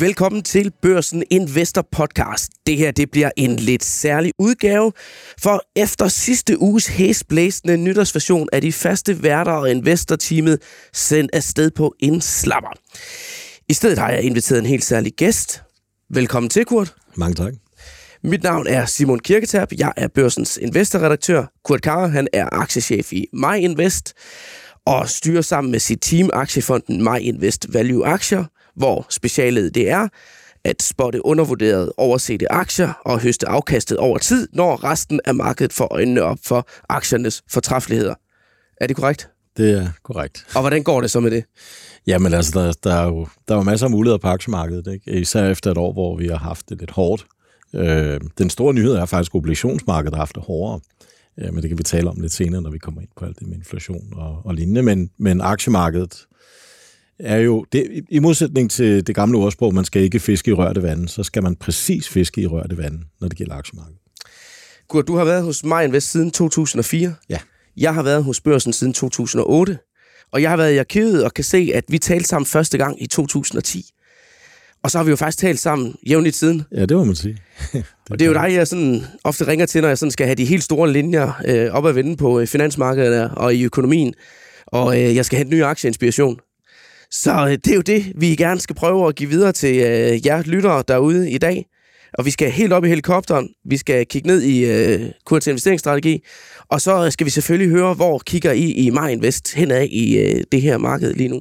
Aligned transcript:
Velkommen 0.00 0.42
til 0.42 0.72
Børsen 0.82 1.22
Investor 1.30 1.88
Podcast. 1.92 2.52
Det 2.66 2.76
her 2.76 2.90
det 2.90 3.10
bliver 3.10 3.30
en 3.36 3.56
lidt 3.56 3.84
særlig 3.84 4.32
udgave, 4.38 4.92
for 5.42 5.62
efter 5.76 6.08
sidste 6.08 6.60
uges 6.60 6.86
hæsblæsende 6.86 7.76
nytårsversion 7.76 8.48
af 8.52 8.60
de 8.60 8.72
faste 8.72 9.22
værter 9.22 9.52
og 9.52 9.70
investorteamet 9.70 10.62
sendt 10.92 11.30
afsted 11.34 11.70
på 11.70 11.94
en 11.98 12.20
slapper. 12.20 12.70
I 13.68 13.72
stedet 13.72 13.98
har 13.98 14.10
jeg 14.10 14.22
inviteret 14.22 14.58
en 14.58 14.66
helt 14.66 14.84
særlig 14.84 15.12
gæst. 15.12 15.62
Velkommen 16.10 16.50
til, 16.50 16.64
Kurt. 16.64 16.94
Mange 17.16 17.34
tak. 17.34 17.54
Mit 18.22 18.42
navn 18.42 18.66
er 18.66 18.86
Simon 18.86 19.18
Kirketab. 19.18 19.68
Jeg 19.78 19.92
er 19.96 20.08
børsens 20.08 20.56
investorredaktør. 20.62 21.46
Kurt 21.64 21.82
Karre, 21.82 22.08
han 22.08 22.28
er 22.32 22.48
aktiechef 22.52 23.12
i 23.12 23.26
MyInvest 23.32 24.14
og 24.86 25.08
styrer 25.08 25.42
sammen 25.42 25.70
med 25.70 25.80
sit 25.80 25.98
team 26.02 26.30
aktiefonden 26.32 27.04
MyInvest 27.04 27.66
Value 27.72 28.06
Aktier, 28.06 28.44
hvor 28.80 29.06
specialet 29.10 29.74
det 29.74 29.90
er 29.90 30.08
at 30.64 30.82
spotte 30.82 31.26
undervurderede 31.26 31.92
oversete 31.96 32.52
aktier 32.52 32.92
og 33.04 33.20
høste 33.20 33.48
afkastet 33.48 33.96
over 33.98 34.18
tid, 34.18 34.48
når 34.52 34.84
resten 34.84 35.20
af 35.24 35.34
markedet 35.34 35.72
får 35.72 35.88
øjnene 35.90 36.22
op 36.22 36.38
for 36.44 36.68
aktiernes 36.88 37.42
fortræffeligheder. 37.50 38.14
Er 38.80 38.86
det 38.86 38.96
korrekt? 38.96 39.28
Det 39.56 39.78
er 39.78 39.88
korrekt. 40.02 40.46
Og 40.54 40.60
hvordan 40.60 40.82
går 40.82 41.00
det 41.00 41.10
så 41.10 41.20
med 41.20 41.30
det? 41.30 41.44
Jamen 42.06 42.34
altså, 42.34 42.60
der, 42.60 42.72
der, 42.84 42.94
er 42.94 43.06
jo 43.06 43.26
der 43.48 43.54
er 43.54 43.58
jo 43.58 43.62
masser 43.62 43.86
af 43.86 43.90
muligheder 43.90 44.18
på 44.18 44.28
aktiemarkedet, 44.28 44.92
ikke? 44.92 45.20
især 45.20 45.50
efter 45.50 45.70
et 45.70 45.78
år, 45.78 45.92
hvor 45.92 46.16
vi 46.16 46.28
har 46.28 46.38
haft 46.38 46.68
det 46.68 46.78
lidt 46.78 46.90
hårdt. 46.90 47.26
Øh, 47.74 48.20
den 48.38 48.50
store 48.50 48.74
nyhed 48.74 48.92
er 48.92 49.06
faktisk, 49.06 49.34
at 49.34 49.38
obligationsmarkedet 49.38 50.14
har 50.14 50.20
haft 50.20 50.34
det 50.34 50.42
hårdere. 50.42 50.80
Øh, 51.38 51.54
men 51.54 51.62
det 51.62 51.70
kan 51.70 51.78
vi 51.78 51.82
tale 51.82 52.10
om 52.10 52.20
lidt 52.20 52.32
senere, 52.32 52.62
når 52.62 52.70
vi 52.70 52.78
kommer 52.78 53.00
ind 53.00 53.08
på 53.16 53.24
alt 53.24 53.38
det 53.38 53.48
med 53.48 53.56
inflation 53.56 54.12
og, 54.12 54.40
og 54.44 54.54
lignende. 54.54 54.82
Men, 54.82 55.10
men 55.18 55.40
aktiemarkedet 55.40 56.26
er 57.20 57.36
jo, 57.36 57.64
det, 57.72 58.04
i 58.10 58.18
modsætning 58.18 58.70
til 58.70 59.06
det 59.06 59.14
gamle 59.14 59.38
ordsprog, 59.38 59.74
man 59.74 59.84
skal 59.84 60.02
ikke 60.02 60.20
fiske 60.20 60.50
i 60.50 60.54
rørte 60.54 60.82
vande, 60.82 61.08
så 61.08 61.22
skal 61.22 61.42
man 61.42 61.56
præcis 61.56 62.08
fiske 62.08 62.40
i 62.40 62.46
rørte 62.46 62.78
vande, 62.78 62.98
når 63.20 63.28
det 63.28 63.38
gælder 63.38 63.54
aktiemarkedet. 63.54 63.98
Kurt, 64.88 65.08
du 65.08 65.16
har 65.16 65.24
været 65.24 65.44
hos 65.44 65.64
MyInvest 65.64 66.10
siden 66.10 66.30
2004. 66.30 67.14
Ja. 67.28 67.38
Jeg 67.76 67.94
har 67.94 68.02
været 68.02 68.24
hos 68.24 68.40
børsen 68.40 68.72
siden 68.72 68.92
2008. 68.92 69.78
Og 70.32 70.42
jeg 70.42 70.50
har 70.50 70.56
været 70.56 70.72
i 70.72 70.76
arkivet 70.76 71.24
og 71.24 71.34
kan 71.34 71.44
se, 71.44 71.70
at 71.74 71.84
vi 71.88 71.98
talte 71.98 72.28
sammen 72.28 72.46
første 72.46 72.78
gang 72.78 73.02
i 73.02 73.06
2010. 73.06 73.84
Og 74.82 74.90
så 74.90 74.98
har 74.98 75.04
vi 75.04 75.10
jo 75.10 75.16
faktisk 75.16 75.38
talt 75.38 75.58
sammen 75.58 75.94
jævnligt 76.08 76.36
siden. 76.36 76.62
Ja, 76.72 76.86
det 76.86 76.96
må 76.96 77.04
man 77.04 77.14
sige. 77.14 77.36
det 77.72 77.84
og 78.10 78.18
det 78.18 78.24
er 78.24 78.28
jo 78.28 78.34
dig, 78.34 78.54
jeg 78.54 78.68
sådan 78.68 79.04
ofte 79.24 79.46
ringer 79.46 79.66
til, 79.66 79.80
når 79.80 79.88
jeg 79.88 79.98
sådan 79.98 80.10
skal 80.10 80.26
have 80.26 80.34
de 80.34 80.44
helt 80.44 80.64
store 80.64 80.92
linjer 80.92 81.32
øh, 81.46 81.70
op 81.72 81.86
at 81.86 81.94
vende 81.94 82.16
på 82.16 82.40
øh, 82.40 82.46
finansmarkedet 82.46 83.30
og 83.36 83.54
i 83.54 83.64
økonomien. 83.64 84.14
Og 84.66 85.00
øh, 85.00 85.16
jeg 85.16 85.24
skal 85.24 85.38
hente 85.38 85.56
ny 85.56 85.62
aktieinspiration. 85.62 86.38
Så 87.10 87.46
øh, 87.46 87.50
det 87.52 87.68
er 87.68 87.74
jo 87.74 87.80
det, 87.80 88.12
vi 88.16 88.26
gerne 88.36 88.60
skal 88.60 88.76
prøve 88.76 89.08
at 89.08 89.16
give 89.16 89.30
videre 89.30 89.52
til 89.52 89.76
øh, 89.76 90.26
jer 90.26 90.42
lyttere 90.42 90.84
derude 90.88 91.30
i 91.30 91.38
dag. 91.38 91.66
Og 92.14 92.24
vi 92.24 92.30
skal 92.30 92.50
helt 92.50 92.72
op 92.72 92.84
i 92.84 92.88
helikopteren. 92.88 93.48
Vi 93.64 93.76
skal 93.76 94.06
kigge 94.06 94.28
ned 94.28 94.42
i 94.42 94.64
øh, 94.64 95.10
kurs 95.24 95.46
investeringsstrategi. 95.46 96.24
Og 96.68 96.80
så 96.80 97.10
skal 97.10 97.24
vi 97.24 97.30
selvfølgelig 97.30 97.70
høre, 97.70 97.94
hvor 97.94 98.18
kigger 98.18 98.52
I 98.52 98.70
i 98.70 98.90
MyInvest 98.90 99.54
henad 99.54 99.84
i 99.84 100.18
øh, 100.18 100.44
det 100.52 100.62
her 100.62 100.78
marked 100.78 101.14
lige 101.14 101.28
nu. 101.28 101.40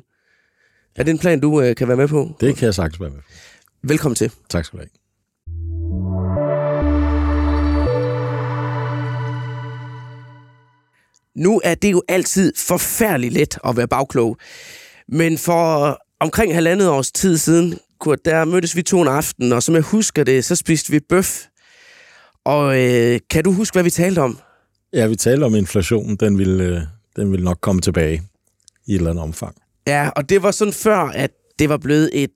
Er 0.95 1.03
det 1.03 1.11
en 1.11 1.20
plan, 1.20 1.39
du 1.39 1.61
øh, 1.61 1.76
kan 1.76 1.88
være 1.88 1.98
med 1.98 2.08
på? 2.08 2.36
Det 2.39 2.56
kan 2.56 2.66
jeg 2.66 2.73
sagtens 2.76 3.02
være 3.02 3.09
med 3.09 3.17
på. 3.17 3.23
Velkommen 3.83 4.16
til. 4.16 4.31
Tak 4.50 4.66
skal 4.66 4.80
du 4.80 4.83
have. 4.83 4.89
Nu 11.36 11.61
er 11.64 11.76
det 11.76 11.92
jo 11.92 12.04
altid 12.08 12.54
forfærdeligt 12.58 13.33
let 13.33 13.58
at 13.66 13.78
være 13.78 13.88
bagklog. 13.88 14.38
Men 15.11 15.37
for 15.37 15.97
omkring 16.20 16.53
halvandet 16.53 16.89
års 16.89 17.11
tid 17.11 17.37
siden, 17.37 17.80
Kurt, 17.99 18.25
der 18.25 18.45
mødtes 18.45 18.75
vi 18.75 18.81
to 18.81 19.02
en 19.02 19.08
aften, 19.08 19.53
og 19.53 19.64
som 19.64 19.75
jeg 19.75 19.83
husker 19.83 20.23
det, 20.23 20.45
så 20.45 20.55
spiste 20.55 20.92
vi 20.92 20.99
bøf. 20.99 21.45
Og 22.45 22.80
øh, 22.80 23.19
kan 23.30 23.43
du 23.43 23.52
huske, 23.52 23.75
hvad 23.75 23.83
vi 23.83 23.89
talte 23.89 24.19
om? 24.19 24.39
Ja, 24.93 25.08
vi 25.08 25.15
talte 25.15 25.43
om 25.43 25.55
inflationen. 25.55 26.15
Den 26.15 26.37
ville, 26.37 26.64
øh, 26.64 26.81
den 27.15 27.31
ville 27.31 27.43
nok 27.43 27.58
komme 27.61 27.81
tilbage 27.81 28.21
i 28.87 28.92
et 28.92 28.98
eller 28.98 29.09
andet 29.09 29.23
omfang. 29.23 29.55
Ja, 29.87 30.09
og 30.15 30.30
det 30.30 30.43
var 30.43 30.52
sådan 30.52 30.73
før, 30.73 30.98
at 30.98 31.31
det 31.59 31.69
var 31.69 31.77
blevet 31.77 32.09
et 32.14 32.31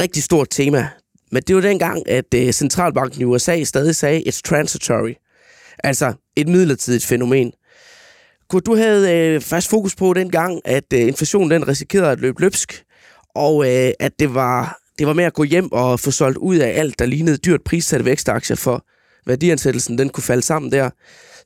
rigtig 0.00 0.22
stort 0.22 0.46
tema. 0.50 0.88
Men 1.32 1.42
det 1.42 1.56
var 1.56 1.62
dengang, 1.62 2.08
at 2.08 2.34
øh, 2.34 2.52
centralbanken 2.52 3.20
i 3.20 3.24
USA 3.24 3.64
stadig 3.64 3.96
sagde, 3.96 4.22
it's 4.28 4.40
transitory. 4.44 5.14
Altså 5.84 6.12
et 6.36 6.48
midlertidigt 6.48 7.06
fænomen. 7.06 7.52
Kurt, 8.48 8.66
du 8.66 8.76
havde 8.76 9.12
øh, 9.12 9.40
først 9.40 9.68
fokus 9.68 9.96
på 9.96 10.12
dengang, 10.12 10.60
at 10.64 10.92
øh, 10.94 11.00
inflationen 11.00 11.50
den 11.50 11.68
risikerede 11.68 12.10
at 12.10 12.20
løbe 12.20 12.40
løbsk, 12.40 12.84
og 13.34 13.64
øh, 13.64 13.92
at 14.00 14.12
det 14.18 14.34
var, 14.34 14.78
det 14.98 15.06
var 15.06 15.12
med 15.12 15.24
at 15.24 15.34
gå 15.34 15.42
hjem 15.42 15.72
og 15.72 16.00
få 16.00 16.10
solgt 16.10 16.38
ud 16.38 16.56
af 16.56 16.78
alt, 16.78 16.98
der 16.98 17.06
lignede 17.06 17.36
dyrt 17.36 17.60
prissatte 17.64 18.04
vækstaktier 18.04 18.56
for 18.56 18.84
værdiansættelsen, 19.26 19.98
den 19.98 20.08
kunne 20.08 20.24
falde 20.24 20.42
sammen 20.42 20.72
der. 20.72 20.90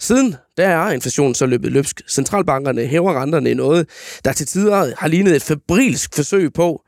Siden 0.01 0.35
der 0.57 0.69
er 0.69 0.91
inflationen 0.91 1.35
så 1.35 1.47
løbet 1.47 1.73
løbsk. 1.73 2.01
Centralbankerne 2.09 2.87
hæver 2.87 3.23
renterne 3.23 3.51
i 3.51 3.55
noget, 3.55 3.89
der 4.25 4.33
til 4.33 4.47
tider 4.47 4.95
har 4.99 5.09
lignet 5.09 5.37
et 5.37 5.43
febrilsk 5.43 6.15
forsøg 6.15 6.53
på 6.53 6.83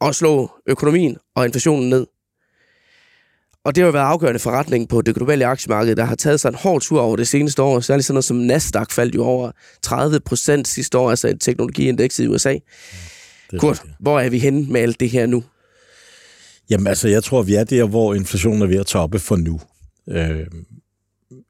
at 0.00 0.14
slå 0.14 0.50
økonomien 0.66 1.16
og 1.36 1.44
inflationen 1.44 1.90
ned. 1.90 2.06
Og 3.64 3.74
det 3.74 3.82
har 3.82 3.86
jo 3.86 3.92
været 3.92 4.04
afgørende 4.04 4.40
forretning 4.40 4.88
på 4.88 5.02
det 5.02 5.14
globale 5.14 5.46
aktiemarked, 5.46 5.96
der 5.96 6.04
har 6.04 6.14
taget 6.14 6.40
sig 6.40 6.48
en 6.48 6.54
hård 6.54 6.80
tur 6.80 7.00
over 7.00 7.16
det 7.16 7.28
seneste 7.28 7.62
år. 7.62 7.80
Særligt 7.80 8.06
sådan 8.06 8.14
noget 8.14 8.24
som 8.24 8.36
Nasdaq 8.36 8.90
faldt 8.90 9.14
jo 9.14 9.24
over 9.24 9.50
30 9.82 10.20
procent 10.20 10.68
sidste 10.68 10.98
år, 10.98 11.10
altså 11.10 11.28
et 11.28 11.40
teknologiindeks 11.40 12.18
i 12.18 12.26
USA. 12.26 12.54
Mm, 12.54 13.58
Kurt, 13.58 13.72
rigtigt. 13.72 13.94
hvor 14.00 14.20
er 14.20 14.30
vi 14.30 14.38
henne 14.38 14.66
med 14.72 14.80
alt 14.80 15.00
det 15.00 15.10
her 15.10 15.26
nu? 15.26 15.44
Jamen 16.70 16.86
altså, 16.86 17.08
jeg 17.08 17.24
tror, 17.24 17.42
vi 17.42 17.54
er 17.54 17.64
der, 17.64 17.84
hvor 17.84 18.14
inflationen 18.14 18.62
er 18.62 18.66
ved 18.66 18.76
at 18.76 18.86
toppe 18.86 19.18
for 19.18 19.36
nu. 19.36 19.60
Øh, 20.08 20.46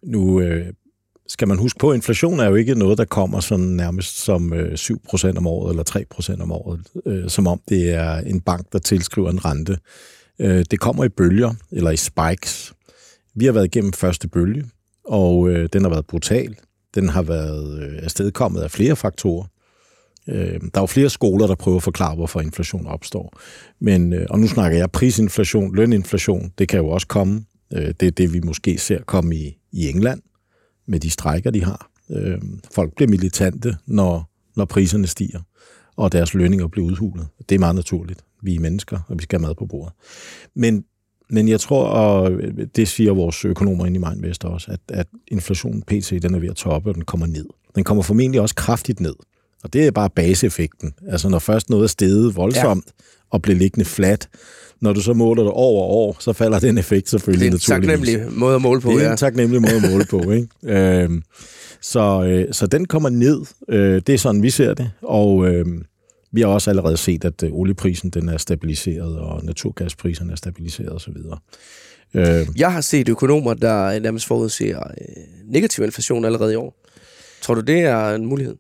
nu 0.03 0.41
øh, 0.41 0.67
skal 1.27 1.49
man 1.49 1.59
huske 1.59 1.79
på, 1.79 1.91
at 1.91 1.95
inflation 1.95 2.41
er 2.41 2.49
jo 2.49 2.55
ikke 2.55 2.75
noget, 2.75 2.99
der 2.99 3.05
kommer 3.05 3.41
sådan 3.41 3.65
nærmest 3.65 4.25
som 4.25 4.53
øh, 4.53 4.73
7% 4.73 5.37
om 5.37 5.47
året 5.47 5.71
eller 5.71 6.35
3% 6.39 6.43
om 6.43 6.53
året, 6.53 6.81
øh, 7.07 7.31
som 7.31 7.47
om 7.47 7.61
det 7.69 7.91
er 7.91 8.17
en 8.17 8.41
bank, 8.41 8.73
der 8.73 8.79
tilskriver 8.79 9.31
en 9.31 9.45
rente. 9.45 9.79
Øh, 10.43 10.65
det 10.71 10.81
kommer 10.81 11.05
i 11.05 11.09
bølger, 11.09 11.55
eller 11.73 11.91
i 11.91 11.97
spikes. 11.97 12.73
Vi 13.35 13.45
har 13.45 13.53
været 13.53 13.65
igennem 13.65 13.93
første 13.93 14.29
bølge, 14.29 14.65
og 15.05 15.51
øh, 15.51 15.69
den 15.73 15.83
har 15.83 15.91
været 15.91 16.07
brutal. 16.07 16.57
Den 16.95 17.09
har 17.09 17.23
været 17.23 17.83
øh, 17.83 17.99
afstedkommet 18.03 18.61
af 18.61 18.71
flere 18.71 18.97
faktorer. 18.97 19.47
Øh, 20.29 20.61
der 20.61 20.71
er 20.75 20.81
jo 20.81 20.87
flere 20.87 21.11
skoler, 21.11 21.47
der 21.47 21.55
prøver 21.55 21.77
at 21.77 21.83
forklare, 21.83 22.15
hvorfor 22.15 22.41
inflation 22.41 22.87
opstår. 22.87 23.41
Men, 23.81 24.13
øh, 24.13 24.27
og 24.31 24.41
nu 24.41 24.47
snakker 24.47 24.79
jeg 24.79 24.91
prisinflation, 24.91 25.77
løninflation, 25.77 26.53
det 26.59 26.69
kan 26.69 26.81
jo 26.81 26.89
også 26.89 27.07
komme. 27.07 27.45
Øh, 27.73 27.95
det 28.01 28.07
er 28.07 28.11
det, 28.11 28.33
vi 28.33 28.41
måske 28.41 28.79
ser 28.79 29.03
komme 29.03 29.37
i, 29.37 29.59
i 29.73 29.89
England 29.89 30.23
med 30.87 31.01
de 31.01 31.11
strækker, 31.11 31.51
de 31.51 31.65
har. 31.65 31.91
Øh, 32.11 32.39
folk 32.75 32.95
bliver 32.95 33.09
militante, 33.09 33.77
når, 33.87 34.31
når 34.57 34.65
priserne 34.65 35.07
stiger, 35.07 35.41
og 35.97 36.13
deres 36.13 36.35
lønninger 36.35 36.69
bliver 36.69 36.87
udhulet. 36.87 37.27
Det 37.49 37.55
er 37.55 37.59
meget 37.59 37.75
naturligt. 37.75 38.25
Vi 38.43 38.55
er 38.55 38.61
mennesker, 38.61 38.99
og 39.09 39.19
vi 39.19 39.23
skal 39.23 39.39
have 39.39 39.47
mad 39.49 39.55
på 39.55 39.67
bordet. 39.67 39.93
Men, 40.57 40.85
men 41.31 41.49
jeg 41.49 41.61
tror, 41.61 41.85
og 41.85 42.33
det 42.77 42.89
siger 42.89 43.13
vores 43.13 43.45
økonomer 43.45 43.87
ind 43.87 43.97
i 43.97 43.99
Mindvest 43.99 44.45
også, 44.45 44.71
at, 44.71 44.81
at 44.89 45.07
inflationen 45.29 45.83
PC, 45.83 46.21
den 46.21 46.35
er 46.35 46.39
ved 46.39 46.49
at 46.49 46.57
toppe, 46.57 46.91
og 46.91 46.95
den 46.95 47.05
kommer 47.05 47.27
ned. 47.27 47.47
Den 47.75 47.85
kommer 47.85 48.03
formentlig 48.03 48.41
også 48.41 48.55
kraftigt 48.55 49.01
ned. 49.01 49.15
Og 49.63 49.73
det 49.73 49.87
er 49.87 49.91
bare 49.91 50.11
baseeffekten. 50.11 50.95
Altså 51.09 51.29
når 51.29 51.39
først 51.39 51.71
noget 51.71 51.85
er 51.85 51.89
steget 51.89 52.37
voldsomt, 52.37 52.87
ja. 52.87 53.05
og 53.31 53.43
bliver 53.43 53.59
liggende 53.59 53.85
flat, 53.85 54.29
når 54.81 54.93
du 54.93 55.01
så 55.01 55.13
måler 55.13 55.43
det 55.43 55.53
over 55.53 55.83
år, 55.83 56.17
så 56.21 56.33
falder 56.33 56.59
den 56.59 56.79
effekt 56.79 57.09
selvfølgelig 57.09 57.51
naturligvis. 57.51 57.65
Det 57.67 57.93
er 57.93 57.97
en 57.97 58.01
taknemmelig 58.07 58.39
måde 58.39 58.55
at 58.55 58.63
måle 58.63 58.81
på, 58.81 58.91
Det 58.91 59.07
er 59.07 59.11
en 59.11 59.17
taknemmelig 59.17 59.63
måde 59.63 59.77
at 59.77 59.91
måle 59.91 60.05
på, 60.05 60.31
ikke? 60.33 60.49
øhm, 60.65 61.23
så, 61.81 62.25
øh, 62.25 62.53
så 62.53 62.67
den 62.67 62.85
kommer 62.85 63.09
ned. 63.09 63.41
Øh, 63.69 64.03
det 64.07 64.09
er 64.09 64.19
sådan, 64.19 64.43
vi 64.43 64.51
ser 64.51 64.75
det. 64.75 64.91
Og 65.03 65.49
øh, 65.49 65.67
vi 66.33 66.41
har 66.41 66.49
også 66.49 66.71
allerede 66.71 66.97
set, 66.97 67.25
at 67.25 67.43
øh, 67.43 67.53
olieprisen 67.53 68.11
den 68.11 68.29
er 68.29 68.37
stabiliseret, 68.37 69.19
og 69.19 69.45
naturgaspriserne 69.45 70.33
er 70.33 70.37
stabiliseret 70.37 70.93
osv. 70.93 71.13
Øh, 72.15 72.47
Jeg 72.57 72.73
har 72.73 72.81
set 72.81 73.09
økonomer, 73.09 73.55
der 73.55 73.99
nærmest 73.99 74.27
forudser 74.27 74.79
øh, 74.79 75.53
negativ 75.53 75.85
inflation 75.85 76.25
allerede 76.25 76.53
i 76.53 76.57
år. 76.57 76.79
Tror 77.43 77.55
du, 77.55 77.61
det 77.61 77.81
er 77.81 78.15
en 78.15 78.27
mulighed? 78.27 78.57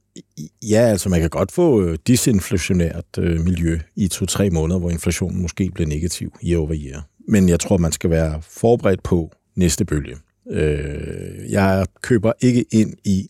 Ja, 0.63 0.81
altså 0.81 1.09
man 1.09 1.21
kan 1.21 1.31
godt 1.31 1.53
få 1.53 1.83
øh, 1.83 1.99
disinflationært 2.07 3.05
øh, 3.19 3.41
miljø 3.41 3.79
i 3.97 4.09
to-tre 4.09 4.51
måneder, 4.51 4.81
hvor 4.81 4.91
inflationen 4.91 5.43
måske 5.43 5.71
bliver 5.75 5.89
negativ 5.89 6.33
year 6.47 6.61
over 6.61 6.75
year. 6.75 7.07
Men 7.29 7.49
jeg 7.49 7.61
tror, 7.61 7.77
man 7.77 7.93
skal 7.93 8.11
være 8.11 8.43
forberedt 8.43 9.03
på 9.03 9.33
næste 9.57 9.85
bølge. 9.85 10.17
Øh, 10.51 11.51
jeg 11.51 11.87
køber 12.03 12.33
ikke 12.41 12.65
ind 12.71 12.95
i 13.05 13.29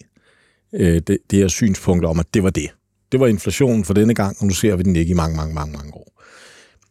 øh, 0.72 1.02
det, 1.06 1.18
det 1.30 1.38
her 1.38 1.48
synspunkt 1.48 2.04
om, 2.04 2.18
at 2.18 2.26
det 2.34 2.42
var 2.42 2.50
det. 2.50 2.70
Det 3.12 3.20
var 3.20 3.26
inflationen 3.26 3.84
for 3.84 3.94
denne 3.94 4.14
gang, 4.14 4.36
og 4.40 4.46
nu 4.46 4.52
ser 4.52 4.76
vi 4.76 4.82
den 4.82 4.96
ikke 4.96 5.10
i 5.10 5.14
mange, 5.14 5.36
mange, 5.36 5.54
mange, 5.54 5.72
mange 5.72 5.94
år. 5.94 6.22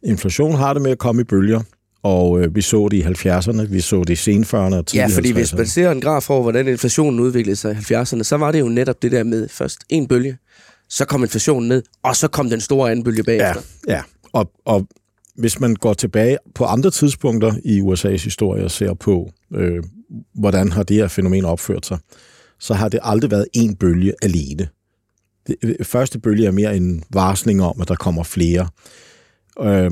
Inflation 0.02 0.54
har 0.54 0.72
det 0.72 0.82
med 0.82 0.90
at 0.90 0.98
komme 0.98 1.22
i 1.22 1.24
bølger, 1.24 1.60
og 2.02 2.40
øh, 2.40 2.54
vi 2.54 2.60
så 2.60 2.88
det 2.88 2.96
i 2.96 3.02
70'erne, 3.02 3.62
vi 3.62 3.80
så 3.80 4.00
det 4.00 4.10
i 4.10 4.16
sen 4.16 4.44
40'erne 4.44 4.56
og 4.56 4.84
Ja, 4.94 5.06
fordi 5.06 5.32
hvis 5.32 5.54
man 5.54 5.66
ser 5.66 5.90
en 5.90 6.00
graf 6.00 6.30
over, 6.30 6.42
hvordan 6.42 6.68
inflationen 6.68 7.20
udviklede 7.20 7.56
sig 7.56 7.72
i 7.72 7.94
70'erne, 7.94 8.22
så 8.22 8.36
var 8.36 8.52
det 8.52 8.60
jo 8.60 8.68
netop 8.68 9.02
det 9.02 9.12
der 9.12 9.24
med 9.24 9.48
først 9.48 9.78
en 9.88 10.08
bølge, 10.08 10.36
så 10.88 11.04
kom 11.04 11.22
inflationen 11.22 11.68
ned, 11.68 11.82
og 12.02 12.16
så 12.16 12.28
kom 12.28 12.50
den 12.50 12.60
store 12.60 12.90
anden 12.90 13.04
bølge 13.04 13.22
bagefter. 13.22 13.62
Ja, 13.88 13.94
ja. 13.94 14.02
Og, 14.32 14.50
og 14.64 14.86
hvis 15.36 15.60
man 15.60 15.74
går 15.74 15.94
tilbage 15.94 16.38
på 16.54 16.64
andre 16.64 16.90
tidspunkter 16.90 17.54
i 17.64 17.80
USA's 17.80 18.24
historie 18.24 18.64
og 18.64 18.70
ser 18.70 18.94
på, 18.94 19.30
øh, 19.54 19.82
hvordan 20.34 20.72
har 20.72 20.82
det 20.82 20.96
her 20.96 21.08
fænomen 21.08 21.44
opført 21.44 21.86
sig, 21.86 21.98
så 22.60 22.74
har 22.74 22.88
det 22.88 23.00
aldrig 23.02 23.30
været 23.30 23.46
en 23.52 23.76
bølge 23.76 24.14
alene. 24.22 24.68
Det, 25.46 25.86
første 25.86 26.18
bølge 26.18 26.46
er 26.46 26.50
mere 26.50 26.76
en 26.76 27.02
varsling 27.10 27.62
om, 27.62 27.80
at 27.80 27.88
der 27.88 27.94
kommer 27.94 28.22
flere. 28.22 28.68
Øh, 29.60 29.90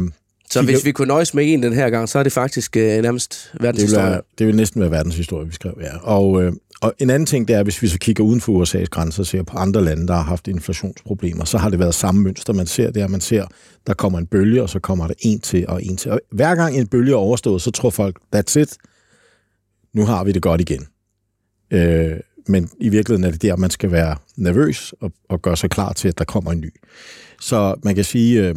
så 0.50 0.62
hvis 0.62 0.84
vi 0.84 0.92
kunne 0.92 1.08
nøjes 1.08 1.34
med 1.34 1.52
en 1.52 1.62
den 1.62 1.72
her 1.72 1.90
gang, 1.90 2.08
så 2.08 2.18
er 2.18 2.22
det 2.22 2.32
faktisk 2.32 2.76
øh, 2.76 3.02
nærmest 3.02 3.52
verdenshistorie. 3.60 4.04
Det 4.04 4.10
vil, 4.10 4.12
være, 4.12 4.22
det 4.38 4.46
vil 4.46 4.56
næsten 4.56 4.80
være 4.80 4.90
verdenshistorie, 4.90 5.46
vi 5.46 5.52
skrev, 5.52 5.74
ja. 5.80 5.96
Og, 6.02 6.42
øh, 6.42 6.52
og 6.80 6.94
en 6.98 7.10
anden 7.10 7.26
ting, 7.26 7.48
det 7.48 7.56
er, 7.56 7.62
hvis 7.62 7.82
vi 7.82 7.88
så 7.88 7.98
kigger 7.98 8.24
uden 8.24 8.40
for 8.40 8.62
USA's 8.62 8.84
grænser 8.84 9.22
og 9.22 9.26
ser 9.26 9.42
på 9.42 9.56
andre 9.56 9.84
lande, 9.84 10.06
der 10.06 10.14
har 10.14 10.22
haft 10.22 10.48
inflationsproblemer, 10.48 11.44
så 11.44 11.58
har 11.58 11.68
det 11.68 11.78
været 11.78 11.94
samme 11.94 12.22
mønster, 12.22 12.52
man 12.52 12.66
ser. 12.66 12.90
Det 12.90 13.02
er, 13.02 13.08
man 13.08 13.20
ser, 13.20 13.46
der 13.86 13.94
kommer 13.94 14.18
en 14.18 14.26
bølge, 14.26 14.62
og 14.62 14.68
så 14.70 14.78
kommer 14.78 15.06
der 15.06 15.14
en 15.18 15.40
til 15.40 15.64
og 15.68 15.84
en 15.84 15.96
til. 15.96 16.10
Og 16.10 16.20
hver 16.32 16.54
gang 16.54 16.76
en 16.76 16.86
bølge 16.86 17.12
er 17.12 17.16
overstået, 17.16 17.62
så 17.62 17.70
tror 17.70 17.90
folk, 17.90 18.20
that's 18.36 18.60
it, 18.60 18.76
nu 19.94 20.04
har 20.04 20.24
vi 20.24 20.32
det 20.32 20.42
godt 20.42 20.60
igen. 20.60 20.86
Øh, 21.70 22.16
men 22.50 22.70
i 22.80 22.88
virkeligheden 22.88 23.24
er 23.24 23.30
det 23.30 23.42
der, 23.42 23.56
man 23.56 23.70
skal 23.70 23.92
være 23.92 24.16
nervøs 24.36 24.94
og, 25.00 25.12
og 25.28 25.42
gøre 25.42 25.56
sig 25.56 25.70
klar 25.70 25.92
til, 25.92 26.08
at 26.08 26.18
der 26.18 26.24
kommer 26.24 26.52
en 26.52 26.60
ny. 26.60 26.74
Så 27.40 27.74
man 27.84 27.94
kan 27.94 28.04
sige, 28.04 28.48
øh, 28.48 28.56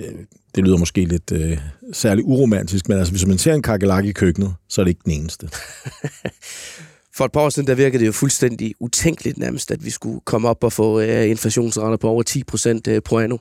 øh 0.00 0.14
det 0.54 0.64
lyder 0.64 0.76
måske 0.76 1.04
lidt 1.04 1.32
øh, 1.32 1.58
særligt 1.92 2.24
uromantisk, 2.26 2.88
men 2.88 2.98
altså, 2.98 3.12
hvis 3.12 3.26
man 3.26 3.38
ser 3.38 3.54
en 3.54 3.62
kakelak 3.62 4.04
i 4.04 4.12
køkkenet, 4.12 4.54
så 4.68 4.80
er 4.80 4.84
det 4.84 4.90
ikke 4.90 5.00
den 5.04 5.12
eneste. 5.12 5.48
For 7.16 7.24
et 7.24 7.32
par 7.32 7.40
år 7.40 7.48
siden, 7.48 7.66
der 7.66 7.74
virkede 7.74 8.00
det 8.00 8.06
jo 8.06 8.12
fuldstændig 8.12 8.74
utænkeligt 8.80 9.38
nærmest, 9.38 9.70
at 9.70 9.84
vi 9.84 9.90
skulle 9.90 10.20
komme 10.24 10.48
op 10.48 10.64
og 10.64 10.72
få 10.72 11.00
øh, 11.00 11.30
inflationsrater 11.30 11.96
på 11.96 12.08
over 12.08 12.22
10 12.22 12.44
procent 12.44 12.88
øh, 12.88 13.02
på 13.02 13.18
anno. 13.18 13.36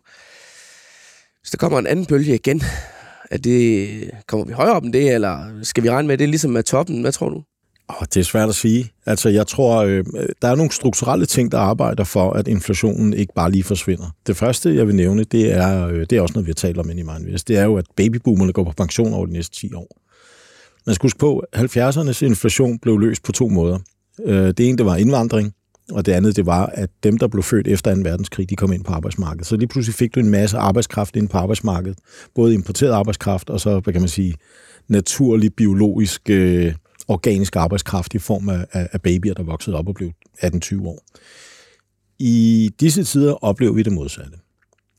Hvis 1.41 1.51
der 1.51 1.57
kommer 1.57 1.79
en 1.79 1.87
anden 1.87 2.05
bølge 2.05 2.35
igen, 2.35 2.61
er 3.31 3.37
det, 3.37 4.11
kommer 4.27 4.45
vi 4.45 4.53
højere 4.53 4.75
op 4.75 4.83
end 4.83 4.93
det, 4.93 5.13
eller 5.13 5.63
skal 5.63 5.83
vi 5.83 5.89
regne 5.89 6.07
med, 6.07 6.13
at 6.13 6.19
det 6.19 6.25
er 6.25 6.29
ligesom 6.29 6.51
med 6.51 6.63
toppen? 6.63 7.01
Hvad 7.01 7.11
tror 7.11 7.29
du? 7.29 7.43
Oh, 7.89 8.05
det 8.13 8.17
er 8.17 8.23
svært 8.23 8.49
at 8.49 8.55
sige. 8.55 8.91
Altså, 9.05 9.29
jeg 9.29 9.47
tror, 9.47 9.83
øh, 9.83 10.05
der 10.41 10.47
er 10.47 10.55
nogle 10.55 10.71
strukturelle 10.71 11.25
ting, 11.25 11.51
der 11.51 11.57
arbejder 11.57 12.03
for, 12.03 12.31
at 12.31 12.47
inflationen 12.47 13.13
ikke 13.13 13.33
bare 13.33 13.51
lige 13.51 13.63
forsvinder. 13.63 14.15
Det 14.27 14.37
første, 14.37 14.75
jeg 14.75 14.87
vil 14.87 14.95
nævne, 14.95 15.23
det 15.23 15.53
er, 15.53 15.87
øh, 15.87 15.99
det 15.99 16.13
er 16.13 16.21
også 16.21 16.33
noget, 16.33 16.47
vi 16.47 16.49
har 16.49 16.55
talt 16.55 16.77
om 16.77 16.89
i 16.89 16.93
Mindvest. 16.93 17.47
Det 17.47 17.57
er 17.57 17.63
jo, 17.63 17.77
at 17.77 17.85
babyboomerne 17.95 18.53
går 18.53 18.63
på 18.63 18.71
pension 18.77 19.13
over 19.13 19.25
de 19.25 19.31
næste 19.33 19.55
10 19.55 19.73
år. 19.73 19.87
Man 20.85 20.95
skal 20.95 21.05
huske 21.05 21.19
på, 21.19 21.43
at 21.53 21.77
70'ernes 21.77 22.25
inflation 22.25 22.79
blev 22.79 22.97
løst 22.97 23.23
på 23.23 23.31
to 23.31 23.47
måder. 23.47 23.79
Øh, 24.25 24.47
det 24.47 24.59
ene, 24.59 24.77
det 24.77 24.85
var 24.85 24.95
indvandring, 24.95 25.53
og 25.91 26.05
det 26.05 26.11
andet, 26.11 26.35
det 26.35 26.45
var, 26.45 26.65
at 26.65 26.89
dem, 27.03 27.17
der 27.17 27.27
blev 27.27 27.43
født 27.43 27.67
efter 27.67 27.95
2. 27.95 28.01
verdenskrig, 28.03 28.49
de 28.49 28.55
kom 28.55 28.73
ind 28.73 28.83
på 28.83 28.93
arbejdsmarkedet. 28.93 29.47
Så 29.47 29.55
lige 29.55 29.67
pludselig 29.67 29.95
fik 29.95 30.15
du 30.15 30.19
en 30.19 30.29
masse 30.29 30.57
arbejdskraft 30.57 31.15
ind 31.15 31.29
på 31.29 31.37
arbejdsmarkedet. 31.37 31.97
Både 32.35 32.53
importeret 32.53 32.91
arbejdskraft, 32.91 33.49
og 33.49 33.59
så, 33.59 33.79
hvad 33.79 33.93
kan 33.93 34.01
man 34.01 34.09
sige, 34.09 34.35
naturlig, 34.87 35.53
biologisk, 35.53 36.29
øh, 36.29 36.73
organisk 37.09 37.55
arbejdskraft 37.55 38.13
i 38.13 38.19
form 38.19 38.49
af, 38.49 38.65
af 38.71 39.01
babyer, 39.01 39.33
der 39.33 39.43
voksede 39.43 39.75
op 39.75 39.87
og 39.87 39.95
blev 39.95 40.11
18-20 40.43 40.87
år. 40.87 41.03
I 42.19 42.69
disse 42.79 43.03
tider 43.03 43.43
oplever 43.43 43.73
vi 43.73 43.83
det 43.83 43.93
modsatte. 43.93 44.37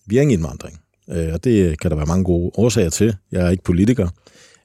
Vi 0.06 0.16
er 0.16 0.22
ingen 0.22 0.38
indvandring, 0.38 0.80
øh, 1.10 1.32
og 1.32 1.44
det 1.44 1.80
kan 1.80 1.90
der 1.90 1.96
være 1.96 2.06
mange 2.06 2.24
gode 2.24 2.50
årsager 2.54 2.90
til. 2.90 3.16
Jeg 3.32 3.46
er 3.46 3.50
ikke 3.50 3.64
politiker, 3.64 4.08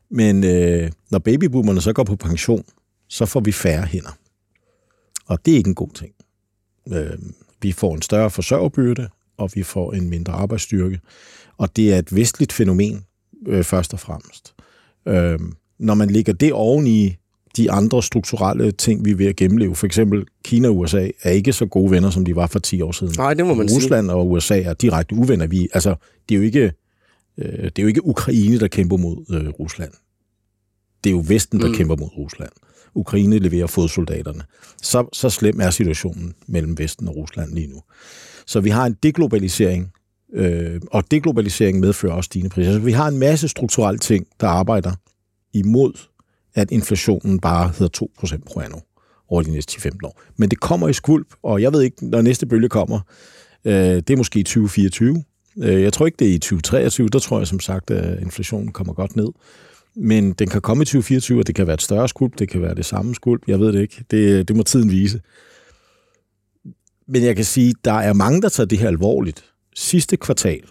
men 0.09 0.44
øh, 0.44 0.92
når 1.12 1.19
babyboomerne 1.19 1.81
så 1.81 1.94
går 1.94 2.03
på 2.03 2.15
pension, 2.15 2.63
så 3.09 3.25
får 3.25 3.39
vi 3.39 3.51
færre 3.51 3.86
hænder. 3.86 4.18
Og 5.25 5.45
det 5.45 5.53
er 5.53 5.57
ikke 5.57 5.68
en 5.68 5.75
god 5.75 5.94
ting. 5.94 6.13
Øh, 6.91 7.18
vi 7.62 7.71
får 7.71 7.95
en 7.95 8.01
større 8.01 8.30
forsørgerbyrde, 8.30 9.09
og 9.38 9.50
vi 9.53 9.63
får 9.63 9.94
en 9.94 10.09
mindre 10.09 10.33
arbejdsstyrke. 10.33 11.00
Og 11.57 11.75
det 11.75 11.94
er 11.94 12.00
et 12.00 12.15
vestligt 12.15 12.53
fænomen, 12.53 13.06
øh, 13.48 13.63
først 13.63 13.94
og 13.94 14.00
fremmest. 14.00 14.53
Øh, 15.07 15.39
når 15.80 15.94
man 15.94 16.09
lægger 16.09 16.33
det 16.33 16.53
oven 16.53 16.88
i 16.88 17.15
de 17.57 17.71
andre 17.71 18.03
strukturelle 18.03 18.71
ting, 18.71 19.05
vi 19.05 19.11
er 19.11 19.15
ved 19.15 19.25
at 19.25 19.35
gennemleve, 19.35 19.75
for 19.75 19.85
eksempel 19.85 20.25
Kina 20.43 20.67
og 20.67 20.77
USA, 20.77 21.09
er 21.23 21.31
ikke 21.31 21.53
så 21.53 21.65
gode 21.65 21.91
venner, 21.91 22.09
som 22.09 22.25
de 22.25 22.35
var 22.35 22.47
for 22.47 22.59
10 22.59 22.81
år 22.81 22.91
siden. 22.91 23.13
Nej, 23.17 23.33
det 23.33 23.45
må 23.45 23.53
man 23.53 23.69
Rusland 23.69 24.05
sige. 24.05 24.15
og 24.15 24.31
USA 24.31 24.61
er 24.61 24.73
direkte 24.73 25.15
uvenner. 25.15 25.47
Vi, 25.47 25.67
altså, 25.73 25.95
det 26.29 26.35
er 26.35 26.39
jo 26.39 26.43
ikke 26.43 26.71
Øh, 27.37 27.63
det 27.63 27.79
er 27.79 27.83
jo 27.83 27.87
ikke 27.87 28.05
Ukraine, 28.05 28.59
der 28.59 28.67
kæmper 28.67 28.97
mod 28.97 29.17
øh, 29.29 29.49
Rusland. 29.49 29.91
Det 31.03 31.09
er 31.09 31.11
jo 31.11 31.23
Vesten, 31.27 31.61
der 31.61 31.67
mm. 31.67 31.73
kæmper 31.73 31.95
mod 31.95 32.17
Rusland. 32.17 32.51
Ukraine 32.95 33.37
leverer 33.37 33.67
fodsoldaterne. 33.67 34.43
Så, 34.81 35.07
så 35.13 35.29
slem 35.29 35.59
er 35.59 35.69
situationen 35.69 36.33
mellem 36.47 36.77
Vesten 36.77 37.07
og 37.07 37.15
Rusland 37.15 37.53
lige 37.53 37.67
nu. 37.67 37.81
Så 38.45 38.59
vi 38.59 38.69
har 38.69 38.85
en 38.85 38.97
deglobalisering, 39.03 39.91
øh, 40.33 40.81
og 40.91 41.11
deglobalisering 41.11 41.79
medfører 41.79 42.13
også 42.13 42.27
stigende 42.27 42.49
priser. 42.49 42.73
Så 42.73 42.79
vi 42.79 42.91
har 42.91 43.07
en 43.07 43.17
masse 43.17 43.47
strukturelle 43.47 43.99
ting, 43.99 44.27
der 44.39 44.47
arbejder 44.47 44.91
imod, 45.53 45.93
at 46.55 46.71
inflationen 46.71 47.39
bare 47.39 47.67
hedder 47.79 48.07
2% 48.21 48.37
pro 48.45 48.59
anno 48.59 48.77
over 49.29 49.41
de 49.41 49.51
næste 49.51 49.89
10-15 49.89 49.97
år. 50.03 50.21
Men 50.37 50.49
det 50.49 50.59
kommer 50.59 50.87
i 50.87 50.93
skvulp, 50.93 51.27
og 51.43 51.61
jeg 51.61 51.73
ved 51.73 51.81
ikke, 51.81 52.09
når 52.09 52.21
næste 52.21 52.45
bølge 52.45 52.69
kommer, 52.69 52.99
øh, 53.65 53.73
det 53.73 54.09
er 54.09 54.17
måske 54.17 54.39
i 54.39 54.43
2024, 54.43 55.23
Øh, 55.57 55.81
jeg 55.81 55.93
tror 55.93 56.05
ikke, 56.05 56.15
det 56.19 56.29
er 56.29 56.33
i 56.33 56.37
2023. 56.37 57.09
Der 57.09 57.19
tror 57.19 57.37
jeg 57.37 57.47
som 57.47 57.59
sagt, 57.59 57.91
at 57.91 58.21
inflationen 58.21 58.71
kommer 58.71 58.93
godt 58.93 59.15
ned. 59.15 59.27
Men 59.95 60.33
den 60.33 60.49
kan 60.49 60.61
komme 60.61 60.81
i 60.81 60.85
2024, 60.85 61.39
og 61.39 61.47
det 61.47 61.55
kan 61.55 61.67
være 61.67 61.73
et 61.73 61.81
større 61.81 62.07
skulp, 62.07 62.39
det 62.39 62.49
kan 62.49 62.61
være 62.61 62.75
det 62.75 62.85
samme 62.85 63.15
skulp. 63.15 63.41
Jeg 63.47 63.59
ved 63.59 63.73
det 63.73 63.81
ikke. 63.81 64.05
Det, 64.11 64.47
det 64.47 64.55
må 64.55 64.63
tiden 64.63 64.91
vise. 64.91 65.21
Men 67.07 67.23
jeg 67.23 67.35
kan 67.35 67.45
sige, 67.45 67.73
der 67.85 67.93
er 67.93 68.13
mange, 68.13 68.41
der 68.41 68.49
tager 68.49 68.67
det 68.67 68.77
her 68.77 68.87
alvorligt. 68.87 69.45
Sidste 69.75 70.17
kvartal, 70.17 70.61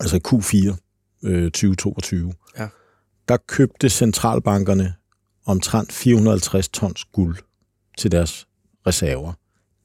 altså 0.00 0.20
Q4 0.28 0.76
øh, 1.28 1.44
2022, 1.44 2.32
ja 2.58 2.68
der 3.28 3.36
købte 3.36 3.88
centralbankerne 3.90 4.94
omtrent 5.46 5.92
450 5.92 6.68
tons 6.68 7.04
guld 7.04 7.36
til 7.98 8.12
deres 8.12 8.46
reserver. 8.86 9.32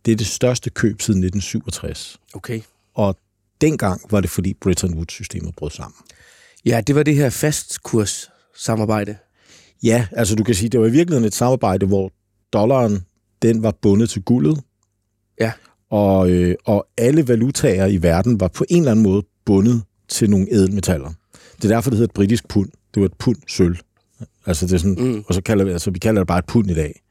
Det 0.05 0.11
er 0.11 0.15
det 0.15 0.27
største 0.27 0.69
køb 0.69 1.01
siden 1.01 1.23
1967. 1.23 2.17
Okay. 2.33 2.61
Og 2.93 3.17
dengang 3.61 4.01
var 4.11 4.21
det, 4.21 4.29
fordi 4.29 4.53
Bretton 4.53 4.93
Woods-systemet 4.93 5.55
brød 5.55 5.69
sammen. 5.69 5.95
Ja, 6.65 6.81
det 6.87 6.95
var 6.95 7.03
det 7.03 7.15
her 7.15 7.29
fastkurs 7.29 8.29
samarbejde. 8.57 9.17
Ja, 9.83 10.07
altså 10.11 10.35
du 10.35 10.43
kan 10.43 10.55
sige, 10.55 10.69
det 10.69 10.79
var 10.79 10.87
i 10.87 10.91
virkeligheden 10.91 11.27
et 11.27 11.35
samarbejde, 11.35 11.85
hvor 11.85 12.11
dollaren, 12.53 13.05
den 13.41 13.63
var 13.63 13.71
bundet 13.81 14.09
til 14.09 14.21
guldet. 14.21 14.61
Ja. 15.39 15.51
Og, 15.89 16.29
øh, 16.29 16.55
og 16.65 16.87
alle 16.97 17.27
valutaer 17.27 17.85
i 17.85 17.97
verden 17.97 18.39
var 18.39 18.47
på 18.47 18.65
en 18.69 18.77
eller 18.77 18.91
anden 18.91 19.03
måde 19.03 19.23
bundet 19.45 19.83
til 20.07 20.29
nogle 20.29 20.47
ædelmetaller. 20.51 21.13
Det 21.55 21.71
er 21.71 21.75
derfor, 21.75 21.89
det 21.89 21.97
hedder 21.97 22.09
et 22.09 22.13
britisk 22.13 22.47
pund. 22.47 22.69
Det 22.93 23.01
var 23.01 23.05
et 23.05 23.13
pund 23.19 23.37
sølv. 23.47 23.77
Altså 24.45 24.65
det 24.65 24.73
er 24.73 24.77
sådan, 24.77 24.97
mm. 24.99 25.23
og 25.27 25.33
så 25.33 25.41
kalder 25.41 25.65
vi, 25.65 25.71
altså 25.71 25.91
vi 25.91 25.99
kalder 25.99 26.21
det 26.21 26.27
bare 26.27 26.39
et 26.39 26.45
pund 26.45 26.71
i 26.71 26.73
dag 26.73 27.01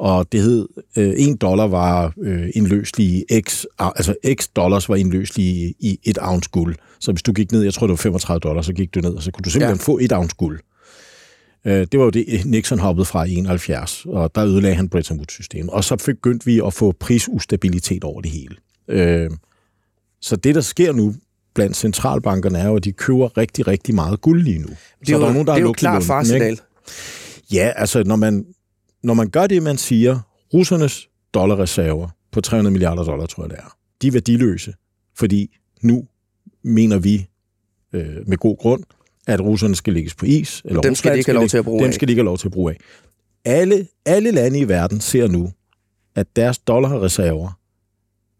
og 0.00 0.32
det 0.32 0.42
hed, 0.42 0.68
øh, 0.96 1.10
1 1.10 1.40
dollar 1.40 1.66
var 1.66 2.12
øh, 2.22 2.50
indløselig 2.54 3.24
x, 3.48 3.64
altså 3.78 4.14
x 4.34 4.48
dollars 4.56 4.88
var 4.88 4.96
indløselig 4.96 5.74
i 5.78 5.98
et 6.04 6.18
ounce 6.22 6.50
guld. 6.52 6.76
Så 7.00 7.12
hvis 7.12 7.22
du 7.22 7.32
gik 7.32 7.52
ned, 7.52 7.62
jeg 7.62 7.74
tror 7.74 7.86
det 7.86 7.92
var 7.92 7.96
35 7.96 8.40
dollars, 8.40 8.66
så 8.66 8.72
gik 8.72 8.94
du 8.94 9.00
ned, 9.00 9.14
og 9.14 9.22
så 9.22 9.30
kunne 9.30 9.42
du 9.42 9.50
simpelthen 9.50 9.78
ja. 9.78 9.92
få 9.92 9.98
et 9.98 10.12
ounce 10.12 10.36
guld. 10.36 10.60
Øh, 11.64 11.86
det 11.92 11.98
var 11.98 12.04
jo 12.04 12.10
det, 12.10 12.46
Nixon 12.46 12.78
hoppede 12.78 13.04
fra 13.04 13.24
i 13.24 13.34
71, 13.34 14.06
og 14.08 14.34
der 14.34 14.44
ødelagde 14.44 14.76
han 14.76 14.88
Bretton 14.88 15.16
Woods-systemet. 15.16 15.70
Og 15.70 15.84
så 15.84 15.96
begyndte 15.96 16.46
vi 16.46 16.60
at 16.66 16.74
få 16.74 16.92
prisustabilitet 16.92 18.04
over 18.04 18.20
det 18.20 18.30
hele. 18.30 18.56
Øh, 18.88 19.30
så 20.20 20.36
det, 20.36 20.54
der 20.54 20.60
sker 20.60 20.92
nu 20.92 21.14
blandt 21.54 21.76
centralbankerne, 21.76 22.58
er 22.58 22.68
jo, 22.68 22.76
at 22.76 22.84
de 22.84 22.92
køber 22.92 23.36
rigtig, 23.36 23.66
rigtig 23.66 23.94
meget 23.94 24.20
guld 24.20 24.42
lige 24.42 24.58
nu. 24.58 24.66
Det 24.66 24.76
er 25.00 25.06
så 25.06 25.12
jo, 25.12 25.20
der 25.20 25.26
er 25.28 25.32
nogen, 25.32 25.46
der 25.46 25.52
det 25.54 25.60
er 25.60 25.66
jo 25.66 25.72
klart 25.72 26.02
farsignal. 26.02 26.60
Ja, 27.52 27.72
altså 27.76 28.02
når 28.02 28.16
man, 28.16 28.46
når 29.02 29.14
man 29.14 29.30
gør 29.30 29.46
det, 29.46 29.62
man 29.62 29.78
siger, 29.78 30.18
russernes 30.54 31.08
dollarreserver 31.34 32.08
på 32.32 32.40
300 32.40 32.72
milliarder 32.72 33.04
dollar, 33.04 33.26
tror 33.26 33.42
jeg 33.42 33.50
det 33.50 33.58
er, 33.58 33.76
de 34.02 34.06
er 34.06 34.12
værdiløse, 34.12 34.74
fordi 35.18 35.56
nu 35.82 36.04
mener 36.64 36.98
vi 36.98 37.26
øh, 37.92 38.16
med 38.26 38.36
god 38.36 38.56
grund, 38.56 38.82
at 39.26 39.40
russerne 39.40 39.74
skal 39.76 39.92
lægges 39.92 40.14
på 40.14 40.26
is. 40.26 40.62
Eller 40.64 40.80
dem 40.80 40.94
skal 40.94 41.12
de 41.12 41.18
ikke 41.18 41.30
have 41.30 41.38
lov 41.38 41.48
til 41.48 41.58
at 41.58 41.64
bruge 41.64 41.80
Dem 41.80 41.88
af. 41.88 41.94
skal 41.94 42.08
de 42.08 42.12
ikke 42.12 42.20
have 42.20 42.24
lov 42.24 42.38
til 42.38 42.48
at 42.48 42.52
bruge 42.52 42.72
af. 42.72 42.76
Alle, 43.44 43.86
alle 44.06 44.30
lande 44.30 44.58
i 44.58 44.68
verden 44.68 45.00
ser 45.00 45.28
nu, 45.28 45.52
at 46.14 46.26
deres 46.36 46.58
dollarreserver 46.58 47.59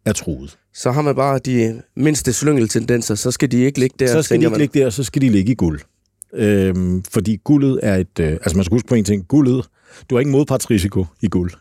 er 0.05 0.13
truet. 0.13 0.59
Så 0.75 0.91
har 0.91 1.03
man 1.03 1.15
bare 1.15 1.39
de 1.39 1.83
mindste 1.97 2.33
slyngeltendenser, 2.33 3.15
så 3.15 3.31
skal 3.31 3.51
de 3.51 3.57
ikke 3.57 3.79
ligge 3.79 3.97
der. 3.99 4.07
Så 4.07 4.23
skal 4.23 4.37
de 4.37 4.41
ikke 4.41 4.51
man. 4.51 4.61
ligge 4.61 4.81
der, 4.81 4.91
så 4.91 5.05
skal 5.05 5.23
de 5.23 5.29
ligge 5.29 5.53
i 5.53 5.55
guld. 5.55 5.81
Øhm, 6.35 7.03
fordi 7.03 7.37
guldet 7.45 7.81
er 7.83 7.97
et... 7.97 8.21
Øh, 8.21 8.33
altså 8.33 8.57
man 8.57 8.65
skal 8.65 8.75
huske 8.75 8.89
på 8.89 8.95
en 8.95 9.05
ting. 9.05 9.29
Guldet 9.29 9.65
du 10.11 10.15
har 10.15 10.21
ingen 10.21 10.33
modpartsrisiko 10.33 11.07
i 11.23 11.29
guld. 11.29 11.53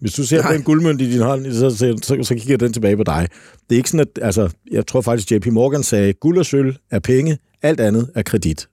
Hvis 0.00 0.12
du 0.12 0.26
ser 0.26 0.42
Nej. 0.42 0.52
den 0.52 0.62
guldmønt 0.62 1.00
i 1.00 1.12
din 1.12 1.20
hånd, 1.20 1.52
så, 1.52 1.70
så, 1.70 1.98
så, 2.02 2.18
så 2.22 2.34
kigger 2.34 2.56
den 2.56 2.72
tilbage 2.72 2.96
på 2.96 3.02
dig. 3.02 3.28
Det 3.68 3.74
er 3.74 3.76
ikke 3.76 3.90
sådan, 3.90 4.06
at, 4.16 4.24
altså, 4.24 4.50
jeg 4.70 4.86
tror 4.86 5.00
faktisk, 5.00 5.32
JP 5.32 5.46
Morgan 5.46 5.82
sagde, 5.82 6.12
guld 6.12 6.38
og 6.38 6.46
sølv 6.46 6.74
er 6.90 6.98
penge, 6.98 7.38
alt 7.62 7.80
andet 7.80 8.10
er 8.14 8.22
kredit. 8.22 8.68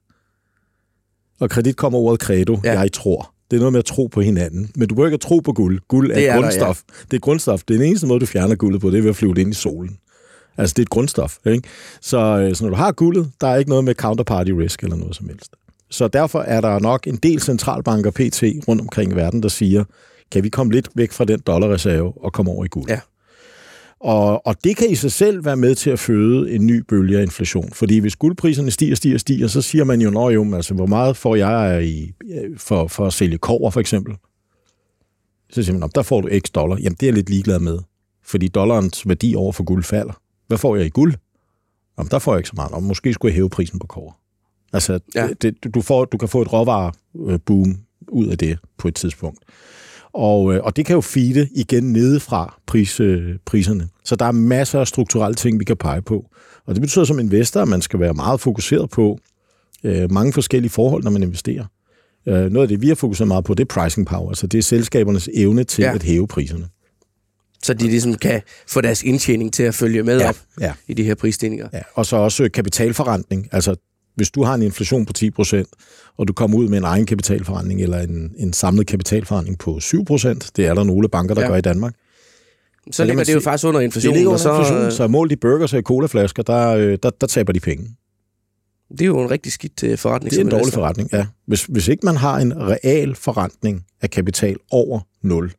Og 1.40 1.50
kredit 1.50 1.76
kommer 1.76 1.98
ordet 1.98 2.20
credo, 2.20 2.60
ja. 2.64 2.80
jeg 2.80 2.92
tror. 2.92 3.34
Det 3.50 3.56
er 3.56 3.60
noget 3.60 3.72
med 3.72 3.78
at 3.78 3.84
tro 3.84 4.06
på 4.06 4.20
hinanden. 4.20 4.70
Men 4.76 4.88
du 4.88 4.94
behøver 4.94 5.08
ikke 5.08 5.14
at 5.14 5.20
tro 5.20 5.38
på 5.38 5.52
guld. 5.52 5.80
Guld 5.88 6.10
er, 6.10 6.14
er 6.14 6.40
grundstof. 6.40 6.82
Der, 6.86 6.94
ja. 6.98 7.04
Det 7.10 7.16
er 7.16 7.20
grundstof. 7.20 7.62
Det 7.68 7.74
er 7.74 7.78
den 7.78 7.88
eneste 7.88 8.06
måde, 8.06 8.20
du 8.20 8.26
fjerner 8.26 8.54
guldet 8.54 8.80
på, 8.80 8.90
det 8.90 8.98
er 8.98 9.02
ved 9.02 9.10
at 9.10 9.16
flyve 9.16 9.34
det 9.34 9.40
ind 9.40 9.50
i 9.50 9.54
solen. 9.54 9.98
Altså, 10.58 10.74
det 10.74 10.78
er 10.78 10.84
et 10.84 10.90
grundstof. 10.90 11.36
Ikke? 11.46 11.68
Så, 12.00 12.18
øh, 12.18 12.54
så 12.54 12.64
når 12.64 12.70
du 12.70 12.76
har 12.76 12.92
guldet, 12.92 13.30
der 13.40 13.46
er 13.46 13.56
ikke 13.56 13.68
noget 13.68 13.84
med 13.84 13.94
counterparty 13.94 14.50
risk 14.50 14.82
eller 14.82 14.96
noget 14.96 15.16
som 15.16 15.28
helst. 15.28 15.50
Så 15.90 16.08
derfor 16.08 16.40
er 16.40 16.60
der 16.60 16.78
nok 16.78 17.06
en 17.06 17.16
del 17.16 17.40
centralbanker 17.40 18.10
PT 18.10 18.42
rundt 18.68 18.80
omkring 18.80 19.12
i 19.12 19.14
verden, 19.14 19.42
der 19.42 19.48
siger, 19.48 19.84
kan 20.32 20.44
vi 20.44 20.48
komme 20.48 20.72
lidt 20.72 20.88
væk 20.94 21.12
fra 21.12 21.24
den 21.24 21.40
dollarreserve 21.40 22.12
og 22.24 22.32
komme 22.32 22.50
over 22.50 22.64
i 22.64 22.68
guld? 22.68 22.90
Ja. 22.90 23.00
Og, 24.00 24.46
og 24.46 24.64
det 24.64 24.76
kan 24.76 24.90
i 24.90 24.94
sig 24.94 25.12
selv 25.12 25.44
være 25.44 25.56
med 25.56 25.74
til 25.74 25.90
at 25.90 25.98
føde 25.98 26.52
en 26.52 26.66
ny 26.66 26.84
bølge 26.88 27.18
af 27.18 27.22
inflation. 27.22 27.72
Fordi 27.72 27.98
hvis 27.98 28.16
guldpriserne 28.16 28.70
stiger, 28.70 28.94
stiger, 28.94 29.18
stiger, 29.18 29.46
så 29.46 29.62
siger 29.62 29.84
man 29.84 30.00
jo, 30.00 30.10
Nå 30.10 30.30
jo, 30.30 30.54
altså, 30.54 30.74
hvor 30.74 30.86
meget 30.86 31.16
får 31.16 31.36
jeg 31.36 31.86
i, 31.86 32.12
for, 32.56 32.86
for 32.86 33.06
at 33.06 33.12
sælge 33.12 33.38
kover, 33.38 33.70
for 33.70 33.80
eksempel? 33.80 34.16
Så 35.50 35.62
siger 35.62 35.78
man, 35.78 35.90
der 35.94 36.02
får 36.02 36.20
du 36.20 36.28
x 36.38 36.50
dollar. 36.54 36.76
Jamen, 36.76 36.96
det 37.00 37.02
er 37.02 37.06
jeg 37.06 37.14
lidt 37.14 37.30
ligeglad 37.30 37.58
med. 37.58 37.78
Fordi 38.24 38.48
dollarens 38.48 39.08
værdi 39.08 39.34
over 39.34 39.52
for 39.52 39.64
guld 39.64 39.84
falder. 39.84 40.20
Hvad 40.46 40.58
får 40.58 40.76
jeg 40.76 40.86
i 40.86 40.88
guld? 40.88 41.14
Jamen, 41.98 42.10
der 42.10 42.18
får 42.18 42.32
jeg 42.32 42.38
ikke 42.38 42.48
så 42.48 42.56
meget. 42.56 42.72
Og 42.72 42.82
måske 42.82 43.12
skulle 43.12 43.30
jeg 43.30 43.34
hæve 43.36 43.50
prisen 43.50 43.78
på 43.78 43.86
kover. 43.86 44.12
Altså, 44.72 45.00
ja. 45.14 45.28
det, 45.42 45.74
du, 45.74 45.80
får, 45.80 46.04
du 46.04 46.16
kan 46.18 46.28
få 46.28 46.42
et 46.42 46.52
råvareboom 46.52 47.78
ud 48.08 48.26
af 48.26 48.38
det 48.38 48.58
på 48.78 48.88
et 48.88 48.94
tidspunkt. 48.94 49.38
Og, 50.12 50.54
øh, 50.54 50.60
og 50.62 50.76
det 50.76 50.86
kan 50.86 50.94
jo 50.94 51.00
feede 51.00 51.48
igen 51.54 51.92
nedefra 51.92 52.58
pris, 52.66 53.00
øh, 53.00 53.34
priserne. 53.46 53.88
Så 54.04 54.16
der 54.16 54.24
er 54.24 54.32
masser 54.32 54.80
af 54.80 54.86
strukturelle 54.86 55.34
ting, 55.34 55.60
vi 55.60 55.64
kan 55.64 55.76
pege 55.76 56.02
på. 56.02 56.26
Og 56.66 56.74
det 56.74 56.80
betyder 56.80 57.04
som 57.04 57.18
investor, 57.18 57.62
at 57.62 57.68
man 57.68 57.82
skal 57.82 58.00
være 58.00 58.14
meget 58.14 58.40
fokuseret 58.40 58.90
på 58.90 59.18
øh, 59.84 60.12
mange 60.12 60.32
forskellige 60.32 60.70
forhold, 60.70 61.04
når 61.04 61.10
man 61.10 61.22
investerer. 61.22 61.64
Øh, 62.26 62.50
noget 62.50 62.62
af 62.64 62.68
det, 62.68 62.82
vi 62.82 62.88
har 62.88 62.94
fokuseret 62.94 63.28
meget 63.28 63.44
på, 63.44 63.54
det 63.54 63.64
er 63.70 63.80
pricing 63.80 64.06
power. 64.06 64.28
Altså 64.28 64.46
det 64.46 64.58
er 64.58 64.62
selskabernes 64.62 65.28
evne 65.34 65.64
til 65.64 65.82
ja. 65.82 65.94
at 65.94 66.02
hæve 66.02 66.28
priserne. 66.28 66.68
Så 67.62 67.74
de 67.74 67.84
ligesom 67.84 68.14
kan 68.14 68.42
få 68.68 68.80
deres 68.80 69.02
indtjening 69.02 69.52
til 69.52 69.62
at 69.62 69.74
følge 69.74 70.02
med 70.02 70.18
Ja, 70.18 70.28
op 70.28 70.36
ja. 70.60 70.72
i 70.88 70.94
de 70.94 71.04
her 71.04 71.14
prisstigninger. 71.14 71.68
Ja, 71.72 71.80
og 71.94 72.06
så 72.06 72.16
også 72.16 72.48
kapitalforrentning. 72.54 73.48
Altså, 73.52 73.76
hvis 74.14 74.30
du 74.30 74.42
har 74.42 74.54
en 74.54 74.62
inflation 74.62 75.06
på 75.06 75.12
10%, 75.18 75.62
og 76.16 76.28
du 76.28 76.32
kommer 76.32 76.58
ud 76.58 76.68
med 76.68 76.78
en 76.78 76.84
egen 76.84 77.06
kapitalforrentning, 77.06 77.82
eller 77.82 77.98
en, 78.00 78.32
en 78.36 78.52
samlet 78.52 78.86
kapitalforrentning 78.86 79.58
på 79.58 79.76
7%, 79.82 80.50
det 80.56 80.66
er 80.66 80.74
der 80.74 80.84
nogle 80.84 81.08
banker, 81.08 81.34
der 81.34 81.42
Ja. 81.42 81.48
gør 81.48 81.56
i 81.56 81.60
Danmark. 81.60 81.94
Så 82.92 83.04
ligger 83.04 83.24
det 83.24 83.32
jo 83.34 83.38
sige- 83.40 83.44
faktisk 83.44 83.64
under 83.66 83.80
Det 83.80 83.84
inflationen. 83.84 84.14
ligger 84.16 84.28
og 84.28 84.32
under 84.32 84.42
så, 84.42 84.50
inflationen, 84.50 84.86
øh, 84.86 84.92
så 84.92 85.06
målt 85.08 85.32
i 85.32 85.36
burgers 85.36 85.74
og 85.74 85.82
colaflasker, 85.82 86.42
der, 86.42 86.68
øh, 86.68 86.98
der, 87.02 87.10
der 87.10 87.26
taber 87.26 87.52
de 87.52 87.60
penge. 87.60 87.96
Det 88.90 89.00
er 89.00 89.06
jo 89.06 89.20
en 89.20 89.30
rigtig 89.30 89.52
skidt 89.52 89.82
øh, 89.84 89.98
forretning. 89.98 90.30
Det 90.30 90.38
er 90.38 90.44
en 90.44 90.50
dårlig 90.50 90.72
forretning, 90.72 91.08
ja. 91.12 91.26
Hvis, 91.46 91.64
hvis 91.64 91.88
ikke 91.88 92.06
man 92.06 92.16
har 92.16 92.38
en 92.38 92.52
real 92.56 93.14
forrentning 93.14 93.84
af 94.02 94.10
kapital 94.10 94.56
over 94.70 95.00
0, 95.22 95.52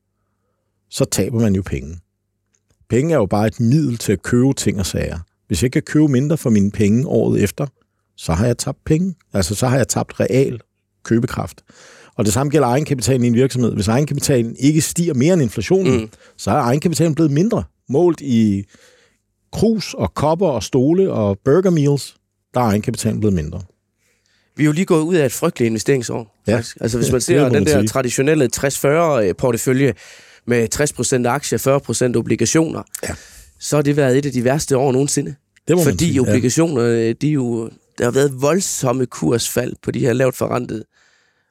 så 0.89 1.05
taber 1.05 1.39
man 1.39 1.55
jo 1.55 1.61
penge. 1.65 1.97
Penge 2.89 3.13
er 3.13 3.17
jo 3.17 3.25
bare 3.25 3.47
et 3.47 3.59
middel 3.59 3.97
til 3.97 4.11
at 4.13 4.21
købe 4.23 4.53
ting 4.53 4.79
og 4.79 4.85
sager. 4.85 5.19
Hvis 5.47 5.63
jeg 5.63 5.71
kan 5.71 5.81
købe 5.81 6.07
mindre 6.07 6.37
for 6.37 6.49
mine 6.49 6.71
penge 6.71 7.07
året 7.07 7.43
efter, 7.43 7.67
så 8.21 8.33
har 8.33 8.45
jeg 8.45 8.57
tabt 8.57 8.77
penge. 8.85 9.15
Altså, 9.33 9.55
så 9.55 9.67
har 9.67 9.77
jeg 9.77 9.87
tabt 9.87 10.19
real 10.19 10.59
købekraft. 11.03 11.61
Og 12.15 12.25
det 12.25 12.33
samme 12.33 12.49
gælder 12.51 12.67
egenkapitalen 12.67 13.23
i 13.23 13.27
en 13.27 13.33
virksomhed. 13.33 13.73
Hvis 13.73 13.87
egenkapitalen 13.87 14.55
ikke 14.59 14.81
stiger 14.81 15.13
mere 15.13 15.33
end 15.33 15.41
inflationen, 15.41 16.01
Mm. 16.01 16.09
så 16.37 16.51
er 16.51 16.55
egenkapitalen 16.55 17.15
blevet 17.15 17.31
mindre. 17.31 17.63
Målt 17.89 18.21
i 18.21 18.63
krus 19.53 19.93
og 19.93 20.13
kopper 20.13 20.47
og 20.47 20.63
stole 20.63 21.11
og 21.11 21.39
burger 21.45 21.69
meals, 21.69 22.15
der 22.53 22.59
er 22.59 22.65
egenkapitalen 22.65 23.19
blevet 23.19 23.33
mindre. 23.33 23.61
Vi 24.57 24.63
er 24.63 24.65
jo 24.65 24.71
lige 24.71 24.85
gået 24.85 25.01
ud 25.01 25.15
af 25.15 25.25
et 25.25 25.31
frygteligt 25.31 25.67
investeringsår. 25.67 26.41
Ja. 26.47 26.55
faktisk. 26.55 26.77
Altså 26.81 26.97
hvis 26.97 27.07
Ja, 27.07 27.11
man 27.11 27.21
ser 27.21 27.49
må 27.49 27.55
den 27.55 27.65
der 27.65 27.79
sige. 27.79 27.87
traditionelle 27.87 28.49
60-40 29.29 29.33
portefølje 29.33 29.93
med 30.47 30.67
60% 31.25 31.25
aktier, 31.29 31.57
40% 32.13 32.15
obligationer, 32.17 32.83
Ja. 33.03 33.15
så 33.59 33.75
har 33.75 33.81
det 33.83 33.95
været 33.97 34.17
et 34.17 34.25
af 34.25 34.31
de 34.31 34.43
værste 34.43 34.77
år 34.77 34.91
nogensinde. 34.91 35.35
Det 35.67 35.75
må 35.77 35.83
Fordi 35.83 35.97
sige, 35.97 36.13
ja. 36.13 36.19
obligationer, 36.21 36.83
øh, 36.83 37.15
de 37.21 37.27
er 37.29 37.33
jo, 37.33 37.69
der 38.01 38.07
har 38.07 38.11
været 38.11 38.41
voldsomme 38.41 39.05
kursfald 39.05 39.73
på 39.83 39.91
de 39.91 39.99
her 39.99 40.13
lavt 40.13 40.35
forrentede 40.35 40.83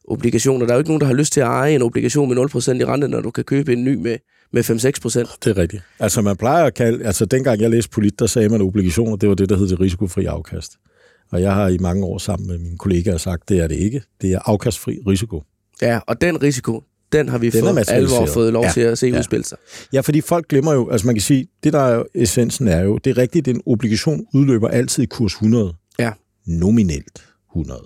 obligationer. 0.04 0.66
Der 0.66 0.72
er 0.72 0.76
jo 0.76 0.80
ikke 0.80 0.90
nogen, 0.90 1.00
der 1.00 1.06
har 1.06 1.14
lyst 1.14 1.32
til 1.32 1.40
at 1.40 1.46
eje 1.46 1.74
en 1.74 1.82
obligation 1.82 2.28
med 2.28 2.36
0% 2.36 2.72
i 2.72 2.84
rente, 2.84 3.08
når 3.08 3.20
du 3.20 3.30
kan 3.30 3.44
købe 3.44 3.72
en 3.72 3.84
ny 3.84 3.94
med, 3.94 4.18
med 4.52 4.70
5-6%. 4.70 5.36
Det 5.44 5.50
er 5.50 5.56
rigtigt. 5.56 5.82
Altså 5.98 6.22
man 6.22 6.36
plejer 6.36 6.64
at 6.64 6.74
kalde, 6.74 7.04
altså 7.04 7.24
dengang 7.24 7.60
jeg 7.60 7.70
læste 7.70 7.90
polit, 7.90 8.18
der 8.18 8.26
sagde 8.26 8.48
man 8.48 8.60
at 8.60 8.64
obligationer, 8.64 9.16
det 9.16 9.28
var 9.28 9.34
det, 9.34 9.48
der 9.48 9.56
hed 9.56 9.68
det 9.68 9.80
risikofri 9.80 10.24
afkast. 10.24 10.72
Og 11.32 11.42
jeg 11.42 11.54
har 11.54 11.68
i 11.68 11.78
mange 11.78 12.04
år 12.04 12.18
sammen 12.18 12.48
med 12.48 12.58
mine 12.58 12.78
kollegaer 12.78 13.16
sagt, 13.16 13.48
det 13.48 13.58
er 13.58 13.66
det 13.66 13.76
ikke. 13.76 14.02
Det 14.20 14.32
er 14.32 14.38
afkastfri 14.44 14.98
risiko. 15.06 15.42
Ja, 15.82 16.00
og 16.06 16.20
den 16.20 16.42
risiko, 16.42 16.82
den 17.12 17.28
har 17.28 17.38
vi 17.38 17.50
Den 17.50 17.64
for 17.64 17.90
alvor 17.90 18.26
fået 18.26 18.52
lov 18.52 18.64
Ja, 18.64 18.70
til 18.70 18.80
at 18.80 18.98
se 18.98 19.06
ja. 19.06 19.18
udspille 19.18 19.44
sig. 19.44 19.58
Ja, 19.92 20.00
fordi 20.00 20.20
folk 20.20 20.48
glemmer 20.48 20.72
jo, 20.72 20.90
altså 20.90 21.06
man 21.06 21.14
kan 21.14 21.22
sige, 21.22 21.46
det 21.64 21.72
der 21.72 21.78
er 21.80 21.94
jo 21.94 22.04
essensen 22.14 22.68
er 22.68 22.80
jo, 22.80 22.98
det 22.98 23.10
er 23.10 23.18
rigtigt, 23.18 23.48
en 23.48 23.62
obligation 23.66 24.26
udløber 24.34 24.68
altid 24.68 25.02
i 25.02 25.06
kurs 25.06 25.32
100. 25.32 25.74
Nominelt 26.46 27.26
100. 27.50 27.82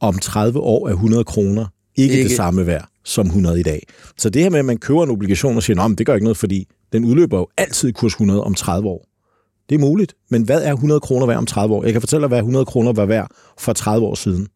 Om 0.00 0.18
30 0.18 0.60
år 0.60 0.88
er 0.88 0.92
100 0.92 1.24
kroner 1.24 1.66
ikke, 1.96 2.14
Ikke. 2.14 2.28
det 2.28 2.36
samme 2.36 2.66
værd 2.66 2.88
som 3.04 3.26
100 3.26 3.60
i 3.60 3.62
dag. 3.62 3.86
Så 4.16 4.30
det 4.30 4.42
her 4.42 4.50
med, 4.50 4.58
at 4.58 4.64
man 4.64 4.78
køber 4.78 5.02
en 5.04 5.10
obligation 5.10 5.56
og 5.56 5.62
siger, 5.62 5.80
at 5.80 5.98
det 5.98 6.06
gør 6.06 6.14
ikke 6.14 6.24
noget, 6.24 6.36
fordi 6.36 6.68
den 6.92 7.04
udløber 7.04 7.38
jo 7.38 7.48
altid 7.56 7.92
kurs 7.92 8.12
100 8.12 8.44
om 8.44 8.54
30 8.54 8.88
år. 8.88 9.08
Det 9.68 9.74
er 9.74 9.78
muligt, 9.78 10.14
men 10.30 10.42
hvad 10.42 10.62
er 10.62 10.72
100 10.72 11.00
kroner 11.00 11.26
værd 11.26 11.36
om 11.36 11.46
30 11.46 11.74
år? 11.74 11.84
Jeg 11.84 11.92
kan 11.92 12.02
fortælle 12.02 12.22
dig, 12.22 12.28
hvad 12.28 12.38
100 12.38 12.64
kroner 12.64 12.92
var 12.92 13.06
værd 13.06 13.30
for 13.58 13.72
30 13.72 14.06
år 14.06 14.14
siden. 14.14 14.48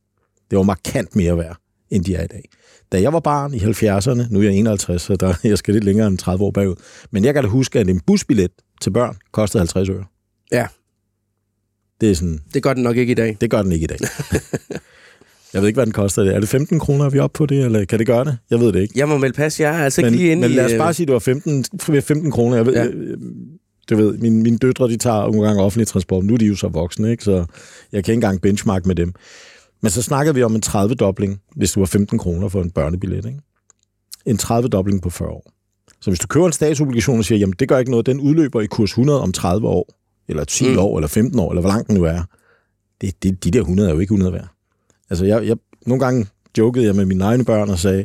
Det 0.51 0.57
var 0.57 0.63
markant 0.63 1.17
mere 1.17 1.39
værd, 1.39 1.57
end 1.91 2.05
de 2.05 2.15
er 2.15 2.25
i 2.25 2.27
dag. 2.27 2.49
Da 2.93 3.01
jeg 3.01 3.13
var 3.13 3.21
barn 3.21 3.55
i 3.55 3.59
70'erne, 3.59 4.33
nu 4.33 4.39
er 4.39 4.43
jeg 4.43 4.53
51, 4.55 5.03
så 5.03 5.17
der, 5.17 5.35
jeg 5.45 5.59
skal 5.59 5.75
lidt 5.75 5.85
længere 5.85 6.07
end 6.07 6.19
30 6.19 6.45
år 6.45 6.51
bagud, 6.51 6.75
men 7.11 7.25
jeg 7.25 7.35
kan 7.35 7.43
da 7.43 7.49
huske, 7.49 7.79
at 7.81 7.89
en 7.91 8.01
busbillet 8.01 8.51
til 8.81 8.91
børn 8.91 9.17
kostede 9.33 9.61
50 9.61 9.89
øre. 9.89 10.05
Ja. 10.53 10.67
Det 12.01 12.11
er 12.11 12.15
sådan, 12.15 12.41
Det 12.55 12.63
gør 12.63 12.75
den 12.75 12.83
nok 12.83 12.97
ikke 12.97 13.11
i 13.11 13.15
dag. 13.15 13.37
det 13.41 13.51
gør 13.51 13.63
den 13.63 13.73
ikke 13.73 13.85
i 13.85 13.87
dag. 13.87 13.99
jeg 15.55 15.63
ved 15.63 15.69
ikke, 15.69 15.77
hvad 15.77 15.87
den 15.87 15.93
koster. 15.93 16.23
Er 16.23 16.41
det 16.41 16.49
15 16.49 16.79
kroner, 16.81 17.05
er 17.05 17.11
vi 17.11 17.19
oppe 17.19 17.37
på 17.39 17.47
det, 17.47 17.65
eller 17.65 17.85
kan 17.85 17.99
det 17.99 18.07
gøre 18.07 18.25
det? 18.25 18.39
Jeg 18.51 18.61
ved 18.61 18.73
det 18.73 18.81
ikke. 18.81 18.95
Jeg 18.99 19.09
må 19.09 19.19
melde 19.19 19.35
pas, 19.37 19.61
jeg 19.61 19.75
er 19.81 19.85
altså 19.85 20.01
ikke 20.01 20.11
Men, 20.11 20.19
lige 20.19 20.33
inde 20.33 20.41
men 20.41 20.51
i... 20.51 20.55
lad 20.55 20.65
os 20.65 20.73
øh, 20.73 20.79
bare 20.79 20.95
sige, 20.95 21.05
at 21.05 21.09
det 21.09 21.13
var 21.13 21.19
15, 21.19 21.65
15 22.03 22.31
kroner. 22.31 22.57
Jeg 22.57 22.67
ved, 22.67 22.75
Ja. 22.75 22.87
du 23.91 23.97
ved, 23.97 24.19
mine, 24.19 24.43
mine 24.43 24.59
døtre, 24.59 24.89
de 24.89 24.97
tager 24.97 25.21
nogle 25.21 25.43
gange 25.47 25.63
offentlig 25.63 25.87
transport. 25.89 26.25
Nu 26.25 26.35
er 26.35 26.39
de 26.39 26.47
jo 26.47 26.57
så 26.57 26.69
voksne, 26.69 27.11
ikke? 27.11 27.25
så 27.25 27.33
jeg 27.93 28.05
kan 28.05 28.13
ikke 28.13 28.13
engang 28.13 28.41
benchmark 28.41 28.87
med 28.87 28.95
dem. 28.95 29.13
Men 29.83 29.91
så 29.91 30.03
snakker 30.03 30.33
vi 30.33 30.43
om 30.43 30.55
en 30.55 30.63
30-dobling, 30.67 31.41
hvis 31.57 31.73
du 31.73 31.81
var 31.81 31.87
15 31.87 32.19
kroner 32.19 32.49
for 32.49 32.63
en 32.63 32.71
børnebillet. 32.71 33.17
Ikke? 33.27 33.39
En 34.27 34.39
30-dobling 34.43 35.01
på 35.03 35.11
40 35.11 35.29
år. 35.29 35.53
Så 36.01 36.11
hvis 36.11 36.19
du 36.21 36.27
køber 36.27 36.47
en 36.47 36.53
statsobligation 36.53 37.19
og 37.19 37.25
siger, 37.25 37.39
jamen 37.39 37.55
det 37.59 37.69
gør 37.69 37.79
ikke 37.79 37.91
noget, 37.91 38.07
den 38.07 38.21
udløber 38.21 38.61
i 38.61 38.67
kurs 38.67 38.91
100 38.91 39.21
om 39.21 39.33
30 39.33 39.69
år, 39.69 39.95
eller 40.29 40.45
10 40.45 40.69
Mm. 40.69 40.79
år, 40.79 40.99
eller 40.99 41.09
15 41.09 41.39
år, 41.41 41.51
eller 41.51 41.61
hvor 41.61 41.71
langt 41.71 41.89
den 41.89 41.97
nu 41.97 42.05
er, 42.05 42.23
det, 43.01 43.23
det, 43.23 43.45
de 43.45 43.51
der 43.51 43.61
100 43.61 43.89
er 43.89 43.95
jo 43.95 43.99
ikke 44.01 44.13
100 44.13 44.33
værd. 44.33 44.49
Altså, 45.11 45.25
jeg, 45.25 45.47
jeg, 45.47 45.57
nogle 45.87 46.05
gange 46.05 46.27
jokede 46.59 46.87
jeg 46.87 46.95
med 46.95 47.05
mine 47.05 47.25
egne 47.25 47.45
børn 47.45 47.71
og 47.71 47.79
sagde, 47.79 48.05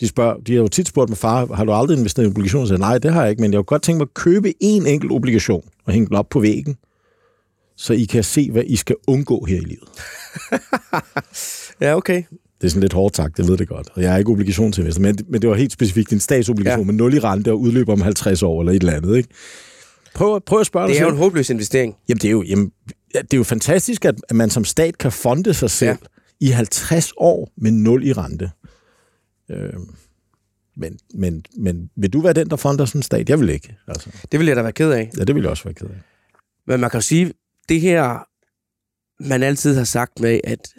de, 0.00 0.08
spørger, 0.08 0.36
de 0.40 0.52
har 0.54 0.60
jo 0.62 0.68
tit 0.68 0.88
spurgt 0.88 1.10
mig, 1.10 1.18
far, 1.18 1.54
har 1.54 1.64
du 1.64 1.72
aldrig 1.72 1.98
investeret 1.98 2.26
i 2.26 2.30
obligationer? 2.30 2.62
Jeg 2.64 2.68
sagde, 2.68 2.80
nej, 2.80 2.98
det 2.98 3.12
har 3.12 3.22
jeg 3.22 3.30
ikke, 3.30 3.42
men 3.42 3.52
jeg 3.52 3.58
kunne 3.58 3.64
godt 3.64 3.82
tænke 3.82 3.98
mig 3.98 4.04
at 4.04 4.14
købe 4.14 4.54
en 4.60 4.86
enkelt 4.86 5.12
obligation 5.12 5.64
og 5.84 5.92
hænge 5.92 6.06
den 6.08 6.16
op 6.16 6.28
på 6.28 6.40
væggen, 6.40 6.76
så 7.76 7.92
I 7.92 8.04
kan 8.04 8.24
se, 8.24 8.50
hvad 8.50 8.62
I 8.66 8.76
skal 8.76 8.96
undgå 9.06 9.44
her 9.44 9.56
i 9.56 9.60
livet. 9.60 9.88
Ja, 11.80 11.96
okay. 11.96 12.22
Det 12.60 12.66
er 12.66 12.70
sådan 12.70 12.80
lidt 12.80 12.92
hårdt 12.92 13.16
sagt, 13.16 13.38
jeg 13.38 13.48
ved 13.48 13.56
det 13.56 13.68
godt. 13.68 13.88
Og 13.94 14.02
jeg 14.02 14.14
er 14.14 14.18
ikke 14.18 14.30
obligationsinvestor, 14.30 15.02
men, 15.02 15.18
men 15.28 15.42
det 15.42 15.50
var 15.50 15.56
helt 15.56 15.72
specifikt 15.72 16.12
en 16.12 16.20
statsobligation 16.20 16.80
Ja. 16.80 16.86
med 16.86 16.94
0 16.94 17.14
i 17.14 17.18
rente 17.18 17.50
og 17.52 17.60
udløber 17.60 17.92
om 17.92 18.00
50 18.00 18.42
år 18.42 18.60
eller 18.60 18.72
et 18.72 18.80
eller 18.80 18.92
andet. 18.92 19.16
Ikke? 19.16 19.28
Prøv, 20.14 20.40
prøv 20.40 20.60
at 20.60 20.66
spørge 20.66 20.88
Det 20.88 20.98
er 20.98 21.02
jo 21.02 21.08
en 21.08 21.16
håbløs 21.16 21.50
investering. 21.50 21.96
Jamen, 22.08 22.18
det 22.18 22.28
er 22.28 22.30
jo, 22.32 22.42
jamen, 22.42 22.72
ja, 23.14 23.20
det 23.22 23.34
er 23.34 23.38
jo 23.38 23.44
fantastisk, 23.44 24.04
at 24.04 24.14
at 24.28 24.36
man 24.36 24.50
som 24.50 24.64
stat 24.64 24.98
kan 24.98 25.12
fonde 25.12 25.54
sig 25.54 25.70
selv 25.70 25.98
ja. 26.40 26.46
i 26.46 26.50
50 26.50 27.12
år 27.16 27.52
med 27.56 27.70
0 27.70 28.06
i 28.06 28.12
rente. 28.12 28.50
Øh, 29.50 29.72
men, 30.76 30.98
men, 31.14 31.44
men 31.56 31.90
vil 31.96 32.12
du 32.12 32.20
være 32.20 32.32
den, 32.32 32.50
der 32.50 32.56
fonder 32.56 32.84
sådan 32.84 32.98
en 32.98 33.02
stat? 33.02 33.28
Jeg 33.28 33.40
vil 33.40 33.48
ikke. 33.48 33.76
Altså. 33.88 34.10
Det 34.32 34.40
vil 34.40 34.46
jeg 34.46 34.56
da 34.56 34.62
være 34.62 34.72
ked 34.72 34.90
af. 34.90 35.10
Ja, 35.18 35.24
det 35.24 35.34
vil 35.34 35.42
jeg 35.42 35.50
også 35.50 35.64
være 35.64 35.74
ked 35.74 35.86
af. 35.86 36.00
Men 36.66 36.80
man 36.80 36.90
kan 36.90 36.98
jo 36.98 37.02
sige, 37.02 37.32
det 37.68 37.80
her, 37.80 38.26
man 39.28 39.42
altid 39.42 39.76
har 39.76 39.84
sagt 39.84 40.20
med, 40.20 40.40
at 40.44 40.74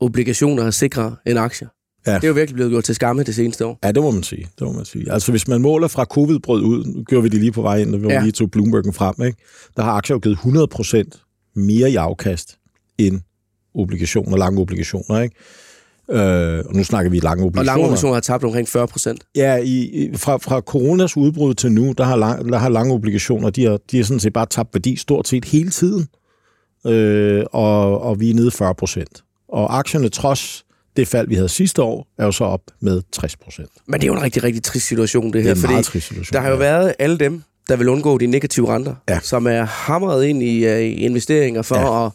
obligationer 0.00 0.64
er 0.64 0.70
sikre 0.70 1.16
end 1.26 1.38
aktier. 1.38 1.68
Ja. 2.06 2.14
Det 2.14 2.24
er 2.24 2.28
jo 2.28 2.34
virkelig 2.34 2.54
blevet 2.54 2.70
gjort 2.70 2.84
til 2.84 2.94
skamme 2.94 3.22
det 3.22 3.34
seneste 3.34 3.66
år. 3.66 3.78
Ja, 3.84 3.92
det 3.92 4.02
må 4.02 4.10
man 4.10 4.22
sige. 4.22 4.48
Det 4.58 4.66
må 4.66 4.72
man 4.72 4.84
sige. 4.84 5.12
Altså, 5.12 5.30
hvis 5.32 5.48
man 5.48 5.60
måler 5.62 5.88
fra 5.88 6.04
covid 6.04 6.38
brød 6.38 6.62
ud, 6.62 6.84
nu 6.84 7.02
gjorde 7.02 7.22
vi 7.22 7.28
det 7.28 7.40
lige 7.40 7.52
på 7.52 7.62
vej 7.62 7.76
ind, 7.78 7.90
når 7.90 7.98
vi 7.98 8.06
Ja. 8.08 8.20
lige 8.22 8.32
tog 8.32 8.50
Bloombergen 8.50 8.92
frem, 8.92 9.14
ikke? 9.26 9.38
der 9.76 9.82
har 9.82 9.92
aktier 9.92 10.14
jo 10.14 10.20
givet 10.20 10.36
100% 10.38 11.52
mere 11.56 11.90
i 11.90 11.96
afkast 11.96 12.56
end 12.98 13.20
obligationer, 13.74 14.36
lange 14.36 14.60
obligationer. 14.60 15.20
Ikke? 15.20 15.36
Øh, 16.10 16.64
og 16.68 16.74
nu 16.76 16.84
snakker 16.84 17.10
vi 17.10 17.20
lange 17.20 17.42
Og 17.42 17.46
obligationer. 17.46 17.72
lange 17.72 17.84
obligationer 17.84 18.14
har 18.14 18.20
tabt 18.20 18.44
omkring 18.44 18.68
40 18.68 18.86
procent. 18.88 19.24
Ja, 19.36 19.56
i, 19.56 19.80
i- 20.04 20.16
fra, 20.16 20.36
fra 20.36 20.60
coronas 20.60 21.16
udbrud 21.16 21.54
til 21.54 21.72
nu, 21.72 21.94
der 21.98 22.04
har, 22.04 22.16
lang, 22.16 22.52
der 22.52 22.58
har 22.58 22.68
lange 22.68 22.94
obligationer, 22.94 23.50
de 23.50 23.64
har, 23.64 23.78
de 23.90 23.96
har 23.96 24.04
sådan 24.04 24.20
set 24.20 24.32
bare 24.32 24.46
tabt 24.46 24.74
værdi 24.74 24.96
stort 24.96 25.28
set 25.28 25.44
hele 25.44 25.70
tiden. 25.70 26.06
Øh, 26.86 27.44
og, 27.52 28.00
og 28.00 28.20
vi 28.20 28.30
er 28.30 28.34
nede 28.34 28.50
40 28.50 28.74
procent. 28.74 29.22
Og 29.48 29.78
aktierne, 29.78 30.08
trods 30.08 30.64
det 30.96 31.08
fald, 31.08 31.28
vi 31.28 31.34
havde 31.34 31.48
sidste 31.48 31.82
år, 31.82 32.06
er 32.18 32.24
jo 32.24 32.32
så 32.32 32.44
op 32.44 32.60
med 32.80 33.02
60 33.12 33.36
procent. 33.36 33.68
Men 33.86 34.00
det 34.00 34.04
er 34.06 34.12
jo 34.12 34.14
en 34.16 34.22
rigtig, 34.22 34.44
rigtig 34.44 34.62
trist 34.62 34.86
situation, 34.86 35.24
det 35.26 35.34
Det 35.34 35.42
her. 35.42 35.50
er 35.50 35.54
en 35.54 35.60
fordi 35.60 35.72
meget 35.72 35.84
trist 35.84 36.06
situation. 36.08 36.32
der 36.34 36.40
har 36.40 36.50
jo 36.50 36.56
været 36.56 36.94
alle 36.98 37.18
dem, 37.18 37.42
der 37.68 37.76
vil 37.76 37.88
undgå 37.88 38.18
de 38.18 38.26
negative 38.26 38.74
renter, 38.74 38.94
Ja. 39.08 39.18
som 39.22 39.46
er 39.46 39.62
hamret 39.64 40.24
ind 40.24 40.42
i 40.42 40.66
uh, 40.66 41.02
investeringer 41.02 41.62
for 41.62 41.76
Ja. 41.76 42.06
at, 42.06 42.12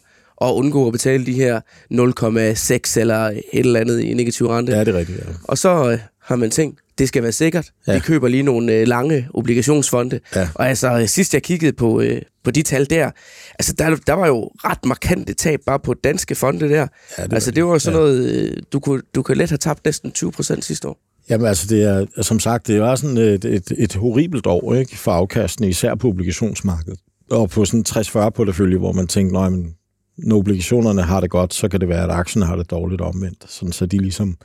at 0.48 0.52
undgå 0.52 0.86
at 0.86 0.92
betale 0.92 1.26
de 1.26 1.32
her 1.32 1.60
0,6 1.90 3.00
eller 3.00 3.16
et 3.26 3.42
eller 3.52 3.80
andet 3.80 4.00
i 4.00 4.14
negativ 4.14 4.46
rente. 4.46 4.72
Ja, 4.72 4.80
det 4.84 4.94
er 4.94 4.98
rigtigt. 4.98 5.18
Ja. 5.18 5.24
Og 5.44 5.58
så 5.58 5.90
øh, 5.90 5.98
har 6.22 6.36
man 6.36 6.50
tænkt, 6.50 6.78
det 6.98 7.08
skal 7.08 7.22
være 7.22 7.32
sikkert. 7.32 7.70
Ja. 7.86 7.94
Vi 7.94 8.00
køber 8.00 8.28
lige 8.28 8.42
nogle 8.42 8.72
øh, 8.72 8.86
lange 8.86 9.28
obligationsfonde. 9.34 10.20
Ja. 10.36 10.48
Og 10.54 10.68
altså, 10.68 10.98
øh, 11.00 11.08
sidst 11.08 11.34
jeg 11.34 11.42
kiggede 11.42 11.72
på, 11.72 12.00
øh, 12.00 12.22
på 12.44 12.50
de 12.50 12.62
tal 12.62 12.90
der, 12.90 13.10
altså 13.58 13.72
der, 13.72 13.96
der 14.06 14.12
var 14.12 14.26
jo 14.26 14.50
ret 14.64 14.84
markante 14.84 15.34
tab 15.34 15.60
bare 15.66 15.78
på 15.78 15.94
danske 15.94 16.34
fonde 16.34 16.68
der. 16.68 16.86
Ja, 17.18 17.24
det 17.24 17.32
altså 17.32 17.50
det 17.50 17.64
var 17.64 17.72
jo 17.72 17.78
sådan 17.78 18.00
ja. 18.00 18.04
noget, 18.04 18.30
øh, 18.30 18.56
du 18.72 18.80
kunne, 18.80 19.02
du 19.14 19.22
kunne 19.22 19.36
let 19.36 19.50
have 19.50 19.58
tabt 19.58 19.84
næsten 19.84 20.12
20 20.12 20.32
procent 20.32 20.64
sidste 20.64 20.88
år. 20.88 20.98
Jamen 21.30 21.46
altså, 21.46 21.66
det 21.66 21.82
er, 21.82 22.22
som 22.22 22.40
sagt, 22.40 22.66
det 22.66 22.80
var 22.80 22.96
sådan 22.96 23.16
et, 23.16 23.44
et, 23.44 23.72
et 23.78 23.94
horribelt 23.94 24.46
år 24.46 24.74
ikke, 24.74 24.96
for 24.98 25.12
afkastene, 25.12 25.68
især 25.68 25.94
på 25.94 26.08
obligationsmarkedet. 26.08 26.98
Og 27.30 27.50
på 27.50 27.64
sådan 27.64 27.84
60-40 27.88 28.28
portefølje, 28.30 28.78
hvor 28.78 28.92
man 28.92 29.06
tænkte, 29.06 29.32
nej, 29.32 29.48
men 29.48 29.74
når 30.18 30.36
obligationerne 30.36 31.02
har 31.02 31.20
det 31.20 31.30
godt, 31.30 31.54
så 31.54 31.68
kan 31.68 31.80
det 31.80 31.88
være, 31.88 32.04
at 32.04 32.10
aktierne 32.10 32.46
har 32.46 32.56
det 32.56 32.70
dårligt 32.70 33.00
omvendt. 33.00 33.44
Sådan, 33.48 33.72
så 33.72 33.86
de 33.86 33.98
ligesom 33.98 34.36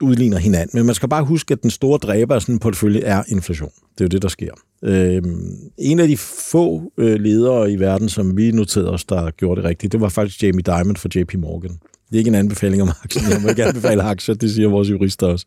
udligner 0.00 0.38
hinanden. 0.38 0.78
Men 0.78 0.86
man 0.86 0.94
skal 0.94 1.08
bare 1.08 1.24
huske, 1.24 1.52
at 1.52 1.62
den 1.62 1.70
store 1.70 1.98
dræber 1.98 2.34
af 2.34 2.42
sådan 2.42 2.54
en 2.54 2.58
portefølje 2.58 3.00
er 3.00 3.22
inflation. 3.28 3.70
Det 3.92 4.00
er 4.00 4.04
jo 4.04 4.08
det, 4.08 4.22
der 4.22 4.28
sker. 4.28 4.52
Øhm, 4.84 5.54
en 5.78 6.00
af 6.00 6.08
de 6.08 6.16
få 6.16 6.92
øh, 6.98 7.20
ledere 7.20 7.72
i 7.72 7.80
verden, 7.80 8.08
som 8.08 8.36
vi 8.36 8.50
noterede 8.50 8.90
os, 8.90 9.04
der 9.04 9.30
gjorde 9.30 9.60
det 9.60 9.68
rigtigt, 9.68 9.92
det 9.92 10.00
var 10.00 10.08
faktisk 10.08 10.42
Jamie 10.42 10.62
Dimon 10.62 10.96
fra 10.96 11.08
JP 11.14 11.34
Morgan. 11.34 11.78
Det 12.10 12.14
er 12.14 12.18
ikke 12.18 12.28
en 12.28 12.34
anbefaling 12.34 12.82
om 12.82 12.88
aktien. 13.04 13.24
Jeg 13.30 13.42
må 13.42 13.48
ikke 13.48 13.64
anbefale 13.64 14.02
aktier, 14.02 14.34
det 14.34 14.50
siger 14.50 14.68
vores 14.68 14.90
jurister 14.90 15.26
også. 15.26 15.46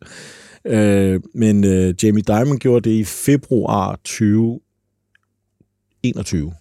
Øh, 0.66 1.20
men 1.34 1.64
øh, 1.64 1.94
Jamie 2.02 2.22
Dimon 2.22 2.58
gjorde 2.58 2.90
det 2.90 2.96
i 2.96 3.04
februar 3.04 3.96
2021. 3.96 6.52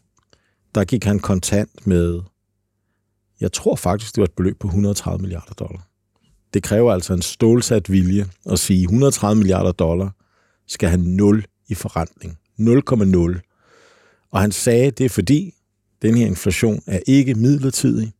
Der 0.76 0.84
gik 0.84 1.04
han 1.04 1.20
kontant 1.20 1.88
med, 1.88 2.20
jeg 3.42 3.52
tror 3.52 3.76
faktisk, 3.76 4.16
det 4.16 4.22
var 4.22 4.26
et 4.26 4.36
beløb 4.38 4.60
på 4.60 4.68
130 4.68 5.22
milliarder 5.22 5.54
dollar. 5.54 5.88
Det 6.54 6.64
kræver 6.64 6.94
altså 6.94 7.14
en 7.14 7.22
stålsat 7.22 7.92
vilje 7.92 8.26
at 8.52 8.60
sige, 8.60 8.82
130 8.84 9.38
milliarder 9.38 9.72
dollar 9.72 10.16
skal 10.68 10.90
have 10.90 11.02
0 11.02 11.46
i 11.68 11.74
forrentning. 11.74 12.38
0,0. 12.60 14.30
Og 14.32 14.42
han 14.42 14.52
sagde, 14.52 14.92
det 14.92 15.06
er 15.06 15.10
fordi, 15.10 15.54
den 16.02 16.18
her 16.18 16.26
inflation 16.26 16.80
er 16.88 17.00
ikke 17.08 17.36
midlertidig. 17.36 18.14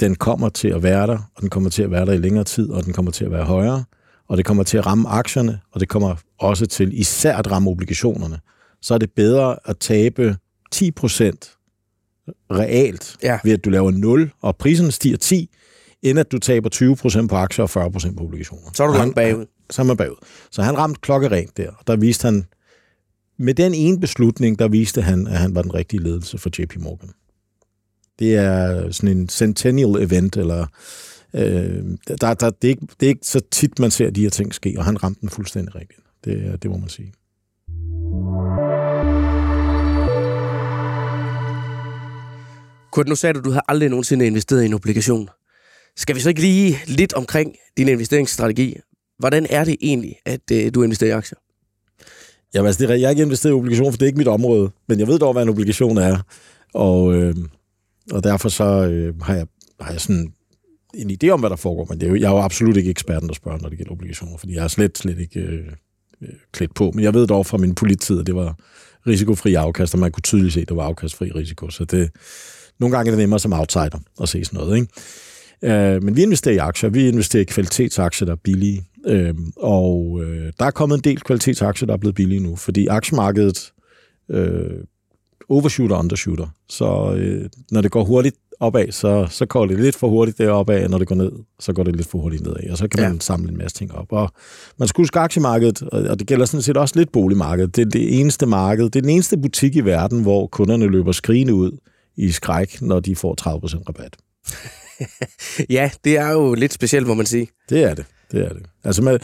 Den 0.00 0.14
kommer 0.14 0.48
til 0.48 0.68
at 0.68 0.82
være 0.82 1.06
der, 1.06 1.18
og 1.34 1.40
den 1.42 1.50
kommer 1.50 1.70
til 1.70 1.82
at 1.82 1.90
være 1.90 2.06
der 2.06 2.12
i 2.12 2.18
længere 2.18 2.44
tid, 2.44 2.70
og 2.70 2.84
den 2.84 2.92
kommer 2.92 3.12
til 3.12 3.24
at 3.24 3.30
være 3.30 3.44
højere, 3.44 3.84
og 4.28 4.36
det 4.36 4.44
kommer 4.44 4.62
til 4.62 4.78
at 4.78 4.86
ramme 4.86 5.08
aktierne, 5.08 5.60
og 5.72 5.80
det 5.80 5.88
kommer 5.88 6.16
også 6.38 6.66
til 6.66 7.00
især 7.00 7.36
at 7.36 7.50
ramme 7.50 7.70
obligationerne. 7.70 8.40
Så 8.82 8.94
er 8.94 8.98
det 8.98 9.10
bedre 9.16 9.56
at 9.64 9.78
tabe 9.78 10.36
10 10.72 10.90
procent 10.90 11.50
realt, 12.50 13.16
Ja. 13.22 13.38
ved 13.44 13.52
at 13.52 13.64
du 13.64 13.70
laver 13.70 13.90
0, 13.90 14.30
og 14.40 14.56
priserne 14.56 14.92
stiger 14.92 15.16
10, 15.16 15.50
end 16.10 16.18
at 16.18 16.32
du 16.32 16.38
taber 16.38 16.68
20 16.68 16.96
procent 16.96 17.30
på 17.30 17.36
aktier 17.36 17.62
og 17.62 17.70
40 17.70 17.92
procent 17.92 18.16
på 18.16 18.24
obligationer. 18.24 18.70
Så 18.74 18.82
er 18.82 18.86
du 18.86 18.92
langt 18.92 19.14
bagud. 19.14 19.46
så 19.70 19.82
er 19.82 19.86
man 19.86 19.96
bagud. 19.96 20.16
Så 20.50 20.62
han 20.62 20.78
ramte 20.78 21.00
klokkerent 21.00 21.56
der, 21.56 21.70
og 21.70 21.86
der 21.86 21.96
viste 21.96 22.24
han, 22.24 22.44
med 23.38 23.54
den 23.54 23.74
ene 23.74 24.00
beslutning, 24.00 24.58
der 24.58 24.68
viste 24.68 25.02
han, 25.02 25.26
at 25.26 25.38
han 25.38 25.54
var 25.54 25.62
den 25.62 25.74
rigtige 25.74 26.02
ledelse 26.02 26.38
for 26.38 26.50
JP 26.58 26.76
Morgan. 26.76 27.10
Det 28.18 28.34
er 28.34 28.90
sådan 28.90 29.16
en 29.16 29.28
centennial 29.28 30.02
event, 30.02 30.36
eller 30.36 30.66
øh, 31.34 31.84
der, 32.08 32.34
der, 32.34 32.50
det, 32.50 32.68
er 32.68 32.68
ikke, 32.68 32.86
det 33.00 33.06
er 33.06 33.10
ikke 33.10 33.26
så 33.26 33.40
tit, 33.50 33.78
man 33.78 33.90
ser 33.90 34.10
de 34.10 34.22
her 34.22 34.30
ting 34.30 34.54
ske, 34.54 34.74
og 34.78 34.84
han 34.84 35.02
ramte 35.02 35.20
den 35.20 35.28
fuldstændig 35.28 35.74
rigtigt. 35.74 36.00
Det, 36.24 36.62
det 36.62 36.70
må 36.70 36.76
man 36.76 36.88
sige. 36.88 37.12
Kurt, 42.92 43.08
nu 43.08 43.14
sagde 43.14 43.32
du, 43.34 43.38
at 43.38 43.44
du 43.44 43.50
har 43.50 43.64
aldrig 43.68 43.88
nogensinde 43.88 44.26
investeret 44.26 44.62
i 44.62 44.66
en 44.66 44.74
obligation. 44.74 45.28
Skal 45.96 46.16
vi 46.16 46.20
så 46.20 46.28
ikke 46.28 46.40
lige 46.40 46.78
lidt 46.86 47.12
omkring 47.12 47.54
din 47.76 47.88
investeringsstrategi? 47.88 48.76
Hvordan 49.18 49.46
er 49.50 49.64
det 49.64 49.76
egentlig, 49.80 50.16
at 50.24 50.40
øh, 50.52 50.74
du 50.74 50.82
investerer 50.82 51.10
i 51.10 51.12
aktier? 51.12 51.38
Jamen, 52.54 52.66
altså, 52.66 52.82
det 52.82 52.90
er, 52.90 52.94
jeg 52.94 53.06
har 53.06 53.10
ikke 53.10 53.22
investeret 53.22 53.52
i 53.52 53.54
obligationer, 53.54 53.90
for 53.90 53.96
det 53.96 54.02
er 54.02 54.06
ikke 54.06 54.18
mit 54.18 54.28
område, 54.28 54.70
men 54.88 54.98
jeg 54.98 55.06
ved 55.06 55.18
dog, 55.18 55.32
hvad 55.32 55.42
en 55.42 55.48
obligation 55.48 55.98
er, 55.98 56.18
og, 56.74 57.14
øh, 57.14 57.34
og 58.12 58.24
derfor 58.24 58.48
så 58.48 58.64
øh, 58.64 59.20
har, 59.20 59.34
jeg, 59.34 59.46
har 59.80 59.92
jeg 59.92 60.00
sådan 60.00 60.32
en 60.94 61.10
idé 61.10 61.28
om, 61.28 61.40
hvad 61.40 61.50
der 61.50 61.56
foregår, 61.56 61.86
men 61.90 62.00
det 62.00 62.06
er 62.06 62.10
jo, 62.10 62.16
jeg 62.16 62.26
er 62.26 62.30
jo 62.30 62.40
absolut 62.40 62.76
ikke 62.76 62.90
eksperten, 62.90 63.28
der 63.28 63.34
spørger, 63.34 63.58
når 63.58 63.68
det 63.68 63.78
gælder 63.78 63.92
obligationer, 63.92 64.36
fordi 64.36 64.54
jeg 64.54 64.64
er 64.64 64.68
slet, 64.68 64.98
slet 64.98 65.18
ikke 65.18 65.40
øh, 65.40 65.66
øh 66.22 66.28
klædt 66.52 66.74
på, 66.74 66.90
men 66.94 67.04
jeg 67.04 67.14
ved 67.14 67.26
dog 67.26 67.46
fra 67.46 67.56
min 67.56 67.74
polittid, 67.74 68.20
at 68.20 68.26
det 68.26 68.34
var 68.34 68.54
risikofri 69.06 69.54
afkast, 69.54 69.94
og 69.94 70.00
man 70.00 70.12
kunne 70.12 70.22
tydeligt 70.22 70.54
se, 70.54 70.60
at 70.60 70.68
det 70.68 70.76
var 70.76 70.84
afkastfri 70.84 71.30
risiko, 71.30 71.70
så 71.70 71.84
det, 71.84 72.10
nogle 72.78 72.96
gange 72.96 73.08
er 73.08 73.12
det 73.12 73.18
nemmere 73.18 73.40
som 73.40 73.52
outsider 73.52 73.98
at 74.22 74.28
se 74.28 74.44
sådan 74.44 74.60
noget, 74.60 74.76
ikke? 74.76 74.92
Øh, 75.62 76.02
men 76.02 76.16
vi 76.16 76.22
investerer 76.22 76.54
i 76.54 76.58
aktier. 76.58 76.90
Vi 76.90 77.08
investerer 77.08 77.40
i 77.40 77.44
kvalitetsaktier, 77.44 78.26
der 78.26 78.32
er 78.32 78.36
billige. 78.44 78.84
Øh, 79.06 79.34
og 79.56 80.20
øh, 80.24 80.52
der 80.58 80.64
er 80.64 80.70
kommet 80.70 80.96
en 80.96 81.04
del 81.04 81.20
kvalitetsaktier, 81.20 81.86
der 81.86 81.92
er 81.94 81.98
blevet 81.98 82.14
billige 82.14 82.40
nu, 82.40 82.56
fordi 82.56 82.86
aktiemarkedet 82.86 83.72
øh, 84.30 84.70
overshooter 85.48 85.94
og 85.96 86.00
undershooter. 86.04 86.46
Så 86.68 87.14
øh, 87.18 87.48
når 87.70 87.80
det 87.80 87.90
går 87.90 88.04
hurtigt 88.04 88.36
opad, 88.60 88.92
så, 88.92 89.26
så 89.30 89.46
går 89.46 89.66
det 89.66 89.80
lidt 89.80 89.96
for 89.96 90.08
hurtigt 90.08 90.38
deroppe 90.38 90.74
af, 90.74 90.84
og 90.84 90.90
når 90.90 90.98
det 90.98 91.08
går 91.08 91.14
ned, 91.14 91.32
så 91.60 91.72
går 91.72 91.82
det 91.82 91.96
lidt 91.96 92.08
for 92.08 92.18
hurtigt 92.18 92.42
nedad, 92.42 92.70
og 92.70 92.78
så 92.78 92.88
kan 92.88 93.02
man 93.02 93.12
Ja. 93.12 93.18
samle 93.20 93.50
en 93.50 93.58
masse 93.58 93.76
ting 93.76 93.94
op. 93.94 94.12
Og 94.12 94.30
man 94.78 94.88
skal 94.88 95.02
huske 95.02 95.18
aktiemarkedet, 95.18 95.82
og 95.82 96.00
og 96.02 96.18
det 96.18 96.26
gælder 96.26 96.44
sådan 96.46 96.62
set 96.62 96.76
også 96.76 96.98
lidt 96.98 97.12
boligmarkedet. 97.12 97.76
Det 97.76 97.82
er 97.86 97.90
det 97.90 98.20
eneste 98.20 98.46
marked, 98.46 98.84
det 98.84 98.96
er 98.96 99.00
den 99.00 99.10
eneste 99.10 99.38
butik 99.38 99.76
i 99.76 99.80
verden, 99.80 100.22
hvor 100.22 100.46
kunderne 100.46 100.86
løber 100.86 101.12
skrigende 101.12 101.54
ud 101.54 101.78
i 102.16 102.30
skræk, 102.30 102.82
når 102.82 103.00
de 103.00 103.16
får 103.16 103.36
30% 103.40 103.82
rabat. 103.88 104.16
Ja, 105.76 105.90
det 106.04 106.16
er 106.18 106.30
jo 106.30 106.54
lidt 106.54 106.72
specielt, 106.72 107.06
må 107.06 107.14
man 107.14 107.26
sige. 107.26 107.48
Det 107.68 107.84
er 107.84 107.94
det. 107.94 108.04
Det 108.32 108.44
er 108.44 108.48
det. 108.48 108.62
Altså, 108.84 109.02
man, 109.02 109.20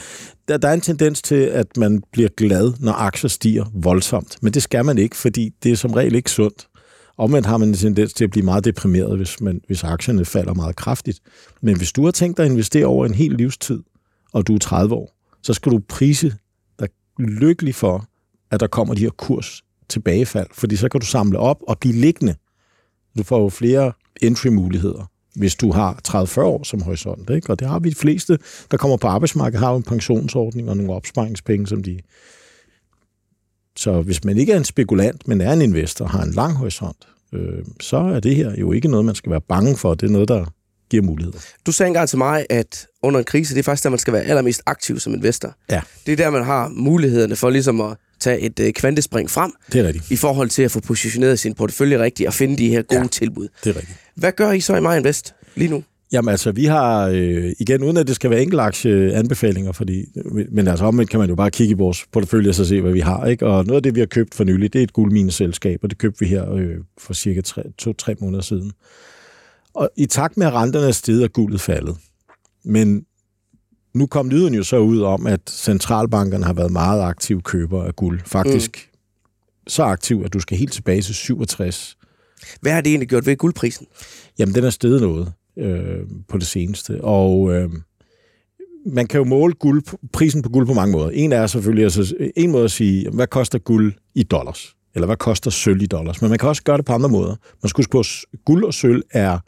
der, 0.47 0.57
der 0.57 0.67
er 0.67 0.73
en 0.73 0.81
tendens 0.81 1.21
til, 1.21 1.35
at 1.35 1.77
man 1.77 2.03
bliver 2.11 2.29
glad, 2.37 2.73
når 2.79 2.91
aktier 2.91 3.29
stiger 3.29 3.65
voldsomt. 3.73 4.37
Men 4.41 4.53
det 4.53 4.63
skal 4.63 4.85
man 4.85 4.97
ikke, 4.97 5.15
fordi 5.15 5.49
det 5.63 5.71
er 5.71 5.75
som 5.75 5.93
regel 5.93 6.15
ikke 6.15 6.31
sundt. 6.31 6.67
Omvendt 7.17 7.47
har 7.47 7.57
man 7.57 7.67
en 7.67 7.73
tendens 7.73 8.13
til 8.13 8.23
at 8.23 8.29
blive 8.29 8.45
meget 8.45 8.65
deprimeret, 8.65 9.17
hvis, 9.17 9.41
man, 9.41 9.61
hvis 9.67 9.83
aktierne 9.83 10.25
falder 10.25 10.53
meget 10.53 10.75
kraftigt. 10.75 11.19
Men 11.61 11.77
hvis 11.77 11.91
du 11.91 12.05
har 12.05 12.11
tænkt 12.11 12.37
dig 12.37 12.45
at 12.45 12.51
investere 12.51 12.85
over 12.85 13.05
en 13.05 13.13
hel 13.13 13.31
livstid, 13.31 13.83
og 14.33 14.47
du 14.47 14.55
er 14.55 14.59
30 14.59 14.95
år, 14.95 15.15
så 15.43 15.53
skal 15.53 15.71
du 15.71 15.79
prise 15.89 16.35
dig 16.79 16.87
lykkelig 17.19 17.75
for, 17.75 18.05
at 18.51 18.59
der 18.59 18.67
kommer 18.67 18.93
de 18.93 19.01
her 19.01 19.09
kurs 19.09 19.61
tilbagefald, 19.89 20.47
fordi 20.53 20.75
så 20.75 20.89
kan 20.89 20.99
du 20.99 21.05
samle 21.05 21.39
op 21.39 21.57
og 21.67 21.79
blive 21.79 21.95
liggende. 21.95 22.35
Du 23.17 23.23
får 23.23 23.41
jo 23.41 23.49
flere 23.49 23.91
entry-muligheder, 24.21 25.11
hvis 25.35 25.55
du 25.55 25.71
har 25.71 25.99
30-40 26.07 26.39
år 26.41 26.63
som 26.63 26.81
horisont. 26.81 27.29
Ikke? 27.29 27.49
Og 27.49 27.59
det 27.59 27.67
har 27.67 27.79
vi 27.79 27.89
de 27.89 27.95
fleste, 27.95 28.39
der 28.71 28.77
kommer 28.77 28.97
på 28.97 29.07
arbejdsmarkedet, 29.07 29.59
har 29.59 29.71
jo 29.71 29.77
en 29.77 29.83
pensionsordning 29.83 30.69
og 30.69 30.77
nogle 30.77 30.93
opsparingspenge, 30.93 31.67
som 31.67 31.83
de... 31.83 31.99
Så 33.77 34.01
hvis 34.01 34.23
man 34.23 34.37
ikke 34.37 34.53
er 34.53 34.57
en 34.57 34.63
spekulant, 34.63 35.27
men 35.27 35.41
er 35.41 35.53
en 35.53 35.61
investor 35.61 36.05
og 36.05 36.11
har 36.11 36.23
en 36.23 36.31
lang 36.31 36.55
horisont, 36.55 37.07
øh, 37.33 37.65
så 37.79 37.97
er 37.97 38.19
det 38.19 38.35
her 38.35 38.55
jo 38.55 38.71
ikke 38.71 38.87
noget, 38.87 39.05
man 39.05 39.15
skal 39.15 39.31
være 39.31 39.41
bange 39.41 39.77
for. 39.77 39.93
Det 39.93 40.07
er 40.07 40.11
noget, 40.11 40.27
der 40.27 40.45
giver 40.89 41.03
muligheder. 41.03 41.39
Du 41.65 41.71
sagde 41.71 41.87
engang 41.87 42.09
til 42.09 42.17
mig, 42.17 42.45
at 42.49 42.87
under 43.03 43.19
en 43.19 43.25
krise, 43.25 43.53
det 43.53 43.59
er 43.59 43.63
faktisk 43.63 43.83
der, 43.83 43.89
man 43.89 43.99
skal 43.99 44.13
være 44.13 44.23
allermest 44.23 44.61
aktiv 44.65 44.99
som 44.99 45.13
investor. 45.13 45.55
Ja. 45.71 45.81
Det 46.05 46.11
er 46.11 46.15
der, 46.15 46.29
man 46.29 46.43
har 46.43 46.67
mulighederne 46.69 47.35
for 47.35 47.49
ligesom 47.49 47.81
at 47.81 47.97
tage 48.23 48.39
et 48.39 48.59
øh, 48.59 48.73
kvantespring 48.73 49.29
frem 49.29 49.51
Det 49.73 49.81
er 49.81 49.87
rigtigt. 49.87 50.11
i 50.11 50.15
forhold 50.15 50.49
til 50.49 50.63
at 50.63 50.71
få 50.71 50.79
positioneret 50.79 51.39
sin 51.39 51.53
portefølje 51.53 51.99
rigtigt 51.99 52.27
og 52.27 52.33
finde 52.33 52.57
de 52.57 52.69
her 52.69 52.81
gode 52.81 53.01
Ja. 53.01 53.07
tilbud. 53.07 53.47
Det 53.63 53.69
er 53.69 53.75
rigtigt. 53.79 53.97
Hvad 54.15 54.31
gør 54.31 54.51
I 54.51 54.59
så 54.59 54.75
i 54.75 54.79
My 54.81 54.97
Invest 54.97 55.33
lige 55.55 55.69
nu? 55.69 55.83
Jamen 56.11 56.29
altså, 56.29 56.51
vi 56.51 56.65
har, 56.65 57.07
øh, 57.07 57.51
igen 57.59 57.83
uden 57.83 57.97
at 57.97 58.07
det 58.07 58.15
skal 58.15 58.29
være 58.29 58.41
enkeltaktie 58.41 59.13
anbefalinger, 59.13 59.71
fordi, 59.71 60.05
men 60.51 60.67
altså 60.67 60.85
omvendt 60.85 61.11
kan 61.11 61.19
man 61.19 61.29
jo 61.29 61.35
bare 61.35 61.51
kigge 61.51 61.71
i 61.71 61.77
vores 61.77 62.05
portefølje 62.11 62.49
og 62.49 62.55
så 62.55 62.65
se, 62.65 62.81
hvad 62.81 62.91
vi 62.91 62.99
har. 62.99 63.25
Ikke? 63.25 63.45
Og 63.45 63.65
noget 63.65 63.77
af 63.77 63.83
det, 63.83 63.95
vi 63.95 63.99
har 63.99 64.07
købt 64.07 64.35
for 64.35 64.43
nylig, 64.43 64.73
det 64.73 64.79
er 64.79 64.83
et 64.83 64.93
guldmineselskab, 64.93 65.79
og 65.83 65.89
det 65.89 65.97
købte 65.97 66.19
vi 66.19 66.25
her 66.25 66.53
øh, 66.53 66.75
for 66.97 67.13
cirka 67.13 67.41
to-tre 67.77 68.15
måneder 68.21 68.41
siden. 68.41 68.71
Og 69.73 69.89
i 69.97 70.05
takt 70.05 70.37
med, 70.37 70.47
at 70.47 70.53
renterne 70.53 70.87
er 70.87 70.91
steget, 70.91 71.23
er 71.23 71.27
guldet 71.27 71.61
faldet. 71.61 71.95
Men 72.65 73.05
nu 73.93 74.05
kom 74.05 74.27
nyheden 74.27 74.53
jo 74.53 74.63
så 74.63 74.77
ud 74.77 75.01
om, 75.01 75.27
at 75.27 75.41
centralbankerne 75.49 76.45
har 76.45 76.53
været 76.53 76.71
meget 76.71 77.01
aktive 77.01 77.41
køber 77.41 77.83
af 77.83 77.95
guld. 77.95 78.19
Faktisk 78.25 78.89
mm. 78.93 79.69
så 79.69 79.83
aktiv, 79.83 80.21
at 80.25 80.33
du 80.33 80.39
skal 80.39 80.57
helt 80.57 80.73
tilbage 80.73 81.01
til 81.01 81.15
67 81.15 81.97
Hvad 82.61 82.71
har 82.71 82.81
det 82.81 82.89
egentlig 82.89 83.09
gjort 83.09 83.25
ved 83.25 83.37
guldprisen? 83.37 83.87
Jamen, 84.39 84.55
den 84.55 84.63
er 84.63 84.69
steget 84.69 85.01
noget 85.01 85.33
øh, 85.57 85.99
på 86.29 86.37
det 86.37 86.47
seneste, 86.47 87.03
og 87.03 87.53
øh, 87.53 87.69
man 88.85 89.07
kan 89.07 89.17
jo 89.17 89.23
måle 89.23 89.53
guld, 89.53 89.83
prisen 90.13 90.41
på 90.41 90.49
guld 90.49 90.67
på 90.67 90.73
mange 90.73 90.91
måder. 90.91 91.09
En 91.09 91.31
er 91.31 91.47
selvfølgelig 91.47 91.83
altså, 91.83 92.15
en 92.35 92.51
måde 92.51 92.63
at 92.63 92.71
sige, 92.71 93.09
hvad 93.09 93.27
koster 93.27 93.59
guld 93.59 93.93
i 94.15 94.23
dollars? 94.23 94.75
Eller 94.95 95.05
hvad 95.05 95.17
koster 95.17 95.51
sølv 95.51 95.81
i 95.81 95.85
dollars? 95.85 96.21
Men 96.21 96.29
man 96.29 96.39
kan 96.39 96.49
også 96.49 96.63
gøre 96.63 96.77
det 96.77 96.85
på 96.85 96.93
andre 96.93 97.09
måder. 97.09 97.35
Man 97.63 97.71
huske 97.75 97.91
på, 97.91 98.03
guld 98.45 98.63
og 98.63 98.73
sølv 98.73 99.01
er 99.11 99.39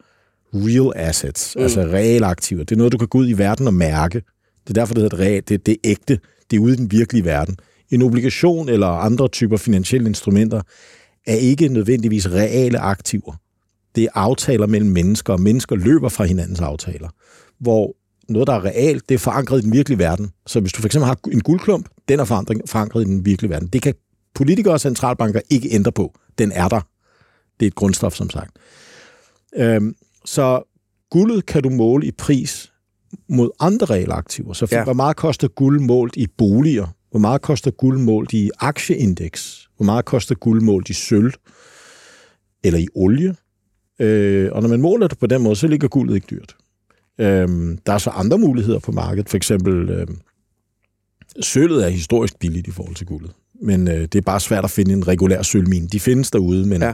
real 0.54 0.92
assets, 0.96 1.56
mm. 1.56 1.64
altså 1.64 1.82
reelle 1.82 2.28
aktiver. 2.28 2.64
Det 2.64 2.76
er 2.76 2.78
noget, 2.78 2.94
du 2.94 2.98
kan 2.98 3.08
gå 3.08 3.18
ud 3.18 3.30
i 3.30 3.34
verden 3.34 3.68
og 3.68 3.74
mærke. 3.74 4.22
Det 4.68 4.78
er 4.78 4.82
derfor, 4.82 4.94
det 4.94 5.04
hedder 5.04 5.20
real. 5.20 5.44
Det, 5.48 5.66
det 5.66 5.72
er 5.72 5.78
ægte. 5.84 6.20
Det 6.52 6.58
er 6.58 6.62
ude 6.62 6.74
i 6.74 6.78
den 6.78 6.92
virkelige 6.92 7.26
verden. 7.26 7.58
En 7.90 8.02
obligation 8.02 8.70
eller 8.70 8.88
andre 8.88 9.28
typer 9.28 9.58
finansielle 9.58 10.08
instrumenter 10.08 10.62
er 11.26 11.36
ikke 11.36 11.68
nødvendigvis 11.68 12.32
reale 12.32 12.80
aktiver. 12.80 13.34
Det 13.96 14.04
er 14.04 14.10
aftaler 14.14 14.68
mellem 14.68 14.90
mennesker, 14.90 15.34
og 15.34 15.42
mennesker 15.42 15.76
løber 15.76 16.10
fra 16.10 16.24
hinandens 16.24 16.60
aftaler. 16.60 17.10
Hvor 17.60 17.96
noget, 18.30 18.48
der 18.48 18.54
er 18.54 18.66
realt, 18.66 19.10
det 19.10 19.16
er 19.16 19.20
forankret 19.20 19.60
i 19.60 19.62
den 19.62 19.74
virkelige 19.74 20.00
verden. 20.00 20.32
Så 20.48 20.60
hvis 20.60 20.74
du 20.74 20.82
for 20.82 20.88
eksempel 20.88 21.06
har 21.06 21.20
en 21.32 21.42
guldklump, 21.42 21.90
den 22.08 22.20
er 22.20 22.26
forankret 22.66 23.02
i 23.02 23.06
den 23.06 23.26
virkelige 23.26 23.50
verden. 23.50 23.68
Det 23.68 23.82
kan 23.82 23.94
politikere 24.36 24.74
og 24.74 24.82
centralbanker 24.82 25.42
ikke 25.50 25.70
ændre 25.72 25.92
på. 25.92 26.14
Den 26.38 26.52
er 26.52 26.68
der. 26.68 26.82
Det 27.60 27.66
er 27.66 27.68
et 27.68 27.76
grundstof, 27.76 28.14
som 28.14 28.30
sagt. 28.30 28.52
Øhm, 29.56 29.96
så 30.26 30.62
guldet 31.10 31.46
kan 31.46 31.64
du 31.64 31.70
måle 31.70 32.08
i 32.08 32.12
pris 32.12 32.72
mod 33.30 33.50
andre 33.60 33.86
realaktiver. 33.86 34.54
Så 34.54 34.66
for, 34.66 34.76
ja. 34.76 34.84
hvor 34.84 34.94
meget 34.94 35.18
koster 35.18 35.48
guld 35.48 35.80
målt 35.80 36.16
i 36.16 36.28
boliger? 36.38 36.88
Hvor 37.12 37.20
meget 37.20 37.42
koster 37.42 37.72
guld 37.72 38.00
målt 38.00 38.34
i 38.34 38.52
aktieindeks? 38.60 39.68
Hvor 39.78 39.86
meget 39.86 40.06
koster 40.06 40.36
guld 40.36 40.62
målt 40.62 40.90
i 40.90 40.94
sølv? 40.94 41.34
Eller 42.64 42.80
i 42.80 42.88
olie? 42.96 43.36
Øh, 44.00 44.50
og 44.52 44.62
når 44.62 44.70
man 44.70 44.82
måler 44.82 45.08
det 45.08 45.20
på 45.20 45.28
den 45.28 45.42
måde, 45.42 45.56
så 45.56 45.68
ligger 45.68 45.88
guldet 45.88 46.16
ikke 46.16 46.28
dyrt. 46.30 46.56
Øh, 47.20 47.78
der 47.86 47.94
er 47.94 47.98
så 47.98 48.10
andre 48.10 48.38
muligheder 48.38 48.80
på 48.80 48.92
markedet. 48.92 49.30
For 49.30 49.38
eksempel, 49.38 49.90
øh, 49.90 50.08
sølvet 51.42 51.86
er 51.86 51.90
historisk 51.90 52.40
billigt 52.40 52.68
i 52.68 52.72
forhold 52.72 52.96
til 52.96 53.06
guldet. 53.06 53.32
Men 53.62 53.88
øh, 53.88 54.02
det 54.02 54.16
er 54.16 54.22
bare 54.22 54.40
svært 54.40 54.64
at 54.64 54.72
finde 54.72 54.94
en 54.94 55.08
regulær 55.08 55.42
sølvmine. 55.42 55.88
De 55.88 56.00
findes 56.00 56.32
derude, 56.32 56.68
men, 56.68 56.82
ja 56.82 56.94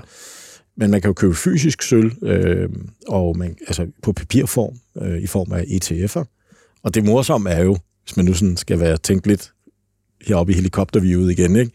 men 0.82 0.92
man 0.92 1.02
kan 1.02 1.10
jo 1.10 1.14
købe 1.14 1.36
fysisk 1.36 1.82
sølv, 1.82 2.24
øh, 2.24 2.70
og 3.08 3.38
man, 3.38 3.56
altså 3.68 3.88
på 4.04 4.14
papirform, 4.14 4.76
øh, 5.02 5.22
i 5.22 5.28
form 5.28 5.52
af 5.52 5.62
ETF'er. 5.62 6.24
Og 6.84 6.94
det 6.94 7.06
morsomme 7.06 7.50
er 7.50 7.64
jo, 7.64 7.78
hvis 8.04 8.18
man 8.18 8.26
nu 8.26 8.34
sådan 8.34 8.58
skal 8.58 8.80
være 8.80 8.98
tænkt 8.98 9.28
lidt 9.28 9.54
heroppe 10.22 10.54
i 10.54 10.56
helikopterviewet 10.56 11.32
igen, 11.32 11.56
ikke? 11.56 11.72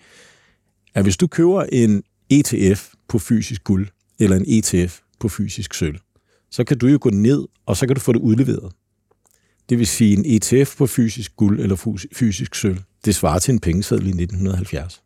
at 0.95 1.03
hvis 1.03 1.17
du 1.17 1.27
køber 1.27 1.63
en 1.63 2.03
ETF 2.31 2.89
på 3.09 3.19
fysisk 3.19 3.65
guld, 3.65 3.89
eller 4.19 4.37
en 4.37 4.45
ETF 4.49 5.01
på 5.21 5.29
fysisk 5.29 5.75
sølv, 5.75 5.99
så 6.51 6.65
kan 6.65 6.79
du 6.79 6.87
jo 6.87 6.99
gå 7.01 7.11
ned, 7.11 7.47
og 7.67 7.77
så 7.77 7.87
kan 7.87 7.95
du 7.95 8.01
få 8.01 8.13
det 8.13 8.21
udleveret. 8.21 8.73
Det 9.69 9.79
vil 9.79 9.87
sige, 9.87 10.17
en 10.17 10.25
ETF 10.27 10.77
på 10.77 10.87
fysisk 10.87 11.37
guld 11.37 11.61
eller 11.61 12.05
fysisk 12.13 12.55
sølv, 12.55 12.79
det 13.05 13.15
svarer 13.15 13.39
til 13.39 13.53
en 13.53 13.61
pengeseddel 13.61 14.07
i 14.07 14.23
1970. 14.23 15.03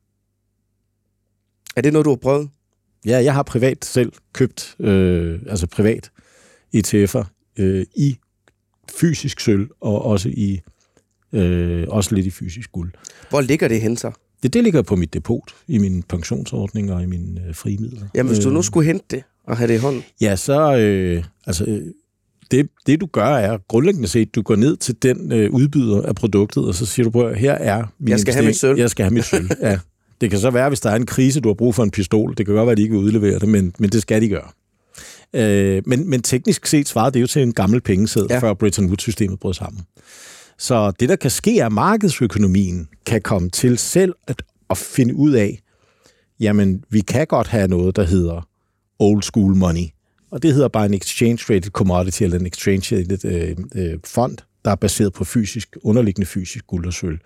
Er 1.76 1.80
det 1.80 1.92
noget, 1.92 2.04
du 2.04 2.10
har 2.10 2.16
prøvet? 2.16 2.50
Ja, 3.06 3.24
jeg 3.24 3.34
har 3.34 3.42
privat 3.42 3.84
selv 3.84 4.12
købt, 4.32 4.76
øh, 4.80 5.40
altså 5.46 5.66
privat 5.66 6.10
ETF'er 6.76 7.24
øh, 7.58 7.86
i 7.96 8.16
fysisk 8.98 9.40
sølv, 9.40 9.68
og 9.80 10.04
også 10.04 10.28
i 10.28 10.60
øh, 11.32 11.86
også 11.88 12.14
lidt 12.14 12.26
i 12.26 12.30
fysisk 12.30 12.72
guld. 12.72 12.92
Hvor 13.30 13.40
ligger 13.40 13.68
det 13.68 13.80
hen 13.80 13.96
så? 13.96 14.12
Det, 14.42 14.54
det 14.54 14.64
ligger 14.64 14.82
på 14.82 14.96
mit 14.96 15.14
depot, 15.14 15.54
i 15.68 15.78
min 15.78 16.02
pensionsordning 16.02 16.92
og 16.92 17.02
i 17.02 17.06
mine 17.06 17.40
øh, 17.48 17.54
frie 17.54 17.76
midler. 17.78 18.06
Jamen, 18.14 18.32
hvis 18.32 18.44
du 18.44 18.50
nu 18.50 18.58
øh, 18.58 18.64
skulle 18.64 18.86
hente 18.86 19.04
det 19.10 19.22
og 19.44 19.56
have 19.56 19.68
det 19.68 19.74
i 19.74 19.78
hånden? 19.78 20.02
Ja, 20.20 20.36
så... 20.36 20.76
Øh, 20.76 21.24
altså, 21.46 21.64
øh, 21.64 21.82
det, 22.50 22.68
det 22.86 23.00
du 23.00 23.06
gør 23.06 23.26
er 23.26 23.58
grundlæggende 23.68 24.08
set, 24.08 24.34
du 24.34 24.42
går 24.42 24.56
ned 24.56 24.76
til 24.76 25.02
den 25.02 25.32
øh, 25.32 25.50
udbyder 25.50 26.02
af 26.02 26.14
produktet, 26.14 26.64
og 26.64 26.74
så 26.74 26.86
siger 26.86 27.10
du 27.10 27.28
her 27.28 27.52
er 27.52 27.84
min 27.98 28.08
Jeg 28.08 28.20
skal 28.20 28.34
have 28.34 28.46
mit 28.46 28.56
sølv. 28.56 28.78
Jeg 28.78 28.90
skal 28.90 29.04
have 29.04 29.14
mit 29.14 29.24
sølv, 29.24 29.50
ja. 29.62 29.78
Det 30.20 30.30
kan 30.30 30.38
så 30.38 30.50
være, 30.50 30.68
hvis 30.68 30.80
der 30.80 30.90
er 30.90 30.96
en 30.96 31.06
krise, 31.06 31.40
du 31.40 31.48
har 31.48 31.54
brug 31.54 31.74
for 31.74 31.82
en 31.82 31.90
pistol. 31.90 32.34
Det 32.36 32.46
kan 32.46 32.54
godt 32.54 32.66
være, 32.66 32.72
at 32.72 32.78
de 32.78 32.82
ikke 32.82 32.94
vil 32.94 33.04
udlevere 33.04 33.38
det, 33.38 33.48
men, 33.48 33.74
men 33.78 33.90
det 33.90 34.02
skal 34.02 34.22
de 34.22 34.28
gøre. 34.28 34.48
Øh, 35.34 35.82
men, 35.86 36.10
men 36.10 36.22
teknisk 36.22 36.66
set 36.66 36.88
svarer 36.88 37.10
det 37.10 37.20
jo 37.20 37.26
til 37.26 37.42
en 37.42 37.52
gammel 37.52 37.80
pengeseddel, 37.80 38.28
ja. 38.30 38.38
før 38.38 38.54
Bretton 38.54 38.86
Woods-systemet 38.86 39.40
brød 39.40 39.54
sammen. 39.54 39.82
Så 40.58 40.92
det, 41.00 41.08
der 41.08 41.16
kan 41.16 41.30
ske, 41.30 41.58
er, 41.58 41.66
at 41.66 41.72
markedsøkonomien 41.72 42.88
kan 43.06 43.22
komme 43.22 43.50
til 43.50 43.78
selv 43.78 44.14
at, 44.26 44.42
at 44.70 44.78
finde 44.78 45.14
ud 45.14 45.32
af, 45.32 45.60
jamen, 46.40 46.84
vi 46.90 47.00
kan 47.00 47.26
godt 47.26 47.46
have 47.46 47.68
noget, 47.68 47.96
der 47.96 48.04
hedder 48.04 48.48
old 48.98 49.22
school 49.22 49.56
money. 49.56 49.86
Og 50.30 50.42
det 50.42 50.54
hedder 50.54 50.68
bare 50.68 50.86
en 50.86 50.94
exchange-rated 50.94 51.70
commodity, 51.70 52.22
eller 52.22 52.38
en 52.38 52.46
exchange-rated 52.46 53.24
øh, 53.24 53.56
øh, 53.74 53.98
fond, 54.04 54.36
der 54.64 54.70
er 54.70 54.74
baseret 54.74 55.12
på 55.12 55.24
fysisk, 55.24 55.76
underliggende 55.82 56.26
fysisk 56.26 56.66
guld 56.66 56.86
og 56.86 56.92
sølv. 56.92 57.18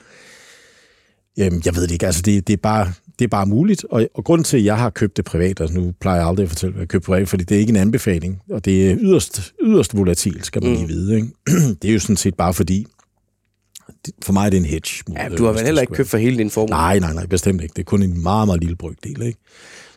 Jamen, 1.37 1.63
jeg 1.65 1.77
ved 1.77 1.83
det 1.83 1.91
ikke. 1.91 2.07
Altså, 2.07 2.23
det, 2.23 2.47
det, 2.47 2.53
er 2.53 2.57
bare, 2.57 2.93
det 3.19 3.25
er 3.25 3.29
bare 3.29 3.47
muligt. 3.47 3.85
Og, 3.85 4.09
og 4.15 4.25
grunden 4.25 4.45
til, 4.45 4.57
at 4.57 4.65
jeg 4.65 4.79
har 4.79 4.91
købt 4.91 5.17
det 5.17 5.25
privat, 5.25 5.61
altså 5.61 5.77
nu 5.77 5.93
plejer 6.01 6.19
jeg 6.19 6.29
aldrig 6.29 6.45
at 6.45 6.49
fortælle, 6.49 6.75
at 6.75 6.81
jeg 6.81 6.89
købt 6.89 7.05
privat, 7.05 7.29
fordi 7.29 7.45
det 7.45 7.55
er 7.55 7.59
ikke 7.59 7.71
en 7.71 7.77
anbefaling, 7.77 8.43
og 8.51 8.65
det 8.65 8.91
er 8.91 8.97
yderst, 9.01 9.53
yderst 9.63 9.97
volatilt, 9.97 10.47
skal 10.47 10.63
man 10.63 10.73
mm. 10.73 10.77
lige 10.77 10.89
vide. 10.89 11.17
Ikke? 11.17 11.29
Det 11.83 11.89
er 11.89 11.93
jo 11.93 11.99
sådan 11.99 12.17
set 12.17 12.35
bare 12.35 12.55
fordi, 12.55 12.87
for 14.23 14.33
mig 14.33 14.47
er 14.47 14.51
det 14.51 14.57
en 14.57 14.65
hedge. 14.65 15.05
Ja, 15.17 15.29
du 15.29 15.45
har 15.45 15.53
vel 15.53 15.65
heller 15.65 15.81
ikke 15.81 15.95
købt 15.95 16.09
for 16.09 16.19
hele 16.19 16.39
din 16.39 16.51
formue? 16.51 16.71
Nej, 16.71 16.99
nej, 16.99 17.13
nej, 17.13 17.27
bestemt 17.27 17.63
ikke. 17.63 17.73
Det 17.73 17.79
er 17.79 17.85
kun 17.85 18.03
en 18.03 18.23
meget, 18.23 18.49
meget 18.49 18.61
lille 18.61 18.77
brygdel. 18.77 19.23
Ikke? 19.23 19.39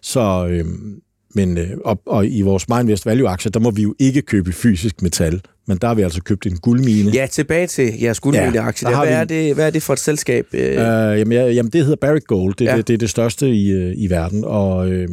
Så, 0.02 0.48
øhm, 0.50 1.02
men, 1.38 1.58
øh, 1.58 1.70
og, 1.86 2.02
og 2.06 2.28
i 2.28 2.42
vores 2.42 2.70
Mindvest 2.70 3.06
Value-aktier, 3.06 3.52
der 3.52 3.60
må 3.60 3.72
vi 3.72 3.82
jo 3.82 3.96
ikke 4.00 4.22
købe 4.22 4.52
fysisk 4.52 5.02
metal, 5.02 5.42
men 5.68 5.78
der 5.78 5.88
har 5.88 5.96
vi 5.96 6.02
altså 6.02 6.22
købt 6.24 6.46
en 6.46 6.58
guldmine. 6.58 7.12
Ja, 7.12 7.28
tilbage 7.32 7.68
til 7.68 7.94
jeres 8.02 8.20
guldmine-aktie. 8.20 8.90
Ja, 8.90 9.00
hvad, 9.00 9.14
er 9.14 9.24
det, 9.24 9.56
hvad 9.56 9.68
er 9.68 9.70
det 9.70 9.84
for 9.84 9.94
et 9.94 10.00
selskab? 10.00 10.46
Øh, 10.54 10.76
jamen, 10.76 11.32
ja, 11.32 11.48
jamen, 11.48 11.72
det 11.72 11.82
hedder 11.82 11.96
Barrick 11.96 12.28
Gold. 12.28 12.54
Det, 12.54 12.66
ja. 12.66 12.78
det, 12.78 12.88
det 12.88 12.94
er 12.94 12.98
det 12.98 13.10
største 13.10 13.50
i, 13.50 13.72
øh, 13.72 13.94
i 13.98 14.10
verden, 14.10 14.44
og, 14.46 14.90
øh, 14.92 15.10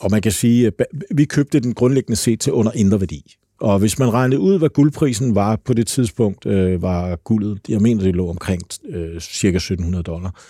og 0.00 0.10
man 0.10 0.22
kan 0.22 0.32
sige, 0.32 0.66
at 0.66 0.72
vi 1.14 1.24
købte 1.24 1.60
den 1.60 1.74
grundlæggende 1.74 2.16
set 2.16 2.40
til 2.40 2.52
under 2.52 2.72
indre 2.74 3.00
værdi. 3.00 3.34
Og 3.60 3.78
hvis 3.78 3.98
man 3.98 4.12
regnede 4.12 4.40
ud, 4.40 4.58
hvad 4.58 4.68
guldprisen 4.68 5.34
var 5.34 5.60
på 5.64 5.74
det 5.74 5.86
tidspunkt, 5.86 6.46
øh, 6.46 6.82
var 6.82 7.16
guldet, 7.16 7.58
jeg 7.68 7.80
mener, 7.80 8.02
det 8.02 8.16
lå 8.16 8.30
omkring 8.30 8.62
øh, 8.88 9.20
cirka 9.20 9.56
1700 9.56 10.02
dollar. 10.02 10.42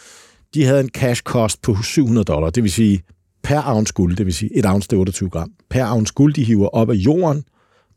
De 0.55 0.65
havde 0.65 0.81
en 0.81 0.89
cash 0.89 1.23
cost 1.23 1.63
på 1.63 1.77
700 1.83 2.25
dollar, 2.25 2.51
det 2.51 2.63
vil 2.63 2.73
sige 2.73 3.03
per 3.43 3.63
ounce 3.67 3.93
guld, 3.93 4.17
det 4.17 4.27
vil 4.27 4.35
sige 4.35 4.57
et 4.57 4.67
ounce 4.67 4.89
det 4.89 4.97
er 4.97 5.01
28 5.01 5.31
gram. 5.31 5.53
Per 5.69 5.93
ounce 5.93 6.13
guld, 6.15 6.35
de 6.35 6.45
hiver 6.45 6.69
op 6.69 6.91
af 6.91 6.95
jorden, 6.95 7.45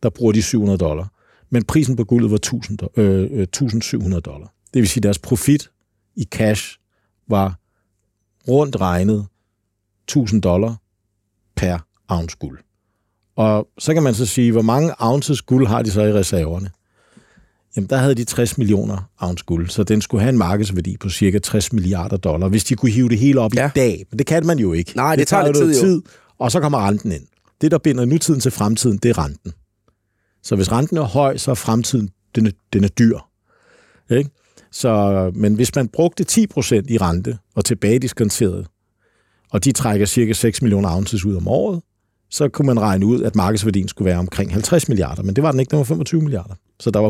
der 0.03 0.09
bruger 0.09 0.31
de 0.31 0.41
700 0.41 0.77
dollar. 0.77 1.11
Men 1.49 1.63
prisen 1.63 1.95
på 1.95 2.03
guldet 2.03 2.31
var 2.31 2.37
1000, 2.37 2.79
øh, 2.97 3.31
øh 3.31 3.41
1700 3.41 4.21
dollar. 4.21 4.53
Det 4.73 4.79
vil 4.81 4.89
sige, 4.89 5.01
deres 5.01 5.19
profit 5.19 5.71
i 6.15 6.23
cash 6.23 6.77
var 7.27 7.59
rundt 8.47 8.81
regnet 8.81 9.27
1000 10.07 10.41
dollar 10.41 10.75
per 11.55 11.77
ounce 12.09 12.37
guld. 12.39 12.59
Og 13.35 13.67
så 13.77 13.93
kan 13.93 14.03
man 14.03 14.13
så 14.13 14.25
sige, 14.25 14.51
hvor 14.51 14.61
mange 14.61 14.93
ounces 14.99 15.41
guld 15.41 15.67
har 15.67 15.81
de 15.81 15.91
så 15.91 16.01
i 16.01 16.13
reserverne? 16.13 16.69
Jamen, 17.75 17.89
der 17.89 17.97
havde 17.97 18.15
de 18.15 18.23
60 18.23 18.57
millioner 18.57 19.09
ounce 19.19 19.43
guld, 19.45 19.69
så 19.69 19.83
den 19.83 20.01
skulle 20.01 20.21
have 20.21 20.29
en 20.29 20.37
markedsværdi 20.37 20.97
på 20.97 21.09
cirka 21.09 21.39
60 21.39 21.73
milliarder 21.73 22.17
dollar, 22.17 22.47
hvis 22.47 22.63
de 22.63 22.75
kunne 22.75 22.91
hive 22.91 23.09
det 23.09 23.19
hele 23.19 23.39
op 23.39 23.55
ja. 23.55 23.67
i 23.67 23.71
dag. 23.75 24.05
Men 24.11 24.19
det 24.19 24.27
kan 24.27 24.45
man 24.45 24.59
jo 24.59 24.73
ikke. 24.73 24.91
Nej, 24.95 25.11
det, 25.11 25.19
det 25.19 25.27
tager, 25.27 25.43
tager 25.43 25.65
lidt 25.65 25.75
tid, 25.75 25.81
tid, 25.81 26.01
og 26.39 26.51
så 26.51 26.59
kommer 26.59 26.87
renten 26.87 27.11
ind. 27.11 27.23
Det, 27.61 27.71
der 27.71 27.77
binder 27.77 28.05
nutiden 28.05 28.39
til 28.39 28.51
fremtiden, 28.51 28.97
det 28.97 29.09
er 29.09 29.17
renten. 29.17 29.53
Så 30.43 30.55
hvis 30.55 30.71
renten 30.71 30.97
er 30.97 31.01
høj, 31.01 31.37
så 31.37 31.51
er 31.51 31.55
fremtiden, 31.55 32.09
den 32.35 32.47
er, 32.47 32.51
den 32.73 32.83
er 32.83 32.87
dyr. 32.87 33.17
Ikke? 34.09 34.29
Så, 34.71 35.31
men 35.35 35.55
hvis 35.55 35.75
man 35.75 35.87
brugte 35.87 36.25
10% 36.31 36.73
i 36.89 36.97
rente 36.97 37.37
og 37.55 37.65
tilbage 37.65 37.99
diskonteret, 37.99 38.67
og 39.51 39.65
de 39.65 39.71
trækker 39.71 40.05
cirka 40.05 40.33
6 40.33 40.61
millioner 40.61 40.95
ounces 40.95 41.25
ud 41.25 41.35
om 41.35 41.47
året, 41.47 41.81
så 42.31 42.49
kunne 42.49 42.65
man 42.65 42.79
regne 42.79 43.05
ud, 43.05 43.23
at 43.23 43.35
markedsværdien 43.35 43.87
skulle 43.87 44.05
være 44.05 44.17
omkring 44.17 44.51
50 44.51 44.89
milliarder, 44.89 45.23
men 45.23 45.35
det 45.35 45.43
var 45.43 45.51
den 45.51 45.59
ikke, 45.59 45.69
den 45.69 45.77
var 45.77 45.83
25 45.83 46.21
milliarder. 46.21 46.53
Så 46.79 46.91
der 46.91 46.99
var 46.99 47.09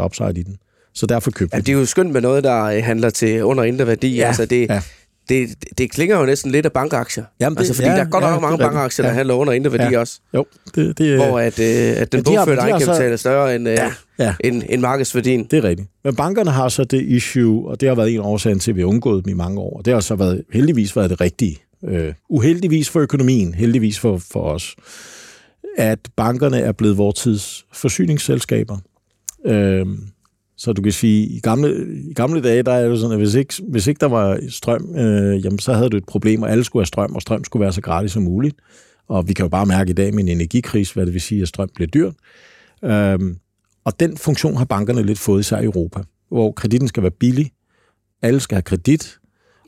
100% 0.00 0.04
upside 0.04 0.40
i 0.40 0.42
den. 0.42 0.56
Så 0.94 1.06
derfor 1.06 1.30
købte 1.30 1.56
ja, 1.56 1.60
det 1.60 1.68
er 1.68 1.72
jo 1.72 1.86
skønt 1.86 2.12
med 2.12 2.20
noget, 2.20 2.44
der 2.44 2.64
øh, 2.64 2.84
handler 2.84 3.10
til 3.10 3.44
under 3.44 3.64
indre 3.64 3.86
værdi. 3.86 4.16
Ja, 4.16 4.26
altså 4.26 4.46
det, 4.46 4.68
ja. 4.68 4.82
det, 5.28 5.48
det 5.78 5.90
klinger 5.90 6.20
jo 6.20 6.26
næsten 6.26 6.50
lidt 6.50 6.66
af 6.66 6.72
bankaktier. 6.72 7.24
Jamen 7.40 7.56
det, 7.56 7.60
altså, 7.60 7.74
fordi 7.74 7.88
ja, 7.88 7.94
der 7.94 8.00
er 8.00 8.08
godt 8.08 8.24
ja, 8.24 8.30
nok 8.30 8.42
mange 8.42 8.58
bankaktier, 8.58 9.02
der 9.02 9.10
ja. 9.10 9.16
handler 9.16 9.34
under 9.34 9.52
indre 9.52 9.72
værdi 9.72 9.94
ja. 9.94 10.00
også. 10.00 10.20
Jo, 10.34 10.44
det, 10.74 10.98
det, 10.98 11.16
hvor 11.16 11.38
at, 11.38 11.58
øh, 11.58 12.02
at 12.02 12.12
den 12.12 12.20
ja, 12.20 12.22
bogførte 12.22 12.60
egenkapital 12.60 13.12
er 13.12 13.16
større 13.16 13.54
end, 13.54 13.68
øh, 13.68 13.74
ja, 13.74 13.92
ja. 14.18 14.34
end, 14.40 14.62
end 14.68 14.80
markedsværdien. 14.80 15.44
Det 15.44 15.58
er 15.58 15.64
rigtigt. 15.64 15.88
Men 16.04 16.16
bankerne 16.16 16.50
har 16.50 16.68
så 16.68 16.84
det 16.84 17.02
issue, 17.02 17.68
og 17.68 17.80
det 17.80 17.88
har 17.88 17.96
været 17.96 18.14
en 18.14 18.20
årsag 18.20 18.60
til, 18.60 18.70
at 18.70 18.76
vi 18.76 18.80
har 18.80 18.88
undgået 18.88 19.24
dem 19.24 19.30
i 19.30 19.34
mange 19.34 19.60
år. 19.60 19.80
Det 19.80 19.92
har 19.92 20.00
så 20.00 20.14
været, 20.14 20.44
heldigvis 20.52 20.96
været 20.96 21.10
det 21.10 21.20
rigtige. 21.20 21.58
Uh, 21.82 22.12
uheldigvis 22.28 22.90
for 22.90 23.00
økonomien, 23.00 23.54
heldigvis 23.54 23.98
for, 23.98 24.18
for 24.18 24.42
os, 24.42 24.76
at 25.76 25.98
bankerne 26.16 26.60
er 26.60 26.72
blevet 26.72 26.98
vores 26.98 27.14
tids 27.14 27.66
forsyningsselskaber. 27.72 28.78
Uh, 29.44 29.98
så 30.60 30.72
du 30.72 30.82
kan 30.82 30.92
sige, 30.92 31.26
i 31.26 31.40
gamle, 31.40 31.86
i 32.10 32.14
gamle 32.14 32.42
dage, 32.42 32.62
der 32.62 32.72
er 32.72 32.88
det 32.88 32.98
sådan, 33.00 33.12
at 33.12 33.18
hvis 33.18 33.34
ikke, 33.34 33.54
hvis 33.68 33.86
ikke 33.86 34.00
der 34.00 34.06
var 34.06 34.40
strøm, 34.48 34.94
øh, 34.96 35.44
jamen, 35.44 35.58
så 35.58 35.72
havde 35.72 35.90
du 35.90 35.96
et 35.96 36.06
problem, 36.06 36.42
og 36.42 36.50
alle 36.50 36.64
skulle 36.64 36.80
have 36.80 36.86
strøm, 36.86 37.14
og 37.14 37.22
strøm 37.22 37.44
skulle 37.44 37.60
være 37.60 37.72
så 37.72 37.80
gratis 37.80 38.12
som 38.12 38.22
muligt. 38.22 38.56
Og 39.08 39.28
vi 39.28 39.32
kan 39.32 39.44
jo 39.44 39.48
bare 39.48 39.66
mærke 39.66 39.90
i 39.90 39.92
dag 39.92 40.14
med 40.14 40.22
en 40.22 40.28
energikris, 40.28 40.90
hvad 40.90 41.06
det 41.06 41.12
vil 41.12 41.20
sige, 41.20 41.42
at 41.42 41.48
strøm 41.48 41.68
bliver 41.74 41.88
dyrt. 41.88 42.14
Øhm, 42.84 43.36
og 43.84 44.00
den 44.00 44.16
funktion 44.16 44.56
har 44.56 44.64
bankerne 44.64 45.02
lidt 45.02 45.18
fået 45.18 45.40
i 45.40 45.42
sig 45.42 45.62
i 45.62 45.64
Europa, 45.64 46.00
hvor 46.28 46.52
kreditten 46.52 46.88
skal 46.88 47.02
være 47.02 47.12
billig, 47.20 47.50
alle 48.22 48.40
skal 48.40 48.54
have 48.54 48.62
kredit, 48.62 49.18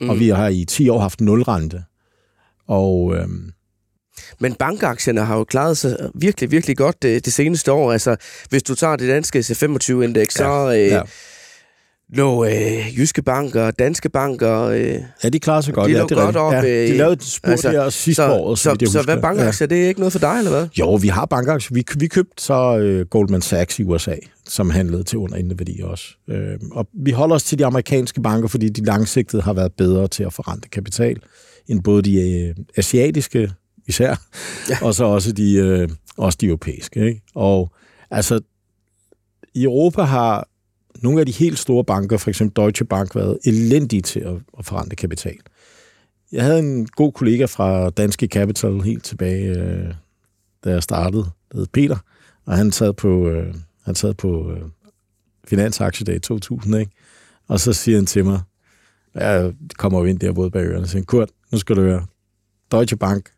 mm. 0.01 0.09
og 0.09 0.19
vi 0.19 0.29
har 0.29 0.47
i 0.47 0.65
10 0.65 0.89
år 0.89 0.99
haft 0.99 1.21
nulrente. 1.21 1.83
Og 2.67 3.15
øhm, 3.15 3.51
men 4.39 4.53
bankaktierne 4.53 5.21
har 5.21 5.37
jo 5.37 5.43
klaret 5.43 5.77
sig 5.77 5.97
virkelig, 6.15 6.51
virkelig 6.51 6.77
godt 6.77 7.03
det, 7.03 7.25
det 7.25 7.33
seneste 7.33 7.71
år. 7.71 7.91
Altså, 7.91 8.15
hvis 8.49 8.63
du 8.63 8.75
tager 8.75 8.95
det 8.95 9.09
danske 9.09 9.39
C25-indeks, 9.39 10.39
ja, 10.39 10.43
så... 10.45 10.73
Øh, 10.73 10.87
ja. 10.87 11.01
lå 12.09 12.45
øh, 12.45 12.99
Jyske 12.99 13.21
Bank 13.21 13.55
og 13.55 13.79
Danske 13.79 14.09
Bank 14.09 14.41
og... 14.41 14.79
Øh, 14.79 14.99
Ja, 15.23 15.29
de 15.29 15.39
klarer 15.39 15.61
sig 15.61 15.73
godt. 15.73 15.87
De 15.89 15.93
ja, 15.93 15.99
lå 15.99 16.07
det 16.07 16.17
godt 16.17 16.35
op, 16.35 16.53
Ja, 16.53 16.61
de 16.61 16.89
øh, 16.89 16.97
lavede 16.97 17.13
et 17.13 17.23
spurt 17.23 17.51
altså, 17.51 17.71
der 17.71 17.89
sidste 17.89 18.15
så, 18.15 18.33
år, 18.33 18.55
så, 18.55 18.63
så 18.63 18.77
husker. 18.85 19.03
hvad 19.03 19.21
bankaktier, 19.21 19.67
det 19.67 19.83
er 19.83 19.87
ikke 19.87 19.99
noget 19.99 20.11
for 20.11 20.19
dig, 20.19 20.35
eller 20.37 20.51
hvad? 20.51 20.67
Jo, 20.79 20.95
vi 20.95 21.07
har 21.07 21.25
bankaktier. 21.25 21.75
Vi, 21.75 21.85
vi 21.97 22.07
købte 22.07 22.43
så 22.43 22.77
øh, 22.77 23.05
Goldman 23.05 23.41
Sachs 23.41 23.79
i 23.79 23.83
USA, 23.83 24.15
som 24.47 24.69
handlede 24.69 25.03
til 25.03 25.17
under 25.17 25.37
indeværdi 25.37 25.81
også. 25.83 26.05
Øh, 26.29 26.59
og 26.71 26.87
vi 26.93 27.11
holder 27.11 27.35
os 27.35 27.43
til 27.43 27.59
de 27.59 27.65
amerikanske 27.65 28.21
banker, 28.21 28.47
fordi 28.47 28.69
de 28.69 28.85
langsigtet 28.85 29.43
har 29.43 29.53
været 29.53 29.71
bedre 29.77 30.07
til 30.07 30.23
at 30.23 30.33
forrente 30.33 30.69
kapital, 30.69 31.17
end 31.67 31.83
både 31.83 32.01
de 32.01 32.41
øh, 32.41 32.55
asiatiske 32.77 33.51
især, 33.87 34.15
Ja. 34.69 34.77
og 34.81 34.95
så 34.95 35.03
også 35.05 35.31
de, 35.31 35.53
øh, 35.53 35.89
også 36.17 36.37
de 36.41 36.45
europæiske. 36.45 37.07
Ikke? 37.07 37.21
Og 37.35 37.71
altså, 38.11 38.39
i 39.53 39.63
Europa 39.63 40.01
har 40.01 40.47
nogle 41.03 41.19
af 41.19 41.25
de 41.25 41.31
helt 41.31 41.59
store 41.59 41.83
banker, 41.83 42.17
for 42.17 42.29
eksempel 42.29 42.55
Deutsche 42.63 42.85
Bank, 42.85 43.15
været 43.15 43.39
elendige 43.45 44.01
til 44.01 44.19
at, 44.19 44.35
at 44.59 44.65
forrente 44.65 44.95
kapital. 44.95 45.37
Jeg 46.31 46.43
havde 46.43 46.59
en 46.59 46.85
god 46.87 47.11
kollega 47.11 47.45
fra 47.45 47.89
Danske 47.89 48.27
Capital 48.27 48.81
helt 48.81 49.03
tilbage, 49.03 49.59
øh, 49.59 49.93
da 50.63 50.69
jeg 50.69 50.83
startede, 50.83 51.23
der 51.51 51.57
hed 51.57 51.67
Peter, 51.73 51.97
og 52.45 52.57
han 52.57 52.71
sad 52.71 52.93
på, 52.93 53.29
øh, 53.29 53.53
han 53.85 53.95
sad 53.95 54.13
på 54.13 54.51
øh, 54.51 54.61
Finansaktiedag 55.47 56.21
2000, 56.21 56.75
ikke? 56.77 56.91
og 57.47 57.59
så 57.59 57.73
siger 57.73 57.97
han 57.97 58.05
til 58.05 58.25
mig, 58.25 58.41
det 59.69 59.77
kommer 59.77 59.99
jo 59.99 60.05
ind 60.05 60.19
der 60.19 60.33
både 60.33 60.51
bag 60.51 60.65
ørerne, 60.65 60.83
og 60.83 60.87
siger, 60.89 61.03
Kurt, 61.03 61.29
nu 61.53 61.59
skal 61.59 61.75
du 61.75 61.81
høre, 61.81 62.05
Deutsche 62.71 62.97
Bank 62.97 63.29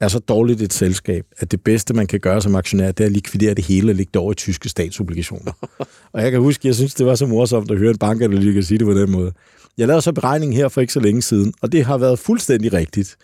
er 0.00 0.08
så 0.08 0.18
dårligt 0.18 0.62
et 0.62 0.72
selskab, 0.72 1.24
at 1.38 1.50
det 1.50 1.60
bedste, 1.64 1.94
man 1.94 2.06
kan 2.06 2.20
gøre 2.20 2.42
som 2.42 2.54
aktionær, 2.54 2.92
det 2.92 3.04
er 3.04 3.06
at 3.06 3.12
likvidere 3.12 3.54
det 3.54 3.64
hele 3.64 3.90
og 3.90 3.94
lægge 3.94 4.10
det 4.14 4.20
over 4.22 4.32
i 4.32 4.34
tyske 4.34 4.68
statsobligationer. 4.68 5.52
og 6.12 6.22
jeg 6.22 6.30
kan 6.30 6.40
huske, 6.40 6.68
jeg 6.68 6.74
synes, 6.74 6.94
det 6.94 7.06
var 7.06 7.14
så 7.14 7.26
morsomt 7.26 7.70
at 7.70 7.78
høre 7.78 7.90
en 7.90 7.98
bankanalytiker 7.98 8.62
sige 8.62 8.78
det 8.78 8.86
på 8.86 8.94
den 8.94 9.10
måde. 9.10 9.32
Jeg 9.78 9.86
lavede 9.86 10.02
så 10.02 10.12
beregning 10.12 10.54
her 10.56 10.68
for 10.68 10.80
ikke 10.80 10.92
så 10.92 11.00
længe 11.00 11.22
siden, 11.22 11.52
og 11.62 11.72
det 11.72 11.84
har 11.84 11.98
været 11.98 12.18
fuldstændig 12.18 12.72
rigtigt. 12.72 13.16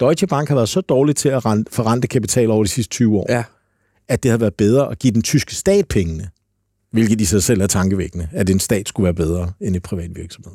Deutsche 0.00 0.26
Bank 0.26 0.48
har 0.48 0.54
været 0.54 0.68
så 0.68 0.80
dårlig 0.80 1.16
til 1.16 1.28
at 1.28 1.46
rente- 1.46 1.64
forrente 1.70 2.08
kapital 2.08 2.50
over 2.50 2.64
de 2.64 2.68
sidste 2.70 2.90
20 2.90 3.16
år, 3.18 3.26
Ja. 3.28 3.44
at 4.08 4.22
det 4.22 4.30
har 4.30 4.38
været 4.38 4.54
bedre 4.54 4.90
at 4.90 4.98
give 4.98 5.12
den 5.12 5.22
tyske 5.22 5.54
stat 5.54 5.88
pengene, 5.88 6.28
hvilket 6.92 7.20
i 7.20 7.24
sig 7.24 7.42
selv 7.42 7.60
er 7.60 7.66
tankevækkende, 7.66 8.28
at 8.32 8.50
en 8.50 8.60
stat 8.60 8.88
skulle 8.88 9.04
være 9.04 9.14
bedre 9.14 9.52
end 9.60 9.74
en 9.76 9.82
privat 9.82 10.10
virksomhed. 10.16 10.52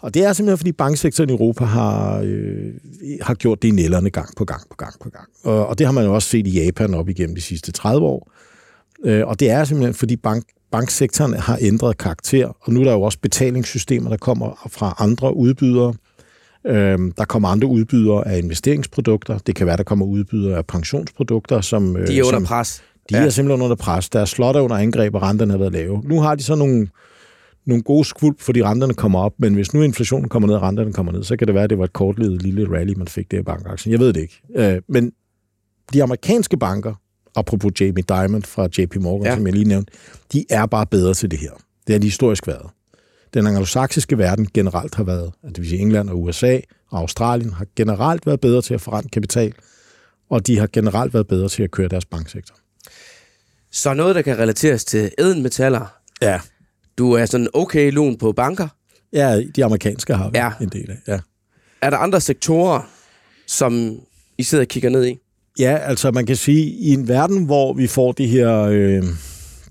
Og 0.00 0.14
det 0.14 0.24
er 0.24 0.32
simpelthen, 0.32 0.58
fordi 0.58 0.72
banksektoren 0.72 1.30
i 1.30 1.32
Europa 1.32 1.64
har, 1.64 2.20
øh, 2.24 2.72
har 3.22 3.34
gjort 3.34 3.62
det 3.62 3.68
i 3.68 3.70
nælderne 3.70 4.10
gang 4.10 4.28
på 4.36 4.44
gang 4.44 4.62
på 4.70 4.74
gang 4.76 4.94
på 5.02 5.10
gang. 5.10 5.28
Og, 5.44 5.66
og 5.66 5.78
det 5.78 5.86
har 5.86 5.92
man 5.92 6.04
jo 6.04 6.14
også 6.14 6.28
set 6.28 6.46
i 6.46 6.64
Japan 6.64 6.94
op 6.94 7.08
igennem 7.08 7.34
de 7.34 7.40
sidste 7.40 7.72
30 7.72 8.06
år. 8.06 8.30
Øh, 9.04 9.26
og 9.26 9.40
det 9.40 9.50
er 9.50 9.64
simpelthen, 9.64 9.94
fordi 9.94 10.16
bank, 10.16 10.44
banksektoren 10.72 11.34
har 11.34 11.58
ændret 11.60 11.98
karakter, 11.98 12.46
og 12.60 12.72
nu 12.72 12.80
er 12.80 12.84
der 12.84 12.92
jo 12.92 13.02
også 13.02 13.18
betalingssystemer, 13.22 14.10
der 14.10 14.16
kommer 14.16 14.68
fra 14.70 14.96
andre 14.98 15.36
udbydere. 15.36 15.94
Øhm, 16.66 17.12
der 17.12 17.24
kommer 17.24 17.48
andre 17.48 17.68
udbydere 17.68 18.28
af 18.28 18.38
investeringsprodukter. 18.38 19.38
Det 19.38 19.54
kan 19.54 19.66
være, 19.66 19.76
der 19.76 19.82
kommer 19.82 20.06
udbydere 20.06 20.56
af 20.56 20.66
pensionsprodukter, 20.66 21.60
som... 21.60 21.96
øh, 21.96 22.06
De 22.06 22.18
er 22.18 22.22
under 22.24 22.38
som, 22.38 22.44
pres. 22.44 22.82
de 23.10 23.16
ja. 23.18 23.24
er 23.24 23.30
simpelthen 23.30 23.62
under 23.62 23.76
pres. 23.76 24.10
Slot 24.30 24.56
er 24.56 24.60
under 24.60 24.76
angreb, 24.76 25.14
og 25.14 25.22
renterne 25.22 25.52
har 25.52 25.58
været 25.58 25.72
lave. 25.72 26.02
Nu 26.04 26.20
har 26.20 26.34
de 26.34 26.42
så 26.42 26.54
nogle, 26.54 26.88
nogle 27.68 27.82
gode 27.82 28.04
skvulp, 28.04 28.40
fordi 28.40 28.62
renterne 28.62 28.94
kommer 28.94 29.18
op, 29.20 29.32
men 29.38 29.54
hvis 29.54 29.74
nu 29.74 29.82
inflationen 29.82 30.28
kommer 30.28 30.46
ned, 30.46 30.54
og 30.56 30.62
renterne 30.62 30.92
kommer 30.92 31.12
ned, 31.12 31.24
så 31.24 31.36
kan 31.36 31.46
det 31.46 31.54
være, 31.54 31.64
at 31.64 31.70
det 31.70 31.78
var 31.78 31.84
et 31.84 31.92
kortlevet 31.92 32.42
lille 32.42 32.76
rally, 32.78 32.92
man 32.96 33.08
fik 33.08 33.30
der 33.30 33.38
i 33.38 33.42
bankaktien. 33.42 33.92
Jeg 33.92 34.00
ved 34.00 34.12
det 34.12 34.20
ikke. 34.20 34.40
Øh, 34.56 34.82
men 34.88 35.12
de 35.92 36.02
amerikanske 36.02 36.56
banker, 36.56 36.94
apropos 37.36 37.72
Jamie 37.80 38.04
Dimon 38.08 38.42
fra 38.42 38.68
JP 38.78 38.96
Morgan, 38.96 39.26
Ja. 39.26 39.34
som 39.34 39.46
jeg 39.46 39.54
lige 39.54 39.64
nævnte, 39.68 39.92
de 40.32 40.44
er 40.50 40.66
bare 40.66 40.86
bedre 40.86 41.14
til 41.14 41.30
det 41.30 41.38
her. 41.38 41.50
Det 41.86 41.92
har 41.94 41.98
de 42.00 42.06
historisk 42.06 42.46
været. 42.46 42.70
Den 43.34 43.46
anglosaksiske 43.46 44.18
verden 44.18 44.46
generelt 44.54 44.94
har 44.94 45.04
været, 45.04 45.32
at 45.42 45.48
det 45.48 45.58
vil 45.58 45.68
sige 45.68 45.80
England 45.80 46.10
og 46.10 46.22
USA 46.22 46.58
og 46.90 46.98
Australien, 47.00 47.52
har 47.52 47.66
generelt 47.76 48.26
været 48.26 48.40
bedre 48.40 48.62
til 48.62 48.74
at 48.74 48.80
forrente 48.80 49.08
kapital, 49.08 49.52
og 50.30 50.46
de 50.46 50.58
har 50.58 50.68
generelt 50.72 51.14
været 51.14 51.26
bedre 51.26 51.48
til 51.48 51.62
at 51.62 51.70
køre 51.70 51.88
deres 51.88 52.04
banksektor. 52.04 52.54
Så 53.72 53.94
noget, 53.94 54.14
der 54.14 54.22
kan 54.22 54.38
relateres 54.38 54.84
til 54.84 55.10
ædelmetaller. 55.18 55.86
Ja. 56.22 56.40
Du 56.98 57.12
er 57.12 57.26
sådan 57.26 57.48
okay 57.54 57.92
lun 57.92 58.18
på 58.18 58.32
banker. 58.32 58.68
Ja, 59.12 59.42
de 59.56 59.64
amerikanske 59.64 60.14
har 60.14 60.30
vi 60.30 60.38
Ja. 60.38 60.50
en 60.60 60.68
del 60.68 60.90
af. 60.90 60.96
Ja. 61.12 61.18
Er 61.82 61.90
der 61.90 61.96
andre 61.96 62.20
sektorer, 62.20 62.80
som 63.46 64.00
I 64.38 64.42
sidder 64.42 64.64
og 64.64 64.68
kigger 64.68 64.90
ned 64.90 65.06
i? 65.06 65.18
ja, 65.58 65.76
altså 65.76 66.10
man 66.10 66.26
kan 66.26 66.36
sige, 66.36 66.66
i 66.66 66.88
en 66.92 67.08
verden, 67.08 67.44
hvor 67.44 67.72
vi 67.72 67.86
får 67.86 68.12
de 68.12 68.26
her, 68.26 68.60
øh, 68.62 69.02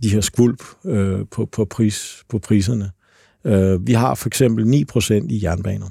de 0.04 0.10
her 0.10 0.22
skvulp 0.22 0.64
øh, 0.86 1.20
på, 1.32 1.46
på, 1.46 1.66
pris, 1.66 2.24
på 2.30 2.40
priserne. 2.40 2.92
Øh, 3.46 3.88
vi 3.88 3.94
har 3.94 4.16
for 4.16 4.28
eksempel 4.30 4.86
9% 4.96 5.14
i 5.30 5.40
jernbaner. 5.44 5.90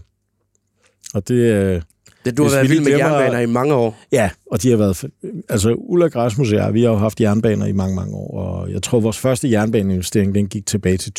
Og 1.15 1.29
det, 1.29 1.35
øh, 1.35 1.83
Det, 2.31 2.37
du 2.37 2.43
har 2.43 2.51
været 2.51 2.65
vi 2.65 2.69
vild 2.69 2.81
med 2.85 2.93
glemmer- 2.93 3.17
jernbaner 3.19 3.39
i 3.41 3.47
mange 3.47 3.75
år. 3.75 3.99
Ja, 4.13 4.31
og 4.51 4.63
de 4.63 4.71
har 4.71 4.77
været... 4.77 5.05
Altså, 5.49 5.75
Ulla 5.75 6.07
Græsmus 6.09 6.53
og 6.53 6.59
jeg, 6.59 6.75
vi 6.75 6.83
har 6.83 6.91
jo 6.91 6.97
haft 6.97 7.21
jernbaner 7.21 7.67
i 7.67 7.73
mange, 7.73 7.97
mange 7.97 8.15
år, 8.15 8.41
og 8.41 8.71
jeg 8.73 8.83
tror, 8.83 9.01
vores 9.01 9.19
første 9.19 9.51
jernbaneinvestering, 9.51 10.35
den 10.35 10.47
gik 10.49 10.67
tilbage 10.67 10.97
til 10.97 11.13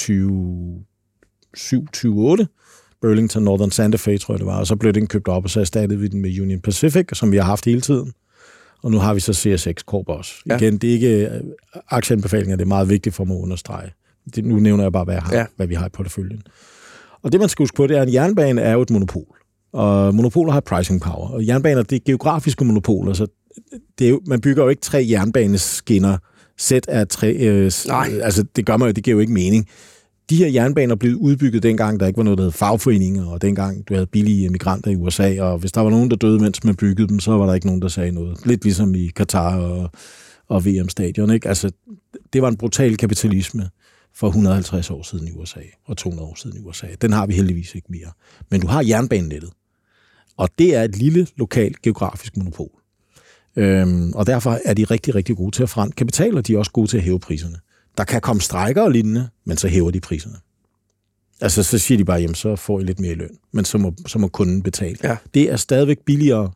2007-2008. 1.57 2.45
Burlington 3.01 3.43
Northern 3.43 3.71
Santa 3.71 3.97
Fe, 3.97 4.17
tror 4.17 4.33
jeg 4.33 4.39
det 4.39 4.47
var, 4.47 4.59
og 4.59 4.67
så 4.67 4.75
blev 4.75 4.93
den 4.93 5.07
købt 5.07 5.27
op, 5.27 5.43
og 5.43 5.49
så 5.49 5.59
erstattede 5.59 5.99
vi 5.99 6.07
den 6.07 6.21
med 6.21 6.39
Union 6.41 6.59
Pacific, 6.59 7.05
som 7.13 7.31
vi 7.31 7.37
har 7.37 7.43
haft 7.43 7.65
hele 7.65 7.81
tiden. 7.81 8.13
Og 8.83 8.91
nu 8.91 8.97
har 8.97 9.13
vi 9.13 9.19
så 9.19 9.33
CSX 9.33 9.83
Corp 9.85 10.09
også. 10.09 10.31
Ja. 10.49 10.57
Igen, 10.57 10.77
det 10.77 10.89
er 10.89 10.93
ikke 10.93 11.27
øh, 11.27 11.41
aktieanbefalinger, 11.89 12.55
det 12.55 12.63
er 12.63 12.67
meget 12.67 12.89
vigtigt 12.89 13.15
for 13.15 13.23
mig 13.23 13.37
at 13.37 13.41
understrege. 13.41 13.91
Det, 14.35 14.45
nu 14.45 14.55
nævner 14.55 14.83
jeg 14.83 14.91
bare, 14.91 15.03
hvad, 15.03 15.13
jeg 15.13 15.23
har, 15.23 15.35
ja. 15.35 15.45
hvad 15.55 15.67
vi 15.67 15.75
har 15.75 15.85
i 15.85 15.89
porteføljen. 15.89 16.41
Og 17.23 17.31
det, 17.31 17.39
man 17.39 17.49
skal 17.49 17.63
huske 17.63 17.75
på, 17.75 17.87
det 17.87 17.97
er, 17.97 18.01
at 18.01 18.07
en 18.07 18.13
jernbane 18.13 18.61
er 18.61 18.71
jo 18.73 18.81
et 18.81 18.89
monopol. 18.89 19.36
Og 19.73 20.15
monopoler 20.15 20.53
har 20.53 20.59
pricing 20.59 21.01
power. 21.01 21.29
Og 21.29 21.47
jernbaner, 21.47 21.83
det 21.83 21.95
er 21.95 21.99
geografiske 22.05 22.65
monopoler, 22.65 23.13
så 23.13 23.27
det 23.99 24.05
er 24.05 24.09
jo, 24.09 24.21
man 24.27 24.41
bygger 24.41 24.63
jo 24.63 24.69
ikke 24.69 24.81
tre 24.81 25.07
jernbaneskinner 25.09 26.17
sæt 26.57 26.87
af 26.87 27.07
tre... 27.07 27.33
Øh, 27.33 27.71
Nej. 27.87 28.09
Altså, 28.23 28.43
det 28.55 28.65
gør 28.65 28.77
man 28.77 28.87
jo, 28.87 28.91
det 28.91 29.03
giver 29.03 29.15
jo 29.15 29.21
ikke 29.21 29.33
mening. 29.33 29.67
De 30.29 30.35
her 30.35 30.47
jernbaner 30.47 30.95
blev 30.95 31.15
udbygget 31.15 31.63
dengang, 31.63 31.99
der 31.99 32.07
ikke 32.07 32.17
var 32.17 32.23
noget, 32.23 32.37
der 32.37 32.43
hed 32.43 32.51
fagforeninger, 32.51 33.25
og 33.25 33.41
dengang 33.41 33.87
du 33.87 33.93
havde 33.93 34.07
billige 34.07 34.49
migranter 34.49 34.91
i 34.91 34.95
USA, 34.95 35.41
og 35.41 35.57
hvis 35.57 35.71
der 35.71 35.81
var 35.81 35.89
nogen, 35.89 36.09
der 36.09 36.15
døde, 36.15 36.39
mens 36.39 36.63
man 36.63 36.75
byggede 36.75 37.07
dem, 37.07 37.19
så 37.19 37.31
var 37.31 37.45
der 37.45 37.53
ikke 37.53 37.67
nogen, 37.67 37.81
der 37.81 37.87
sagde 37.87 38.11
noget. 38.11 38.45
Lidt 38.45 38.63
ligesom 38.63 38.95
i 38.95 39.07
Katar 39.15 39.57
og, 39.57 39.89
og 40.47 40.65
VM-stadion, 40.65 41.31
ikke? 41.31 41.47
Altså, 41.47 41.71
det 42.33 42.41
var 42.41 42.47
en 42.47 42.57
brutal 42.57 42.97
kapitalisme 42.97 43.69
for 44.17 44.27
150 44.27 44.91
år 44.91 45.03
siden 45.03 45.27
i 45.27 45.31
USA, 45.31 45.59
og 45.85 45.97
200 45.97 46.29
år 46.29 46.35
siden 46.35 46.57
i 46.57 46.59
USA. 46.59 46.87
Den 47.01 47.13
har 47.13 47.25
vi 47.25 47.33
heldigvis 47.33 47.75
ikke 47.75 47.87
mere. 47.89 48.11
Men 48.51 48.61
du 48.61 48.67
har 48.67 48.83
jernbanenettet, 48.83 49.51
og 50.37 50.49
det 50.59 50.75
er 50.75 50.83
et 50.83 50.97
lille, 50.97 51.27
lokalt, 51.35 51.81
geografisk 51.81 52.37
monopol. 52.37 52.69
Øhm, 53.55 54.13
og 54.13 54.27
derfor 54.27 54.59
er 54.65 54.73
de 54.73 54.83
rigtig, 54.83 55.15
rigtig 55.15 55.37
gode 55.37 55.51
til 55.51 55.63
at 55.63 55.69
forrente 55.69 55.95
kapital, 55.95 56.37
og 56.37 56.47
de 56.47 56.53
er 56.53 56.57
også 56.57 56.71
gode 56.71 56.87
til 56.87 56.97
at 56.97 57.03
hæve 57.03 57.19
priserne. 57.19 57.57
Der 57.97 58.03
kan 58.03 58.21
komme 58.21 58.41
strækker 58.41 58.81
og 58.81 58.91
lignende, 58.91 59.29
men 59.45 59.57
så 59.57 59.67
hæver 59.67 59.91
de 59.91 59.99
priserne. 59.99 60.35
Altså, 61.41 61.63
så 61.63 61.77
siger 61.77 61.97
de 61.97 62.05
bare, 62.05 62.19
jamen, 62.21 62.35
så 62.35 62.55
får 62.55 62.79
I 62.79 62.83
lidt 62.83 62.99
mere 62.99 63.11
i 63.11 63.15
løn, 63.15 63.37
men 63.51 63.65
så 63.65 63.77
må, 63.77 63.93
så 64.07 64.19
må 64.19 64.27
kunden 64.27 64.63
betale. 64.63 64.97
Ja. 65.03 65.17
Det 65.33 65.51
er 65.51 65.55
stadigvæk 65.55 65.99
billigere 66.05 66.51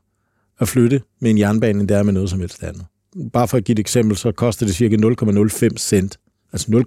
at 0.59 0.67
flytte 0.67 1.01
med 1.19 1.29
en 1.29 1.37
jernbane, 1.37 1.79
end 1.79 1.87
det 1.87 1.97
er 1.97 2.03
med 2.03 2.13
noget 2.13 2.29
som 2.29 2.39
helst 2.39 2.63
andet. 2.63 2.85
Bare 3.33 3.47
for 3.47 3.57
at 3.57 3.63
give 3.63 3.73
et 3.73 3.79
eksempel, 3.79 4.17
så 4.17 4.31
koster 4.31 4.65
det 4.65 4.75
cirka 4.75 4.95
0,05 4.95 5.77
cent, 5.77 6.19
altså 6.53 6.83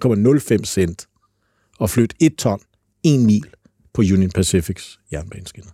0,05 0.59 0.65
cent, 0.65 1.07
at 1.81 1.89
flytte 1.89 2.15
et 2.19 2.35
ton, 2.35 2.59
en 3.03 3.25
mil 3.25 3.45
på 3.93 4.01
Union 4.01 4.31
Pacifics 4.31 4.99
jernbaneskinner. 5.11 5.71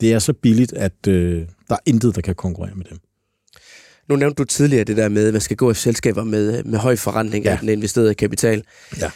Det 0.00 0.12
er 0.12 0.18
så 0.18 0.32
billigt, 0.32 0.72
at 0.72 1.06
øh, 1.08 1.46
der 1.68 1.74
er 1.74 1.78
intet, 1.86 2.14
der 2.14 2.20
kan 2.20 2.34
konkurrere 2.34 2.74
med 2.74 2.84
dem. 2.84 2.98
Nu 4.08 4.16
nævnte 4.16 4.34
du 4.34 4.44
tidligere 4.44 4.84
det 4.84 4.96
der 4.96 5.08
med, 5.08 5.26
at 5.26 5.32
man 5.32 5.40
skal 5.40 5.56
gå 5.56 5.70
i 5.70 5.74
selskaber 5.74 6.24
med, 6.24 6.64
med 6.64 6.78
høj 6.78 6.96
forrentning 6.96 7.44
ja. 7.44 7.50
Af 7.50 7.58
den 7.58 7.68
investerede 7.68 8.14
kapital. 8.14 8.62
Ja. 9.00 9.10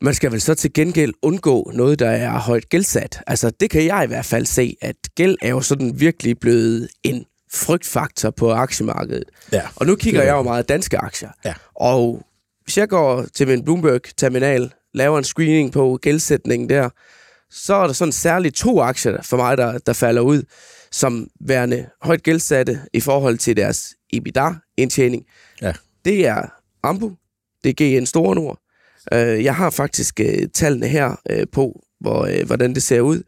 Man 0.00 0.14
skal 0.14 0.32
vel 0.32 0.40
så 0.40 0.54
til 0.54 0.72
gengæld 0.72 1.12
undgå 1.22 1.70
noget, 1.74 1.98
der 1.98 2.10
er 2.10 2.38
højt 2.38 2.68
gældsat. 2.68 3.20
Altså, 3.26 3.50
det 3.50 3.70
kan 3.70 3.84
jeg 3.84 4.04
i 4.04 4.06
hvert 4.06 4.24
fald 4.24 4.46
se, 4.46 4.76
at 4.80 4.96
gæld 5.16 5.36
er 5.42 5.48
jo 5.48 5.60
sådan 5.60 6.00
virkelig 6.00 6.38
blevet 6.38 6.88
en 7.02 7.24
frygtfaktor 7.52 8.30
på 8.30 8.52
aktiemarkedet. 8.52 9.24
Ja. 9.52 9.62
Og 9.76 9.86
nu 9.86 9.96
kigger 9.96 10.20
er 10.20 10.24
jeg 10.24 10.32
jo 10.32 10.42
meget 10.42 10.68
danske 10.68 10.98
aktier. 10.98 11.30
Ja. 11.44 11.54
Og 11.74 12.26
hvis 12.64 12.78
jeg 12.78 12.88
går 12.88 13.24
til 13.34 13.48
min 13.48 13.64
Bloomberg-terminal, 13.64 14.72
laver 14.94 15.18
en 15.18 15.24
screening 15.24 15.72
på 15.72 15.98
gældsætningen 16.02 16.68
der, 16.68 16.90
så 17.50 17.74
er 17.74 17.86
der 17.86 17.94
sådan 17.94 18.12
særligt 18.12 18.54
to 18.54 18.80
aktier 18.80 19.22
for 19.22 19.36
mig, 19.36 19.58
der, 19.58 19.78
der 19.78 19.92
falder 19.92 20.22
ud, 20.22 20.42
som 20.90 21.28
værende 21.40 21.88
højt 22.02 22.22
gældsatte 22.22 22.80
i 22.92 23.00
forhold 23.00 23.38
til 23.38 23.56
deres 23.56 23.94
EBITDA-indtjening. 24.12 25.26
Ja. 25.62 25.72
Det 26.04 26.26
er 26.26 26.42
Ambu, 26.82 27.12
det 27.64 27.80
er 27.80 28.00
GN 28.00 28.06
Store 28.06 28.34
Nord. 28.34 28.58
Øh, 29.12 29.44
jeg 29.44 29.56
har 29.56 29.70
faktisk 29.70 30.20
øh, 30.20 30.48
tallene 30.54 30.88
her 30.88 31.20
øh, 31.30 31.46
på, 31.52 31.82
hvor, 32.00 32.44
hvordan 32.46 32.74
det 32.74 32.82
ser 32.82 33.00
ud. 33.00 33.22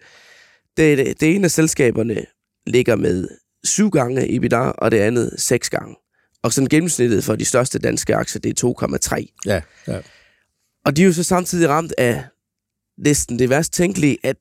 Det, 0.77 0.99
det, 0.99 1.21
det 1.21 1.35
ene 1.35 1.45
af 1.45 1.51
selskaberne 1.51 2.25
ligger 2.67 2.97
med 2.97 3.29
syv 3.65 3.91
gange 3.91 4.37
EBITDA, 4.37 4.57
og 4.57 4.91
det 4.91 4.99
andet 4.99 5.35
seks 5.37 5.71
gange. 5.71 5.97
Og 6.45 6.53
sådan 6.53 6.69
gennemsnittet 6.69 7.25
for 7.25 7.37
de 7.37 7.45
største 7.45 7.79
danske 7.79 8.15
aktier, 8.15 8.41
det 8.41 8.63
er 8.63 8.75
2,3. 9.17 9.43
Ja, 9.47 9.61
ja. 9.89 10.01
Og 10.85 10.97
de 10.97 11.03
er 11.03 11.07
jo 11.07 11.13
så 11.13 11.23
samtidig 11.23 11.69
ramt 11.69 11.93
af 11.99 12.25
næsten 12.99 13.39
det 13.39 13.51
værst 13.51 13.73
tænkelige, 13.73 14.19
at 14.23 14.37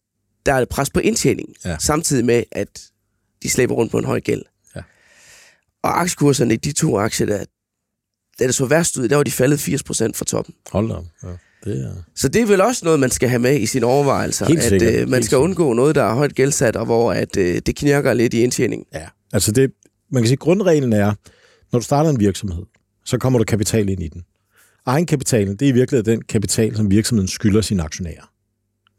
der 0.46 0.54
er 0.54 0.60
et 0.60 0.70
pres 0.70 0.90
på 0.90 1.00
indtjening, 1.00 1.50
Ja. 1.66 1.78
samtidig 1.80 2.26
med, 2.26 2.44
at 2.52 2.82
de 3.44 3.50
slæber 3.50 3.76
rundt 3.76 3.92
på 3.92 3.98
en 3.98 4.06
høj 4.06 4.20
gæld. 4.20 4.42
Ja. 4.76 4.82
Og 5.84 6.02
aktiekurserne 6.02 6.54
i 6.54 6.58
de 6.58 6.72
to 6.72 6.98
aktier, 6.98 7.28
der, 7.28 7.46
da 8.40 8.46
det 8.48 8.56
så 8.56 8.66
værst 8.66 8.98
ud, 8.98 9.08
der 9.08 9.16
var 9.16 9.24
de 9.24 9.32
faldet 9.32 9.58
80% 9.58 10.12
fra 10.16 10.26
toppen. 10.26 10.56
Hold 10.72 10.88
da 10.90 10.94
op. 10.96 11.06
Ja, 11.24 11.28
det 11.64 11.86
er... 11.86 11.94
Så 12.16 12.28
det 12.28 12.42
er 12.42 12.46
vel 12.46 12.62
også 12.62 12.86
noget, 12.86 13.00
man 13.00 13.12
skal 13.12 13.30
have 13.30 13.40
med 13.40 13.60
i 13.60 13.66
sine 13.66 13.86
overvejelser, 13.86 14.46
Helt 14.46 14.60
at 14.60 14.66
sikkert. 14.70 14.94
øh, 14.94 15.10
man 15.10 15.14
Helt 15.14 15.26
skal 15.26 15.38
undgå 15.38 15.74
noget, 15.74 15.96
der 15.96 16.04
er 16.04 16.14
højt 16.16 16.36
gældsat, 16.36 16.76
og 16.76 16.86
hvor 16.86 17.14
at, 17.14 17.38
øh, 17.38 17.62
det 17.66 17.76
knirker 17.76 18.14
lidt 18.14 18.34
i 18.34 18.40
indtjeningen. 18.44 18.86
Ja, 18.94 19.08
altså 19.34 19.52
det, 19.52 19.72
man 20.12 20.24
kan 20.24 20.28
sige, 20.28 20.38
grundreglen 20.38 20.94
er, 20.94 21.14
når 21.74 21.80
du 21.80 21.84
starter 21.86 22.10
en 22.10 22.20
virksomhed, 22.20 22.64
så 23.06 23.18
kommer 23.18 23.40
der 23.40 23.44
kapital 23.44 23.90
ind 23.90 24.04
i 24.04 24.08
den. 24.08 24.24
Egenkapitalen, 24.86 25.56
det 25.56 25.62
er 25.62 25.70
i 25.70 25.72
virkeligheden 25.72 26.12
den 26.18 26.22
kapital, 26.26 26.76
som 26.76 26.92
virksomheden 26.92 27.28
skylder 27.28 27.62
sine 27.62 27.84
aktionærer. 27.84 28.30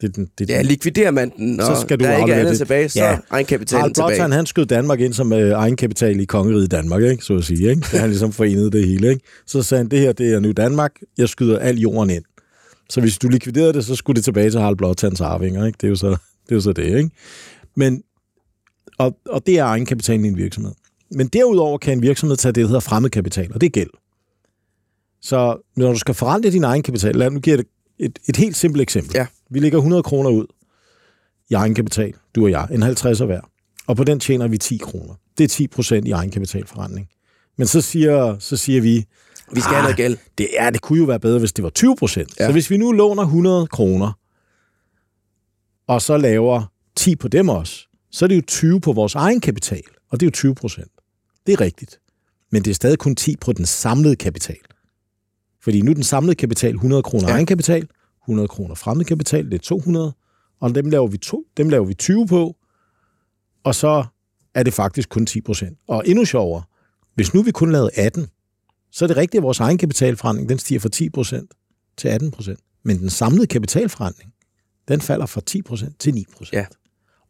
Det 0.00 0.08
er 0.08 0.12
den, 0.12 0.28
det 0.38 0.50
er 0.50 0.54
Ja, 0.54 0.58
den. 0.58 0.66
likviderer 0.66 1.10
man 1.10 1.32
den, 1.36 1.60
og 1.60 1.66
Så 1.66 1.80
skal 1.82 1.98
du 2.00 2.04
der 2.04 2.10
er 2.10 2.18
ikke 2.18 2.34
andet 2.34 2.50
det. 2.50 2.58
tilbage, 2.58 2.88
så 2.88 2.98
Ja. 2.98 3.10
ja. 3.10 3.18
egenkapitalen 3.30 3.80
Harald 3.80 3.94
tilbage. 3.94 4.08
Blåtand, 4.16 4.32
han 4.32 4.46
skød 4.46 4.66
Danmark 4.66 5.00
ind 5.00 5.12
som 5.12 5.32
øh, 5.32 5.50
egenkapital 5.50 6.20
i 6.20 6.24
kongeriget 6.24 6.70
Danmark, 6.70 7.02
ikke? 7.02 7.24
så 7.24 7.34
at 7.36 7.44
sige. 7.44 7.70
Ikke? 7.70 7.80
Det 7.92 8.00
han 8.00 8.08
ligesom 8.10 8.32
forenede 8.32 8.70
det 8.70 8.86
hele. 8.86 9.08
Ikke? 9.10 9.20
Så 9.46 9.62
sagde 9.62 9.78
han, 9.82 9.90
det 9.90 9.98
her 10.00 10.12
det 10.12 10.32
er 10.34 10.40
nu 10.40 10.52
Danmark, 10.52 10.92
jeg 11.18 11.28
skyder 11.28 11.58
al 11.58 11.76
jorden 11.78 12.10
ind. 12.10 12.24
Så 12.90 13.00
hvis 13.00 13.18
du 13.18 13.28
likviderede 13.28 13.72
det, 13.72 13.84
så 13.84 13.94
skulle 13.94 14.16
det 14.16 14.24
tilbage 14.24 14.50
til 14.50 14.60
Harald 14.60 14.76
Blåtands 14.76 15.20
arvinger. 15.20 15.66
Ikke? 15.66 15.76
Det, 15.80 15.84
er 15.86 15.90
jo 15.90 15.96
så, 15.96 16.08
det 16.08 16.50
er 16.50 16.54
jo 16.54 16.60
så 16.60 16.72
det. 16.72 16.84
Ikke? 16.98 17.10
Men, 17.76 18.02
og, 18.98 19.16
og 19.26 19.46
det 19.46 19.58
er 19.58 19.64
egenkapitalen 19.64 20.24
i 20.24 20.28
en 20.28 20.36
virksomhed. 20.36 20.72
Men 21.10 21.26
derudover 21.28 21.78
kan 21.78 21.92
en 21.92 22.02
virksomhed 22.02 22.36
tage 22.36 22.52
det, 22.52 22.60
der 22.62 22.66
hedder 22.66 22.80
fremmedkapital, 22.80 23.52
og 23.54 23.60
det 23.60 23.66
er 23.66 23.70
gæld. 23.70 23.90
Så 25.20 25.56
når 25.76 25.92
du 25.92 25.98
skal 25.98 26.14
forrente 26.14 26.50
din 26.50 26.64
egenkapital, 26.64 27.14
lad 27.16 27.30
nu 27.30 27.40
give 27.40 27.58
et, 27.60 27.66
et, 27.98 28.18
et 28.28 28.36
helt 28.36 28.56
simpelt 28.56 28.82
eksempel. 28.82 29.12
Ja. 29.14 29.26
Vi 29.50 29.58
lægger 29.58 29.78
100 29.78 30.02
kroner 30.02 30.30
ud 30.30 30.46
i 31.50 31.54
egenkapital, 31.54 32.14
du 32.34 32.44
og 32.44 32.50
jeg, 32.50 32.68
en 32.70 32.82
50'er 32.82 33.24
hver. 33.24 33.40
Og 33.86 33.96
på 33.96 34.04
den 34.04 34.20
tjener 34.20 34.48
vi 34.48 34.58
10 34.58 34.76
kroner. 34.76 35.14
Det 35.38 35.44
er 35.44 35.48
10 35.48 35.66
procent 35.66 36.08
i 36.08 36.10
egenkapitalforretning. 36.10 37.08
Men 37.58 37.66
så 37.66 37.80
siger, 37.80 38.38
så 38.38 38.56
siger 38.56 38.80
vi, 38.80 39.04
Vi 39.52 39.60
skal 39.60 39.72
have 39.74 39.82
noget 39.82 39.96
gæld. 39.96 40.18
det, 40.38 40.48
er, 40.58 40.70
det 40.70 40.80
kunne 40.80 40.98
jo 40.98 41.04
være 41.04 41.20
bedre, 41.20 41.38
hvis 41.38 41.52
det 41.52 41.62
var 41.62 41.70
20 41.70 41.96
procent. 41.96 42.40
Ja. 42.40 42.46
Så 42.46 42.52
hvis 42.52 42.70
vi 42.70 42.76
nu 42.76 42.92
låner 42.92 43.22
100 43.22 43.66
kroner, 43.66 44.12
og 45.86 46.02
så 46.02 46.16
laver 46.16 46.72
10 46.96 47.16
på 47.16 47.28
dem 47.28 47.48
også, 47.48 47.86
så 48.10 48.24
er 48.24 48.26
det 48.26 48.36
jo 48.36 48.42
20 48.46 48.80
på 48.80 48.92
vores 48.92 49.14
egen 49.14 49.40
kapital, 49.40 49.82
og 50.10 50.20
det 50.20 50.26
er 50.26 50.28
jo 50.28 50.30
20 50.30 50.54
procent. 50.54 50.90
Det 51.46 51.52
er 51.52 51.60
rigtigt. 51.60 52.00
Men 52.52 52.64
det 52.64 52.70
er 52.70 52.74
stadig 52.74 52.98
kun 52.98 53.16
10 53.16 53.36
på 53.36 53.52
den 53.52 53.66
samlede 53.66 54.16
kapital. 54.16 54.60
Fordi 55.62 55.80
nu 55.80 55.90
er 55.90 55.94
den 55.94 56.04
samlede 56.04 56.34
kapital 56.34 56.74
100 56.74 57.02
kroner 57.02 57.28
ja. 57.28 57.34
Egenkapital, 57.34 57.88
100 58.22 58.48
kroner 58.48 58.74
fremmed 58.74 59.04
kapital, 59.04 59.44
det 59.44 59.54
er 59.54 59.58
200, 59.58 60.12
og 60.60 60.74
dem 60.74 60.90
laver 60.90 61.06
vi, 61.06 61.18
to, 61.18 61.44
dem 61.56 61.68
laver 61.68 61.84
vi 61.84 61.94
20 61.94 62.26
på, 62.26 62.56
og 63.64 63.74
så 63.74 64.04
er 64.54 64.62
det 64.62 64.74
faktisk 64.74 65.08
kun 65.08 65.26
10 65.26 65.40
procent. 65.40 65.78
Og 65.88 66.02
endnu 66.06 66.24
sjovere, 66.24 66.62
hvis 67.14 67.34
nu 67.34 67.42
vi 67.42 67.50
kun 67.50 67.72
lavede 67.72 67.90
18, 67.96 68.26
så 68.90 69.04
er 69.04 69.06
det 69.06 69.16
rigtigt, 69.16 69.38
at 69.38 69.42
vores 69.42 69.60
egenkapitalforretning, 69.60 70.48
den 70.48 70.58
stiger 70.58 70.80
fra 70.80 70.88
10 70.88 71.10
procent 71.10 71.50
til 71.96 72.08
18 72.08 72.30
procent. 72.30 72.60
Men 72.82 72.98
den 72.98 73.10
samlede 73.10 73.46
kapitalforretning, 73.46 74.32
den 74.88 75.00
falder 75.00 75.26
fra 75.26 75.40
10 75.46 75.62
procent 75.62 76.00
til 76.00 76.14
9 76.14 76.24
procent. 76.36 76.52
Ja. 76.52 76.66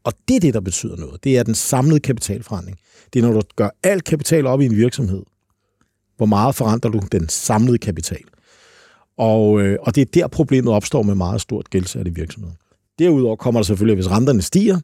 Og 0.04 0.12
det 0.28 0.36
er 0.36 0.40
det, 0.40 0.54
der 0.54 0.60
betyder 0.60 0.96
noget. 0.96 1.24
Det 1.24 1.38
er 1.38 1.42
den 1.42 1.54
samlede 1.54 2.00
kapitalforandring. 2.00 2.78
Det 3.12 3.24
er, 3.24 3.26
når 3.26 3.32
du 3.32 3.42
gør 3.56 3.70
alt 3.82 4.04
kapital 4.04 4.46
op 4.46 4.60
i 4.60 4.64
en 4.64 4.76
virksomhed, 4.76 5.22
hvor 6.16 6.26
meget 6.26 6.54
forandrer 6.54 6.90
du 6.90 7.00
den 7.12 7.28
samlede 7.28 7.78
kapital. 7.78 8.24
Og, 9.16 9.60
øh, 9.60 9.78
og 9.80 9.94
det 9.94 10.00
er 10.00 10.04
der, 10.14 10.28
problemet 10.28 10.72
opstår 10.72 11.02
med 11.02 11.14
meget 11.14 11.40
stort 11.40 11.70
gældsatte 11.70 12.14
virksomheder. 12.14 12.54
Derudover 12.98 13.36
kommer 13.36 13.60
der 13.60 13.64
selvfølgelig, 13.64 13.94
hvis 13.94 14.10
renterne 14.10 14.42
stiger, 14.42 14.80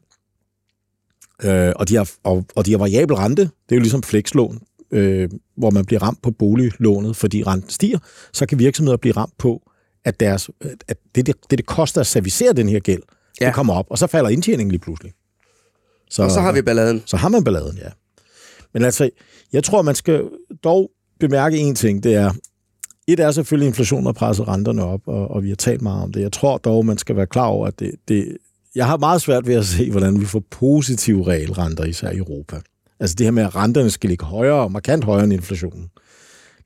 øh, 1.43 1.73
og, 1.75 1.89
de 1.89 1.95
har, 1.95 2.11
og, 2.23 2.45
og 2.55 2.65
de 2.65 2.71
har 2.71 2.77
variabel 2.77 3.15
rente, 3.15 3.41
det 3.41 3.71
er 3.71 3.75
jo 3.75 3.79
ligesom 3.79 4.03
flekslån, 4.03 4.61
øh, 4.91 5.29
hvor 5.57 5.69
man 5.69 5.85
bliver 5.85 6.03
ramt 6.03 6.21
på 6.21 6.31
boliglånet, 6.31 7.15
fordi 7.15 7.43
renten 7.43 7.69
stiger, 7.69 7.99
så 8.33 8.45
kan 8.45 8.59
virksomheder 8.59 8.97
blive 8.97 9.15
ramt 9.17 9.37
på, 9.37 9.71
at, 10.05 10.19
deres, 10.19 10.49
at 10.87 10.97
det, 11.15 11.25
det, 11.25 11.35
det, 11.49 11.57
det 11.57 11.65
koster 11.65 12.01
at 12.01 12.07
servicere 12.07 12.53
den 12.53 12.69
her 12.69 12.79
gæld, 12.79 13.01
ja. 13.41 13.45
Det 13.45 13.53
kommer 13.53 13.73
op, 13.73 13.85
og 13.89 13.97
så 13.97 14.07
falder 14.07 14.29
indtjeningen 14.29 14.71
lige 14.71 14.81
pludselig. 14.81 15.13
Så, 16.09 16.23
Og 16.23 16.31
så 16.31 16.41
har 16.41 16.51
vi 16.51 16.61
balladen. 16.61 17.03
så 17.05 17.17
har 17.17 17.29
man 17.29 17.43
balladen, 17.43 17.77
ja. 17.77 17.89
Men 18.73 18.83
altså, 18.83 19.09
jeg 19.53 19.63
tror, 19.63 19.81
man 19.81 19.95
skal 19.95 20.23
dog 20.63 20.91
bemærke 21.19 21.57
en 21.57 21.75
ting, 21.75 22.03
det 22.03 22.15
er, 22.15 22.31
et 23.07 23.19
er 23.19 23.31
selvfølgelig, 23.31 23.67
at 23.67 23.69
inflationen 23.69 24.05
har 24.05 24.13
presset 24.13 24.47
renterne 24.47 24.83
op, 24.83 25.01
og, 25.05 25.31
og 25.31 25.43
vi 25.43 25.49
har 25.49 25.55
talt 25.55 25.81
meget 25.81 26.03
om 26.03 26.11
det. 26.11 26.21
Jeg 26.21 26.31
tror 26.31 26.57
dog, 26.57 26.85
man 26.85 26.97
skal 26.97 27.15
være 27.15 27.27
klar 27.27 27.45
over, 27.45 27.67
at 27.67 27.79
det, 27.79 27.91
det, 28.07 28.37
jeg 28.75 28.87
har 28.87 28.97
meget 28.97 29.21
svært 29.21 29.47
ved 29.47 29.55
at 29.55 29.65
se, 29.65 29.91
hvordan 29.91 30.19
vi 30.19 30.25
får 30.25 30.43
positive 30.49 31.27
realrenter, 31.27 31.83
især 31.85 32.09
i 32.09 32.17
Europa. 32.17 32.61
Altså 32.99 33.15
det 33.17 33.25
her 33.25 33.31
med, 33.31 33.43
at 33.43 33.55
renterne 33.55 33.89
skal 33.89 34.09
ligge 34.09 34.25
højere, 34.25 34.69
markant 34.69 35.03
højere 35.03 35.23
end 35.23 35.33
inflationen. 35.33 35.89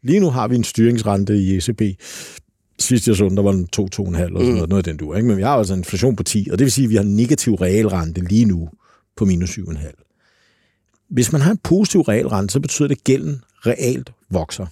Lige 0.04 0.20
nu 0.20 0.30
har 0.30 0.48
vi 0.48 0.56
en 0.56 0.64
styringsrente 0.64 1.38
i 1.38 1.58
ECB. 1.58 1.82
Sidst 2.80 3.08
jeg 3.08 3.16
så 3.16 3.30
den, 3.30 3.38
der 3.38 3.44
var 3.44 3.52
den 3.52 3.68
2-2,5 3.76 3.80
eller 3.80 4.40
sådan 4.40 4.54
noget, 4.54 4.70
noget 4.70 4.88
af 4.88 4.94
den 4.94 4.98
du, 4.98 5.14
ikke? 5.14 5.28
Men 5.28 5.38
vi 5.38 5.42
har 5.42 5.50
altså 5.50 5.74
en 5.74 5.80
inflation 5.80 6.16
på 6.16 6.24
10, 6.24 6.48
og 6.52 6.60
det 6.60 6.66
vil 6.66 6.72
sige, 6.72 6.86
at 6.86 6.90
vi 6.90 6.96
har 6.96 7.04
en 7.04 7.16
negativ 7.16 7.56
realrente 7.56 8.22
lige 8.22 8.46
nu 8.46 8.70
på 9.16 9.26
minus 9.26 9.58
7,5. 9.58 11.08
Hvis 11.10 11.32
man 11.32 11.42
har 11.42 11.52
en 11.52 11.60
positiv 11.64 12.02
realrente, 12.02 12.52
så 12.52 12.60
betyder 12.60 12.88
det, 12.88 12.96
at 12.96 13.04
gælden 13.04 13.42
realt 13.66 14.12
vokser. 14.30 14.66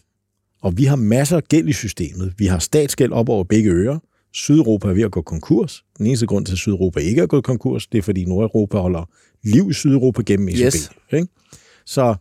Og 0.61 0.77
vi 0.77 0.85
har 0.85 0.95
masser 0.95 1.37
af 1.37 1.43
gæld 1.43 1.69
i 1.69 1.73
systemet. 1.73 2.33
Vi 2.37 2.45
har 2.45 2.59
statsgæld 2.59 3.11
op 3.11 3.29
over 3.29 3.43
begge 3.43 3.71
ører. 3.71 3.99
Sydeuropa 4.33 4.87
er 4.87 4.93
ved 4.93 5.03
at 5.03 5.11
gå 5.11 5.21
konkurs. 5.21 5.83
Den 5.97 6.07
eneste 6.07 6.25
grund 6.25 6.45
til, 6.45 6.53
at 6.53 6.57
Sydeuropa 6.57 6.99
ikke 6.99 7.21
er 7.21 7.27
gået 7.27 7.43
konkurs, 7.43 7.87
det 7.87 7.97
er, 7.97 8.01
fordi 8.01 8.25
Nordeuropa 8.25 8.77
holder 8.77 9.09
liv 9.43 9.69
i 9.69 9.73
Sydeuropa 9.73 10.21
gennem 10.21 10.47
ECB. 10.47 10.59
Yes. 10.59 10.89
Ikke? 11.13 11.27
Så 11.85 12.15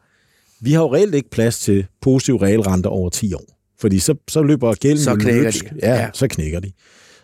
vi 0.60 0.72
har 0.72 0.80
jo 0.80 0.94
reelt 0.94 1.14
ikke 1.14 1.30
plads 1.30 1.58
til 1.58 1.86
positiv 2.00 2.36
realrente 2.36 2.86
over 2.86 3.10
10 3.10 3.34
år. 3.34 3.61
Fordi 3.82 3.98
så, 3.98 4.14
så 4.28 4.42
løber 4.42 4.74
gælden 4.74 4.98
Så 5.04 5.14
knækker 5.16 5.42
løbsk. 5.42 5.64
de. 5.64 5.74
Ja, 5.82 5.94
ja, 5.94 6.00
Ja. 6.00 6.08
så 6.14 6.26
knækker 6.28 6.60
de. 6.60 6.72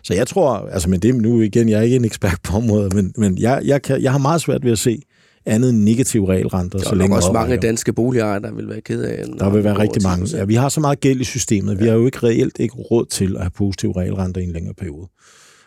Så 0.02 0.14
jeg 0.14 0.26
tror, 0.26 0.48
altså 0.72 0.90
men 0.90 1.00
det 1.00 1.14
nu 1.14 1.40
igen, 1.40 1.68
jeg 1.68 1.78
er 1.78 1.82
ikke 1.82 1.96
en 1.96 2.04
ekspert 2.04 2.38
på 2.42 2.56
området, 2.56 2.94
men, 2.94 3.12
men 3.16 3.38
jeg, 3.38 3.62
jeg, 3.64 3.82
kan, 3.82 4.02
jeg 4.02 4.12
har 4.12 4.18
meget 4.18 4.40
svært 4.40 4.64
ved 4.64 4.72
at 4.72 4.78
se 4.78 5.02
andet 5.46 5.70
end 5.70 5.78
negative 5.78 6.28
realrenter, 6.32 6.78
Der 6.78 6.84
så 6.84 6.90
er 6.90 6.94
længe 6.94 7.16
også 7.16 7.32
mange 7.32 7.56
danske 7.56 7.92
boligejere, 7.92 8.40
der 8.42 8.52
vil 8.52 8.68
være 8.68 8.80
ked 8.80 9.02
af. 9.02 9.24
Der 9.38 9.50
vil 9.50 9.64
være 9.64 9.78
rigtig 9.78 10.02
mange. 10.02 10.36
Ja, 10.36 10.44
vi 10.44 10.54
har 10.54 10.68
så 10.68 10.80
meget 10.80 11.00
gæld 11.00 11.20
i 11.20 11.24
systemet. 11.24 11.80
Vi 11.80 11.84
har 11.86 11.94
jo 11.94 12.06
ikke 12.06 12.18
reelt 12.22 12.56
ikke 12.60 12.74
råd 12.74 13.06
til 13.06 13.34
at 13.36 13.40
have 13.42 13.50
positive 13.50 13.92
realrenter 13.96 14.40
i 14.40 14.44
en 14.44 14.52
længere 14.52 14.74
periode. 14.74 15.08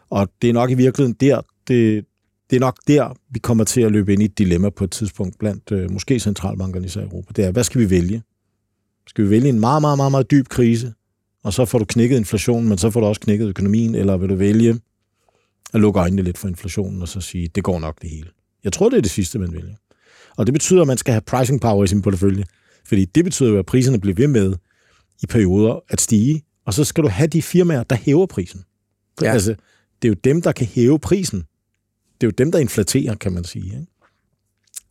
Og 0.09 0.27
det 0.41 0.49
er 0.49 0.53
nok 0.53 0.71
i 0.71 0.73
virkeligheden 0.73 1.15
der, 1.19 1.41
det, 1.67 2.05
det 2.49 2.55
er 2.55 2.59
nok 2.59 2.77
der, 2.87 3.13
vi 3.31 3.39
kommer 3.39 3.63
til 3.63 3.81
at 3.81 3.91
løbe 3.91 4.13
ind 4.13 4.21
i 4.21 4.25
et 4.25 4.37
dilemma 4.37 4.69
på 4.69 4.83
et 4.83 4.91
tidspunkt 4.91 5.39
blandt 5.39 5.71
øh, 5.71 5.91
måske 5.91 6.19
centralbankerne 6.19 6.85
i 6.85 6.89
Europa. 6.95 7.27
Det 7.35 7.45
er, 7.45 7.51
hvad 7.51 7.63
skal 7.63 7.81
vi 7.81 7.89
vælge? 7.89 8.21
Skal 9.07 9.23
vi 9.25 9.29
vælge 9.29 9.49
en 9.49 9.59
meget, 9.59 9.81
meget, 9.81 9.97
meget, 9.97 10.11
meget 10.11 10.31
dyb 10.31 10.47
krise, 10.47 10.93
og 11.43 11.53
så 11.53 11.65
får 11.65 11.79
du 11.79 11.85
knækket 11.85 12.17
inflationen, 12.17 12.69
men 12.69 12.77
så 12.77 12.91
får 12.91 12.99
du 12.99 13.05
også 13.05 13.21
knækket 13.21 13.47
økonomien, 13.47 13.95
eller 13.95 14.17
vil 14.17 14.29
du 14.29 14.35
vælge 14.35 14.79
at 15.73 15.81
lukke 15.81 15.99
øjnene 15.99 16.21
lidt 16.21 16.37
for 16.37 16.47
inflationen, 16.47 17.01
og 17.01 17.07
så 17.07 17.21
sige, 17.21 17.47
det 17.47 17.63
går 17.63 17.79
nok 17.79 18.01
det 18.01 18.09
hele. 18.09 18.29
Jeg 18.63 18.73
tror, 18.73 18.89
det 18.89 18.97
er 18.97 19.01
det 19.01 19.11
sidste, 19.11 19.39
man 19.39 19.53
vælger. 19.53 19.75
Og 20.37 20.45
det 20.45 20.53
betyder, 20.53 20.81
at 20.81 20.87
man 20.87 20.97
skal 20.97 21.11
have 21.11 21.21
pricing 21.21 21.61
power 21.61 21.83
i 21.83 21.87
sin 21.87 22.01
portefølje. 22.01 22.43
Fordi 22.85 23.05
det 23.05 23.23
betyder 23.23 23.49
jo, 23.49 23.59
at 23.59 23.65
priserne 23.65 23.99
bliver 23.99 24.15
ved 24.15 24.27
med 24.27 24.53
i 25.23 25.25
perioder 25.25 25.79
at 25.89 26.01
stige, 26.01 26.43
og 26.65 26.73
så 26.73 26.83
skal 26.83 27.03
du 27.03 27.09
have 27.09 27.27
de 27.27 27.41
firmaer, 27.41 27.83
der 27.83 27.95
hæver 27.95 28.25
prisen. 28.25 28.63
Ja. 29.21 29.31
Altså, 29.31 29.55
det 30.01 30.07
er 30.07 30.09
jo 30.09 30.15
dem, 30.23 30.41
der 30.41 30.51
kan 30.51 30.67
hæve 30.67 30.99
prisen. 30.99 31.39
Det 32.21 32.27
er 32.27 32.27
jo 32.27 32.33
dem, 32.37 32.51
der 32.51 32.59
inflaterer, 32.59 33.15
kan 33.15 33.31
man 33.31 33.43
sige. 33.43 33.65
Ikke? 33.65 33.87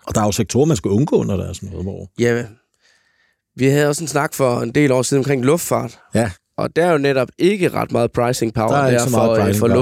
Og 0.07 0.15
der 0.15 0.21
er 0.21 0.25
jo 0.25 0.33
sektorer, 0.33 0.67
man 0.67 0.77
skal 0.77 0.91
undgå, 0.91 1.23
når 1.23 1.37
der 1.37 1.45
er 1.45 1.53
sådan 1.53 1.69
noget, 1.69 1.85
hvor... 1.85 2.11
Ja, 2.19 2.47
vi 3.57 3.67
havde 3.67 3.89
også 3.89 4.05
en 4.05 4.09
snak 4.09 4.35
for 4.35 4.61
en 4.61 4.71
del 4.71 4.93
år 4.93 5.03
siden 5.03 5.21
omkring 5.21 5.45
luftfart. 5.45 5.99
Ja, 6.15 6.31
Og 6.57 6.77
der 6.77 6.87
er 6.87 6.93
jo 6.93 6.99
netop 6.99 7.29
ikke 7.39 7.69
ret 7.69 7.93
meget 7.93 8.13
pricing 8.13 8.55
power 8.55 8.69
Der 8.69 8.77
er 8.77 8.91
der, 8.91 9.09
for, 9.09 9.31
øh, 9.31 9.37
pricing 9.45 9.59
for 9.59 9.67
power. 9.69 9.77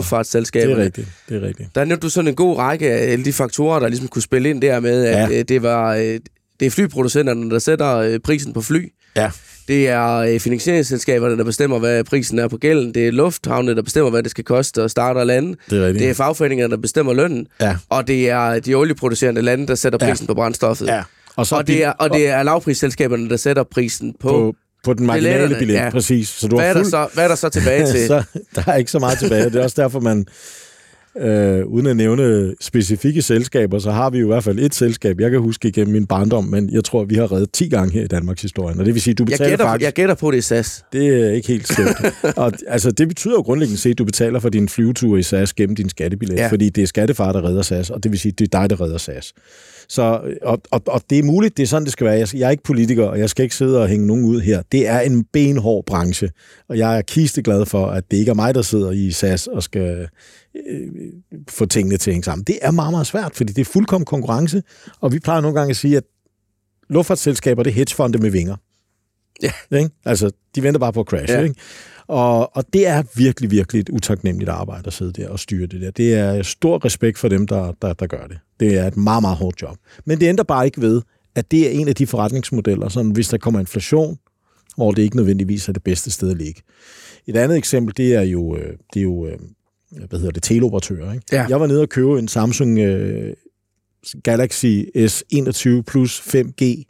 det 0.63 0.73
er 0.73 0.77
rigtigt. 0.85 1.09
Det 1.29 1.37
er 1.43 1.47
rigtigt. 1.47 1.69
Der 1.75 1.85
nævnte 1.85 2.03
du 2.05 2.11
sådan 2.11 2.29
en 2.29 2.35
god 2.35 2.57
række 2.59 2.91
af 2.93 3.13
alle 3.13 3.25
de 3.25 3.33
faktorer, 3.33 3.81
der 3.81 3.89
ligesom 3.89 4.09
kunne 4.09 4.23
spille 4.23 4.51
ind 4.51 4.63
der 4.63 4.81
med, 4.81 5.05
at 5.05 5.31
Ja. 5.31 5.37
ja. 5.37 5.43
det 5.43 5.63
var 5.63 5.95
øh, 5.95 6.21
det 6.61 6.67
er 6.67 6.71
flyproducenterne, 6.71 7.51
der 7.51 7.59
sætter 7.59 7.97
øh, 7.97 8.19
prisen 8.21 8.53
på 8.53 8.61
fly. 8.61 8.93
Ja. 9.17 9.31
Det 9.69 9.89
er 9.89 10.13
øh, 10.15 10.41
finansieringsselskaberne, 10.41 11.37
der 11.39 11.45
bestemmer, 11.45 11.79
hvad 11.79 12.05
prisen 12.05 12.39
er 12.39 12.49
på 12.49 12.57
gælden. 12.57 12.95
Det 12.95 13.09
er 13.09 13.13
lufthavnene, 13.13 13.75
der 13.77 13.83
bestemmer, 13.83 14.11
hvad 14.11 14.23
det 14.23 14.31
skal 14.31 14.45
koste 14.45 14.83
at 14.83 14.91
starte 14.91 15.19
og 15.19 15.27
lande. 15.27 15.57
Det 15.71 15.79
er 15.79 15.87
rigtigt. 15.87 16.03
Det 16.03 16.11
er 16.11 16.15
fagforeningerne, 16.15 16.71
der 16.71 16.77
bestemmer 16.77 17.13
lønnen. 17.15 17.47
Ja. 17.61 17.77
Og 17.89 18.07
det 18.07 18.31
er 18.31 18.59
de 18.61 18.75
olieproducerende 18.75 19.43
lande, 19.43 19.67
der 19.67 19.75
sætter 19.75 19.99
Ja. 20.03 20.09
prisen 20.11 20.27
på 20.27 20.35
brændstoffet. 20.35 20.87
ja. 20.87 21.03
Og, 21.39 21.47
så 21.47 21.57
Og, 21.57 21.67
det 21.67 21.85
er, 21.85 21.91
og 21.91 22.11
det 22.11 22.29
er 22.29 22.43
lavprisselskaberne, 22.43 23.31
der 23.31 23.37
sætter 23.37 23.63
prisen 23.63 24.15
på... 24.21 24.29
på, 24.29 24.55
på 24.85 24.95
den 24.95 25.07
marginale 25.07 25.57
billet, 25.59 25.75
ja. 25.75 25.91
præcis. 25.91 26.29
Så 26.29 26.49
du 26.49 26.57
hvad, 26.57 26.69
er 26.69 26.73
der 26.73 26.81
fuld... 26.81 26.91
så, 26.91 27.09
hvad 27.15 27.25
er 27.25 27.29
der 27.29 27.35
så 27.35 27.49
tilbage 27.49 27.87
til? 27.93 28.07
så, 28.07 28.23
der 28.55 28.63
er 28.67 28.75
ikke 28.75 28.91
så 28.91 28.99
meget 28.99 29.19
tilbage. 29.19 29.45
Det 29.45 29.57
er 29.57 29.63
også 29.63 29.83
derfor, 29.83 30.01
man 30.01 30.27
Øh, 31.21 31.67
uden 31.67 31.87
at 31.87 31.97
nævne 31.97 32.55
specifikke 32.61 33.23
selskaber, 33.23 33.79
så 33.79 33.91
har 33.91 34.11
vi 34.11 34.19
jo 34.19 34.27
i 34.27 34.29
hvert 34.29 34.45
fald 34.45 34.59
et 34.59 34.75
selskab, 34.75 35.21
jeg 35.21 35.31
kan 35.31 35.41
huske 35.41 35.69
igennem 35.69 35.93
min 35.93 36.07
barndom, 36.07 36.45
men 36.45 36.71
jeg 36.71 36.85
tror, 36.85 37.05
vi 37.05 37.15
har 37.15 37.33
reddet 37.33 37.53
10 37.53 37.69
gange 37.69 37.93
her 37.93 38.05
i 38.05 38.07
Danmarks 38.07 38.43
historie. 38.43 38.77
Og 38.79 38.85
det 38.85 38.95
vil 38.95 39.03
sige, 39.03 39.15
du 39.15 39.25
betaler 39.25 39.45
jeg 39.45 39.51
gætter, 39.51 39.65
faktisk... 39.65 39.85
Jeg 39.85 39.93
gætter 39.93 40.15
på, 40.15 40.31
det 40.31 40.39
er 40.39 40.43
SAS. 40.43 40.85
Det 40.93 41.25
er 41.25 41.31
ikke 41.31 41.49
helt 41.49 41.69
skævt. 41.69 41.89
og 42.37 42.53
altså, 42.67 42.91
det 42.91 43.09
betyder 43.09 43.35
jo 43.35 43.41
grundlæggende 43.41 43.81
set, 43.81 43.91
at 43.91 43.99
du 43.99 44.05
betaler 44.05 44.41
for 44.41 44.49
din 44.49 44.69
flyvetur 44.69 45.17
i 45.17 45.23
SAS 45.23 45.53
gennem 45.53 45.77
din 45.77 45.89
skattebillet, 45.89 46.37
ja. 46.37 46.49
fordi 46.49 46.69
det 46.69 46.83
er 46.83 46.87
skattefar, 46.87 47.33
der 47.33 47.45
redder 47.45 47.63
SAS, 47.63 47.91
og 47.91 48.03
det 48.03 48.13
vil 48.13 48.21
sige, 48.21 48.33
det 48.33 48.55
er 48.55 48.61
dig, 48.61 48.71
der 48.71 48.81
redder 48.81 48.99
SAS. 48.99 49.33
Så, 49.89 50.21
og, 50.43 50.61
og, 50.71 50.83
og 50.87 51.03
det 51.11 51.19
er 51.19 51.23
muligt, 51.23 51.57
det 51.57 51.63
er 51.63 51.67
sådan, 51.67 51.85
det 51.85 51.93
skal 51.93 52.05
være. 52.05 52.19
Jeg, 52.19 52.29
jeg 52.35 52.47
er 52.47 52.51
ikke 52.51 52.63
politiker, 52.63 53.05
og 53.05 53.19
jeg 53.19 53.31
skal 53.31 53.43
ikke 53.43 53.55
sidde 53.55 53.83
og 53.83 53.89
hænge 53.89 54.07
nogen 54.07 54.25
ud 54.25 54.41
her. 54.41 54.63
Det 54.73 54.89
er 54.89 55.01
en 55.01 55.25
benhård 55.25 55.85
branche, 55.87 56.31
og 56.69 56.79
jeg 56.79 56.99
er 56.99 57.03
kisteglad 57.03 57.67
for, 57.67 57.87
at 57.87 58.11
det 58.11 58.17
ikke 58.17 58.31
er 58.31 58.35
mig, 58.35 58.55
der 58.55 58.63
sidder 58.63 58.91
i 58.91 59.11
SAS 59.11 59.47
og 59.47 59.63
skal 59.63 60.09
øh, 60.57 60.89
få 61.49 61.67
tingene 61.67 61.97
til 61.97 62.11
at 62.11 62.15
hænge 62.15 62.25
sammen. 62.25 62.45
Det 62.45 62.59
er 62.63 62.71
meget, 62.71 62.93
meget 62.93 63.07
svært, 63.07 63.35
fordi 63.35 63.53
det 63.53 63.61
er 63.61 63.71
fuldkommen 63.73 64.05
konkurrence, 64.05 64.63
og 65.01 65.13
vi 65.13 65.19
plejer 65.19 65.41
nogle 65.41 65.59
gange 65.59 65.71
at 65.71 65.77
sige, 65.77 65.97
at 65.97 66.05
luftfartsselskaber, 66.89 67.63
det 67.63 67.71
er 67.71 67.75
hedgefonde 67.75 68.19
med 68.19 68.31
vinger. 68.31 68.57
Ja. 69.43 69.53
Ikke? 69.79 69.91
Altså, 70.05 70.31
de 70.55 70.63
venter 70.63 70.81
bare 70.81 70.93
på 70.93 71.01
at 71.01 71.07
crashe, 71.07 71.37
ja. 71.37 71.43
ikke? 71.43 71.55
Og, 72.09 72.57
og 72.57 72.65
det 72.73 72.87
er 72.87 73.03
virkelig, 73.17 73.51
virkelig 73.51 73.81
et 73.81 73.89
utaknemmeligt 73.89 74.51
arbejde 74.51 74.87
at 74.87 74.93
sidde 74.93 75.13
der 75.13 75.29
og 75.29 75.39
styre 75.39 75.67
det 75.67 75.81
der. 75.81 75.91
Det 75.91 76.15
er 76.15 76.43
stor 76.43 76.85
respekt 76.85 77.19
for 77.19 77.29
dem, 77.29 77.47
der, 77.47 77.73
der, 77.83 77.93
der 77.93 78.07
gør 78.07 78.27
det. 78.27 78.39
Det 78.61 78.79
er 78.79 78.87
et 78.87 78.97
meget, 78.97 79.23
meget 79.23 79.37
hårdt 79.37 79.63
job. 79.63 79.77
Men 80.05 80.21
det 80.21 80.27
ændrer 80.27 80.45
bare 80.45 80.67
ikke 80.67 80.81
ved, 80.81 81.03
at 81.35 81.51
det 81.51 81.67
er 81.67 81.71
en 81.71 81.89
af 81.89 81.95
de 81.95 82.07
forretningsmodeller, 82.07 82.89
som 82.89 83.11
hvis 83.11 83.29
der 83.29 83.39
kommer 83.39 83.61
inflation, 83.61 84.19
hvor 84.77 84.91
det 84.91 85.03
ikke 85.03 85.17
nødvendigvis 85.17 85.69
er 85.69 85.73
det 85.73 85.83
bedste 85.83 86.11
sted 86.11 86.31
at 86.31 86.37
ligge. 86.37 86.63
Et 87.27 87.37
andet 87.37 87.59
eksempel, 87.59 87.97
det 87.97 88.15
er 88.15 88.23
jo, 88.23 88.57
øh, 88.57 88.77
det 88.95 89.01
er 89.01 89.05
jo 89.05 89.27
øh, 89.27 89.39
hvad 90.09 90.19
hedder 90.19 90.33
det, 90.33 90.43
teleoperatører. 90.43 91.13
Ikke? 91.13 91.27
Ja. 91.33 91.47
Jeg 91.49 91.61
var 91.61 91.67
nede 91.67 91.83
og 91.83 91.89
købe 91.89 92.19
en 92.19 92.29
Samsung 92.29 92.79
uh, 92.79 93.33
Galaxy 94.23 94.83
S21 94.97 95.83
Plus 95.87 96.21
5G. 96.21 96.85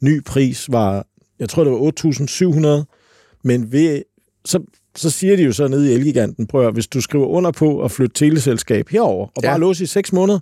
Ny 0.00 0.24
pris 0.24 0.72
var, 0.72 1.06
jeg 1.38 1.48
tror 1.48 1.64
det 1.64 1.72
var 1.72 2.84
8.700, 2.84 3.38
men 3.44 3.72
ved, 3.72 4.02
så, 4.44 4.62
så 4.96 5.10
siger 5.10 5.36
de 5.36 5.42
jo 5.42 5.52
så 5.52 5.68
nede 5.68 5.90
i 5.90 5.94
Elgiganten, 5.94 6.46
prøv 6.46 6.66
at, 6.66 6.72
hvis 6.72 6.86
du 6.86 7.00
skriver 7.00 7.26
under 7.26 7.50
på 7.50 7.82
at 7.84 7.90
flytte 7.90 8.14
teleselskab 8.14 8.88
herover 8.88 9.26
og 9.26 9.42
Ja. 9.42 9.48
bare 9.50 9.60
låse 9.60 9.84
i 9.84 9.86
6 9.86 10.12
måneder, 10.12 10.38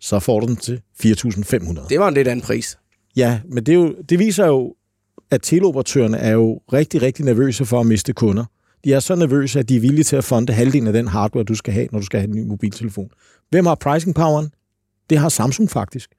så 0.00 0.18
får 0.18 0.40
du 0.40 0.46
den 0.46 0.56
til 0.56 0.80
4.500. 1.02 1.88
Det 1.88 1.98
var 2.00 2.08
en 2.08 2.14
lidt 2.14 2.28
anden 2.28 2.44
pris. 2.46 2.78
Ja, 3.16 3.40
men 3.48 3.66
det, 3.66 3.72
er 3.72 3.76
jo, 3.76 3.94
det 4.08 4.18
viser 4.18 4.46
jo, 4.46 4.74
at 5.30 5.42
teleoperatørerne 5.42 6.16
er 6.16 6.30
jo 6.32 6.60
rigtig, 6.72 7.02
rigtig 7.02 7.24
nervøse 7.24 7.64
for 7.66 7.80
at 7.80 7.86
miste 7.86 8.12
kunder. 8.12 8.44
De 8.84 8.92
er 8.92 9.00
så 9.00 9.14
nervøse, 9.14 9.58
at 9.58 9.68
de 9.68 9.76
er 9.76 9.80
villige 9.80 10.04
til 10.04 10.16
at 10.16 10.24
fonde 10.24 10.52
halvdelen 10.52 10.86
af 10.86 10.92
den 10.92 11.08
hardware, 11.08 11.44
du 11.44 11.54
skal 11.54 11.72
have, 11.74 11.88
når 11.92 11.98
du 11.98 12.04
skal 12.04 12.20
have 12.20 12.28
en 12.30 12.36
ny 12.36 12.46
mobiltelefon. 12.48 13.10
Hvem 13.50 13.66
har 13.66 13.74
pricing 13.74 14.14
poweren? 14.14 14.48
Det 15.10 15.18
har 15.18 15.28
Samsung 15.28 15.70
faktisk. 15.70 16.10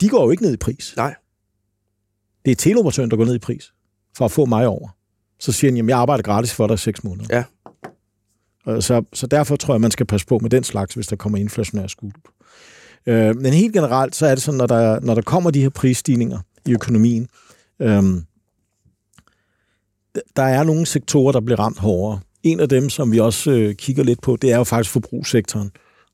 De 0.00 0.08
går 0.08 0.24
jo 0.24 0.30
ikke 0.30 0.42
ned 0.42 0.52
i 0.54 0.56
pris. 0.56 0.94
Nej. 0.96 1.14
Det 2.44 2.50
er 2.50 2.54
teleoperatøren, 2.56 3.10
der 3.10 3.16
går 3.16 3.24
ned 3.24 3.34
i 3.34 3.38
pris 3.38 3.72
for 4.16 4.24
at 4.24 4.30
få 4.30 4.44
mig 4.46 4.66
over. 4.66 4.88
Så 5.40 5.52
siger 5.52 5.70
han, 5.70 5.76
jamen 5.76 5.90
jeg 5.90 5.98
arbejder 5.98 6.22
gratis 6.22 6.54
for 6.54 6.66
dig 6.66 6.74
i 6.74 6.78
6 6.78 7.04
måneder. 7.04 7.26
Ja. 7.30 7.44
Og 8.64 8.82
Så, 8.82 9.02
så 9.12 9.26
derfor 9.26 9.56
tror 9.56 9.74
jeg, 9.74 9.80
man 9.80 9.90
skal 9.90 10.06
passe 10.06 10.26
på 10.26 10.38
med 10.38 10.50
den 10.50 10.64
slags, 10.64 10.94
hvis 10.94 11.06
der 11.06 11.16
kommer 11.16 11.38
inflationær 11.38 11.86
skud. 11.86 12.10
Øh, 13.06 13.36
men 13.36 13.52
helt 13.52 13.72
generelt, 13.72 14.16
så 14.16 14.26
er 14.26 14.34
det 14.34 14.42
sådan, 14.42 14.58
når 14.58 14.66
der, 14.66 15.00
når 15.00 15.14
der 15.14 15.22
kommer 15.22 15.50
de 15.50 15.62
her 15.62 15.68
prisstigninger 15.68 16.38
i 16.66 16.72
økonomien, 16.72 17.28
øh, 17.82 18.02
der 20.36 20.42
er 20.42 20.64
nogle 20.64 20.86
sektorer, 20.86 21.32
der 21.32 21.40
bliver 21.40 21.58
ramt 21.58 21.78
hårdere. 21.78 22.20
En 22.42 22.60
af 22.60 22.68
dem, 22.68 22.90
som 22.90 23.12
vi 23.12 23.20
også 23.20 23.50
øh, 23.50 23.74
kigger 23.74 24.04
lidt 24.04 24.22
på, 24.22 24.36
det 24.36 24.52
er 24.52 24.56
jo 24.56 24.64
faktisk 24.64 24.92
forbrugssektoren. 24.92 25.70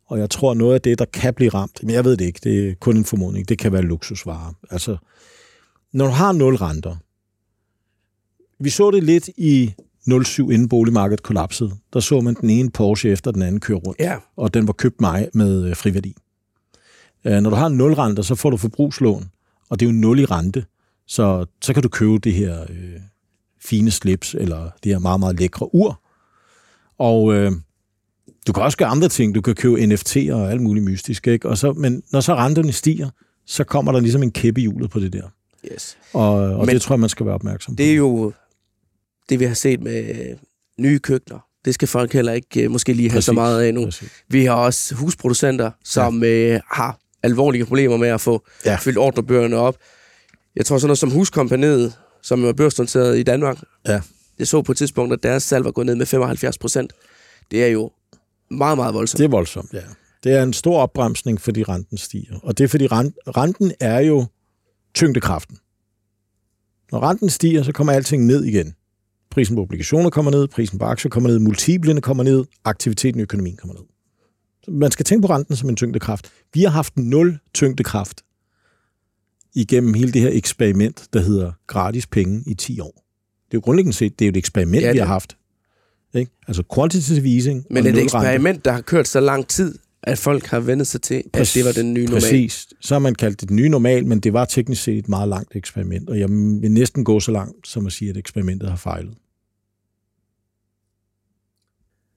Og 0.06 0.18
jeg 0.18 0.30
tror, 0.30 0.54
noget 0.54 0.74
af 0.74 0.80
det, 0.80 0.98
der 0.98 1.04
kan 1.04 1.34
blive 1.34 1.50
ramt, 1.50 1.82
men 1.82 1.94
jeg 1.94 2.04
ved 2.04 2.16
det 2.16 2.24
ikke, 2.24 2.40
det 2.44 2.68
er 2.68 2.74
kun 2.80 2.96
en 2.96 3.04
formodning, 3.04 3.48
det 3.48 3.58
kan 3.58 3.72
være 3.72 3.82
luksusvarer. 3.82 4.52
Altså, 4.70 4.96
når 5.92 6.04
du 6.04 6.10
har 6.10 6.32
nul 6.32 6.56
renter, 6.56 6.96
vi 8.64 8.70
så 8.70 8.90
det 8.90 9.02
lidt 9.04 9.28
i 9.36 9.74
07, 10.24 10.50
inden 10.50 10.68
boligmarkedet 10.68 11.22
kollapsede. 11.22 11.70
Der 11.92 12.00
så 12.00 12.20
man 12.20 12.34
den 12.34 12.50
ene 12.50 12.70
Porsche 12.70 13.10
efter 13.10 13.30
den 13.30 13.42
anden 13.42 13.60
køre 13.60 13.76
rundt, 13.76 14.00
Ja. 14.00 14.16
og 14.36 14.54
den 14.54 14.66
var 14.66 14.72
købt 14.72 15.00
mig 15.00 15.28
med 15.34 15.64
øh, 15.64 15.76
friværdi. 15.76 16.14
Øh, 17.24 17.40
når 17.40 17.50
du 17.50 17.56
har 17.56 17.68
nul 17.68 17.92
renter, 17.94 18.22
så 18.22 18.34
får 18.34 18.50
du 18.50 18.56
forbrugslån, 18.56 19.30
og 19.70 19.80
det 19.80 19.86
er 19.86 19.90
jo 19.90 19.96
nul 19.96 20.18
i 20.18 20.24
rente, 20.24 20.64
så, 21.06 21.46
så 21.62 21.72
kan 21.74 21.82
du 21.82 21.88
købe 21.88 22.18
det 22.18 22.32
her 22.32 22.62
øh, 22.62 23.00
fine 23.64 23.90
slips, 23.90 24.34
eller 24.34 24.70
det 24.84 24.92
her 24.92 24.98
meget, 24.98 25.20
meget 25.20 25.40
lækre 25.40 25.74
ur. 25.74 26.00
Og 26.98 27.34
øh, 27.34 27.52
du 28.46 28.52
kan 28.52 28.62
også 28.62 28.78
gøre 28.78 28.88
andre 28.88 29.08
ting. 29.08 29.34
Du 29.34 29.40
kan 29.40 29.54
købe 29.54 29.76
NFT'er 29.76 30.32
og 30.32 30.50
alt 30.50 30.60
muligt 30.62 30.84
mystisk. 30.84 31.26
Ikke? 31.26 31.48
Og 31.48 31.58
så, 31.58 31.72
men 31.72 32.02
når 32.12 32.20
så 32.20 32.34
renterne 32.34 32.72
stiger, 32.72 33.10
så 33.46 33.64
kommer 33.64 33.92
der 33.92 34.00
ligesom 34.00 34.22
en 34.22 34.30
kæppe 34.32 34.60
i 34.60 34.62
hjulet 34.62 34.90
på 34.90 35.00
det 35.00 35.12
der. 35.12 35.22
Yes. 35.72 35.96
Og, 36.12 36.32
og 36.34 36.66
Men 36.66 36.74
det 36.74 36.82
tror 36.82 36.94
jeg, 36.94 37.00
man 37.00 37.08
skal 37.08 37.26
være 37.26 37.34
opmærksom 37.34 37.74
på. 37.74 37.76
Det 37.76 37.90
er 37.90 37.94
jo 37.94 38.32
det, 39.28 39.40
vi 39.40 39.44
har 39.44 39.54
set 39.54 39.80
med 39.82 40.36
nye 40.78 40.98
køkkener. 40.98 41.38
Det 41.64 41.74
skal 41.74 41.88
folk 41.88 42.12
heller 42.12 42.32
ikke 42.32 42.62
øh, 42.62 42.70
måske 42.70 42.92
lige 42.92 43.10
have 43.10 43.22
så 43.22 43.32
meget 43.32 43.62
af 43.62 43.74
nu. 43.74 43.84
Præcis. 43.84 44.08
Vi 44.28 44.44
har 44.44 44.54
også 44.54 44.94
husproducenter, 44.94 45.70
som 45.84 46.22
ja. 46.22 46.28
øh, 46.54 46.60
har 46.70 46.98
alvorlige 47.22 47.64
problemer 47.66 47.96
med 47.96 48.08
at 48.08 48.20
få 48.20 48.46
Ja. 48.64 48.76
fyldt 48.76 48.98
ordrebøgerne 48.98 49.56
op. 49.56 49.76
Jeg 50.56 50.66
tror 50.66 50.78
sådan 50.78 50.88
noget 50.88 50.98
som 50.98 51.10
Huskompaniet, 51.10 51.92
som 52.22 52.44
er 52.44 52.52
børsnoteret 52.52 53.18
i 53.18 53.22
Danmark, 53.22 53.58
Ja. 53.88 54.00
jeg 54.38 54.46
så 54.46 54.62
på 54.62 54.72
et 54.72 54.78
tidspunkt, 54.78 55.12
at 55.12 55.22
deres 55.22 55.42
salg 55.42 55.64
var 55.64 55.70
gået 55.70 55.86
ned 55.86 55.94
med 55.94 56.06
75 56.06 56.58
procent. 56.58 56.92
Det 57.50 57.64
er 57.64 57.68
jo 57.68 57.90
meget, 58.50 58.78
meget 58.78 58.94
voldsomt. 58.94 59.18
Det 59.18 59.24
er 59.24 59.28
voldsomt, 59.28 59.72
ja. 59.72 59.80
Det 60.24 60.32
er 60.32 60.42
en 60.42 60.52
stor 60.52 60.78
opbremsning, 60.80 61.40
fordi 61.40 61.62
renten 61.62 61.98
stiger. 61.98 62.38
Og 62.42 62.58
det 62.58 62.64
er 62.64 62.68
fordi 62.68 62.86
rent, 62.86 63.14
renten 63.26 63.72
er 63.80 63.98
jo 64.00 64.26
tyngdekraften. 64.94 65.58
Når 66.92 67.00
renten 67.02 67.30
stiger, 67.30 67.62
så 67.62 67.72
kommer 67.72 67.92
alting 67.92 68.26
ned 68.26 68.44
igen. 68.44 68.74
Prisen 69.34 69.56
på 69.56 69.62
obligationer 69.62 70.10
kommer 70.10 70.30
ned, 70.30 70.48
prisen 70.48 70.78
på 70.78 70.84
aktier 70.84 71.10
kommer 71.10 71.30
ned, 71.30 71.38
multiplene 71.38 72.00
kommer 72.00 72.22
ned, 72.24 72.44
aktiviteten 72.64 73.20
i 73.20 73.22
økonomien 73.22 73.56
kommer 73.56 73.74
ned. 73.74 73.82
Man 74.74 74.90
skal 74.90 75.04
tænke 75.04 75.26
på 75.26 75.32
renten 75.34 75.56
som 75.56 75.68
en 75.68 75.76
tyngdekraft. 75.76 76.30
Vi 76.54 76.62
har 76.62 76.68
haft 76.70 76.96
nul 76.96 77.38
tyngdekraft 77.54 78.22
igennem 79.54 79.94
hele 79.94 80.12
det 80.12 80.20
her 80.22 80.30
eksperiment, 80.32 81.08
der 81.12 81.20
hedder 81.20 81.52
gratis 81.66 82.06
penge 82.06 82.42
i 82.46 82.54
10 82.54 82.80
år. 82.80 82.92
Det 83.46 83.54
er 83.54 83.58
jo 83.58 83.60
grundlæggende 83.60 83.96
set, 83.96 84.18
det 84.18 84.24
er 84.24 84.28
jo 84.28 84.30
et 84.30 84.36
eksperiment, 84.36 84.82
Ja, 84.82 84.86
ja, 84.86 84.92
vi 84.92 84.98
det- 84.98 85.06
har 85.06 85.12
haft. 85.14 85.36
Ikke? 86.14 86.32
Altså 86.48 86.62
quantitative 86.74 87.34
easing 87.34 87.66
Men 87.70 87.86
et 87.86 87.98
eksperiment, 87.98 88.64
der 88.64 88.72
har 88.72 88.80
kørt 88.80 89.08
så 89.08 89.20
lang 89.20 89.48
tid, 89.48 89.78
at 90.02 90.18
folk 90.18 90.46
har 90.46 90.60
vendt 90.60 90.86
sig 90.86 91.02
til, 91.02 91.22
at 91.32 91.52
det 91.54 91.64
var 91.64 91.72
den 91.72 91.94
nye 91.94 92.04
normal. 92.04 92.20
Præcis. 92.20 92.66
Så 92.80 92.94
har 92.94 92.98
man 92.98 93.14
kaldt 93.14 93.40
det 93.40 93.48
den 93.48 93.56
nye 93.56 93.68
normal, 93.68 94.06
men 94.06 94.20
det 94.20 94.32
var 94.32 94.44
teknisk 94.44 94.82
set 94.82 94.98
et 94.98 95.08
meget 95.08 95.28
langt 95.28 95.56
eksperiment, 95.56 96.10
og 96.10 96.18
jeg 96.18 96.30
vil 96.30 96.70
næsten 96.70 97.04
gå 97.04 97.20
så 97.20 97.32
langt, 97.32 97.68
som 97.68 97.86
at 97.86 97.92
sige, 97.92 98.10
at 98.10 98.16
eksperimentet 98.16 98.68
har 98.70 98.76
fejlet. 98.76 99.14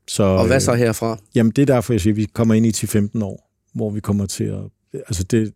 Så, 0.07 0.23
Og 0.23 0.47
hvad 0.47 0.59
så 0.59 0.71
øh, 0.71 0.77
herfra? 0.77 1.17
Jamen, 1.35 1.51
det 1.51 1.61
er 1.61 1.65
derfor, 1.65 1.93
jeg 1.93 2.01
siger, 2.01 2.13
at 2.13 2.17
vi 2.17 2.25
kommer 2.33 2.53
ind 2.53 2.65
i 2.65 2.69
10-15 2.69 3.23
år, 3.23 3.51
hvor 3.73 3.89
vi 3.89 3.99
kommer 3.99 4.25
til 4.25 4.43
at... 4.43 4.61
Altså, 4.93 5.23
det, 5.23 5.53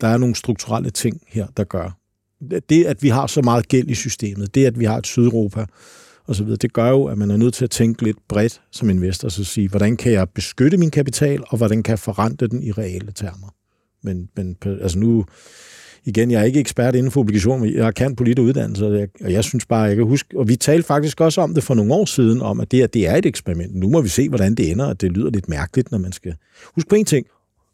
der 0.00 0.08
er 0.08 0.16
nogle 0.16 0.34
strukturelle 0.34 0.90
ting 0.90 1.20
her, 1.28 1.46
der 1.56 1.64
gør. 1.64 1.98
Det, 2.68 2.84
at 2.84 3.02
vi 3.02 3.08
har 3.08 3.26
så 3.26 3.42
meget 3.42 3.68
gæld 3.68 3.90
i 3.90 3.94
systemet, 3.94 4.54
det, 4.54 4.66
at 4.66 4.78
vi 4.78 4.84
har 4.84 4.98
et 4.98 5.06
Sydeuropa, 5.06 5.66
og 6.26 6.34
så 6.34 6.44
videre, 6.44 6.56
det 6.56 6.72
gør 6.72 6.88
jo, 6.88 7.04
at 7.04 7.18
man 7.18 7.30
er 7.30 7.36
nødt 7.36 7.54
til 7.54 7.64
at 7.64 7.70
tænke 7.70 8.04
lidt 8.04 8.16
bredt 8.28 8.62
som 8.70 8.90
investor, 8.90 9.28
så 9.28 9.44
sige, 9.44 9.68
hvordan 9.68 9.96
kan 9.96 10.12
jeg 10.12 10.28
beskytte 10.30 10.76
min 10.76 10.90
kapital, 10.90 11.42
og 11.48 11.56
hvordan 11.56 11.82
kan 11.82 11.90
jeg 11.90 11.98
forrente 11.98 12.46
den 12.46 12.62
i 12.62 12.72
reale 12.72 13.12
termer. 13.12 13.54
Men, 14.02 14.28
men 14.36 14.56
altså 14.64 14.98
nu, 14.98 15.24
igen, 16.06 16.30
jeg 16.30 16.40
er 16.40 16.44
ikke 16.44 16.60
ekspert 16.60 16.94
inden 16.94 17.12
for 17.12 17.20
obligationer, 17.20 17.64
men 17.64 17.74
jeg 17.74 17.94
kan 17.94 18.16
politisk 18.16 18.42
uddannelse, 18.44 18.86
og 18.86 18.98
jeg, 18.98 19.08
og 19.24 19.32
jeg 19.32 19.44
synes 19.44 19.66
bare, 19.66 19.82
jeg 19.82 19.96
kan 19.96 20.04
huske, 20.04 20.38
og 20.38 20.48
vi 20.48 20.56
talte 20.56 20.86
faktisk 20.86 21.20
også 21.20 21.40
om 21.40 21.54
det 21.54 21.64
for 21.64 21.74
nogle 21.74 21.94
år 21.94 22.04
siden, 22.04 22.42
om 22.42 22.60
at 22.60 22.70
det, 22.70 22.78
her, 22.78 22.86
det 22.86 23.08
er 23.08 23.16
et 23.16 23.26
eksperiment. 23.26 23.74
Nu 23.74 23.90
må 23.90 24.00
vi 24.00 24.08
se, 24.08 24.28
hvordan 24.28 24.54
det 24.54 24.70
ender, 24.70 24.84
og 24.84 25.00
det 25.00 25.12
lyder 25.12 25.30
lidt 25.30 25.48
mærkeligt, 25.48 25.90
når 25.90 25.98
man 25.98 26.12
skal... 26.12 26.34
Husk 26.74 26.88
på 26.88 26.94
en 26.94 27.04
ting, 27.04 27.26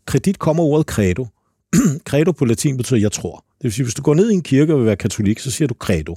kredit 0.07 0.39
kommer 0.39 0.63
ordet 0.63 0.87
credo. 0.87 1.27
credo 2.09 2.33
på 2.33 2.45
latin 2.45 2.77
betyder, 2.77 3.01
jeg 3.01 3.13
tror. 3.13 3.45
Det 3.59 3.65
vil 3.65 3.73
sige, 3.73 3.85
hvis 3.85 3.95
du 3.95 4.03
går 4.03 4.15
ned 4.15 4.31
i 4.31 4.35
en 4.35 4.43
kirke 4.43 4.73
og 4.73 4.79
vil 4.79 4.87
være 4.87 4.97
katolik, 4.97 5.39
så 5.39 5.51
siger 5.51 5.69
du 5.69 5.75
credo. 5.79 6.17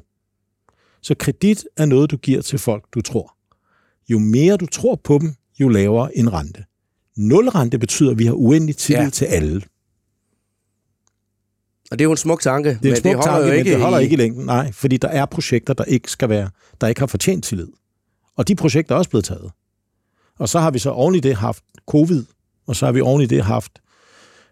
Så 1.01 1.16
kredit 1.16 1.66
er 1.78 1.86
noget, 1.86 2.11
du 2.11 2.18
giver 2.18 2.41
til 2.41 2.59
folk, 2.59 2.84
du 2.93 3.01
tror. 3.01 3.36
Jo 4.09 4.20
mere 4.20 4.57
du 4.57 4.66
tror 4.66 4.95
på 5.03 5.18
dem, 5.22 5.34
jo 5.59 5.70
lavere 5.70 6.18
en 6.18 6.34
rente. 6.34 6.63
Nulrente 7.18 7.80
betyder, 7.80 8.11
at 8.11 8.20
vi 8.20 8.26
har 8.26 8.34
uendelig 8.34 8.78
tillid 8.78 9.03
ja. 9.03 9.09
til 9.09 9.26
alle. 9.26 9.61
Og 11.92 12.00
det 12.00 12.04
er 12.04 12.06
jo 12.06 12.12
en 12.12 12.18
smuk 12.18 12.42
tanke, 12.42 12.70
Det 12.70 12.76
er 12.76 12.80
men 12.82 12.92
en 12.92 12.96
smuk 12.96 13.04
det 13.04 13.16
holder 13.16 13.32
tanke, 13.32 13.46
jo 13.46 13.52
men 13.52 13.60
ikke 13.60 13.72
det 13.72 13.82
holder 13.82 14.00
i, 14.00 14.04
ikke 14.04 14.14
i 14.14 14.18
længden. 14.18 14.46
Nej, 14.46 14.72
fordi 14.72 14.98
der 14.98 15.08
er 15.08 15.26
projekter, 15.26 15.74
der 15.74 15.84
ikke 15.84 16.12
skal 16.12 16.30
være, 16.30 16.50
der 16.82 16.88
ikke 16.88 17.02
har 17.02 17.08
fortjent 17.08 17.44
tillid. 17.44 17.68
Og 18.38 18.48
de 18.48 18.56
projekter 18.56 18.96
er 18.96 19.00
også 19.00 19.10
blevet 19.10 19.26
taget. 19.26 19.52
Og 20.40 20.50
så 20.50 20.60
har 20.60 20.72
vi 20.72 20.80
så 20.80 20.90
oven 20.90 21.16
i 21.16 21.20
det 21.20 21.36
haft 21.36 21.64
covid, 21.88 22.24
og 22.68 22.76
så 22.76 22.86
har 22.86 22.94
vi 22.94 23.02
oven 23.02 23.22
i 23.22 23.26
det 23.26 23.44
haft 23.44 23.82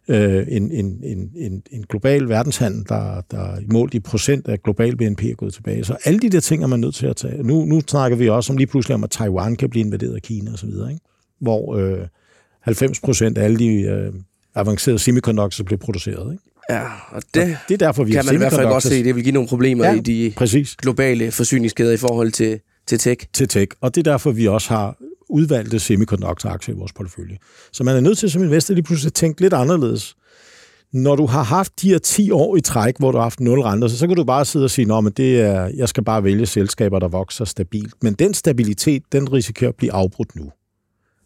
øh, 0.08 0.46
en, 0.50 0.72
en, 0.72 1.00
en, 1.04 1.32
en, 1.36 1.64
en 1.72 1.86
global 1.90 2.30
verdenshandel, 2.30 2.86
der, 2.90 3.22
der 3.32 3.58
målt 3.72 3.94
i 3.94 4.00
procent 4.00 4.48
af 4.48 4.64
global 4.64 4.98
BNP 4.98 5.24
er 5.24 5.36
gået 5.36 5.54
tilbage. 5.54 5.84
Så 5.84 5.98
alle 6.04 6.20
de 6.20 6.30
der 6.30 6.40
ting 6.40 6.64
er 6.64 6.68
man 6.68 6.80
nødt 6.80 6.96
til 6.96 7.08
at 7.08 7.16
tage. 7.16 7.44
Nu, 7.44 7.66
nu 7.66 7.82
snakker 7.88 8.18
vi 8.18 8.30
også 8.30 8.54
om 8.54 8.58
lige 8.58 8.68
pludselig 8.68 8.96
om, 8.96 9.04
at 9.04 9.10
Taiwan 9.10 9.56
kan 9.56 9.70
blive 9.70 9.86
invaderet 9.86 10.16
af 10.16 10.22
Kina 10.22 10.54
osv., 10.54 10.70
ikke? 10.70 11.00
hvor 11.40 11.76
øh, 11.76 12.08
90 12.62 13.00
procent 13.00 13.38
af 13.38 13.44
alle 13.44 13.60
de 13.60 13.82
øh, 13.82 14.14
avancerede 14.56 15.00
semiconductors, 15.00 15.66
bliver 15.66 15.80
produceret. 15.80 16.32
Ikke? 16.32 16.44
Ja, 16.70 16.84
og 17.10 17.22
det, 17.34 17.44
og 17.44 17.50
det 17.68 17.74
er 17.74 17.78
derfor, 17.78 18.04
vi 18.04 18.12
kan 18.12 18.26
man 18.26 18.36
i 18.36 18.38
hvert 18.38 18.54
fald 18.54 18.68
godt 18.68 18.84
se, 18.84 19.04
det 19.04 19.16
vil 19.16 19.24
give 19.24 19.34
nogle 19.34 19.50
problemer 19.50 19.86
Ja, 19.86 19.94
i 19.94 20.00
de 20.00 20.34
Præcis, 20.36 20.76
globale 20.76 21.32
forsyningskæder 21.32 21.92
i 21.92 21.98
forhold 21.98 22.32
til, 22.32 22.60
til 22.88 23.00
tech. 23.00 23.26
til 23.34 23.48
tech. 23.48 23.72
Og 23.82 23.96
det 23.96 24.08
er 24.08 24.12
derfor, 24.12 24.32
vi 24.32 24.48
også 24.48 24.70
har 24.70 24.98
udvalgte 25.30 25.80
semiconductor-aktier 25.80 26.76
i 26.76 26.78
vores 26.78 26.94
portefølje. 26.94 27.38
Så 27.72 27.84
man 27.84 27.96
er 27.96 28.00
nødt 28.00 28.18
til 28.18 28.32
som 28.32 28.44
investor 28.44 28.74
lige 28.74 28.84
pludselig 28.84 29.10
at 29.10 29.14
tænke 29.14 29.42
lidt 29.42 29.54
anderledes. 29.54 30.16
Når 30.94 31.16
du 31.16 31.26
har 31.26 31.44
haft 31.44 31.82
de 31.82 31.90
her 31.90 31.98
10 31.98 32.32
år 32.32 32.56
i 32.58 32.62
træk, 32.62 32.94
hvor 33.00 33.12
du 33.12 33.18
har 33.18 33.24
haft 33.24 33.40
nul 33.40 33.60
renter, 33.60 33.88
så, 33.88 33.98
så 33.98 34.08
kan 34.08 34.16
du 34.16 34.24
bare 34.24 34.46
sidde 34.46 34.66
og 34.66 34.72
sige, 34.72 34.94
at 35.08 35.18
det 35.18 35.42
er, 35.42 35.72
jeg 35.76 35.90
skal 35.90 36.04
bare 36.04 36.24
vælge 36.24 36.46
selskaber, 36.46 37.00
der 37.00 37.08
vokser 37.08 37.46
stabilt. 37.46 37.94
Men 38.02 38.14
den 38.14 38.34
stabilitet, 38.34 39.04
den 39.12 39.34
risikerer 39.34 39.70
at 39.70 39.76
blive 39.76 39.94
afbrudt 39.94 40.36
nu. 40.36 40.52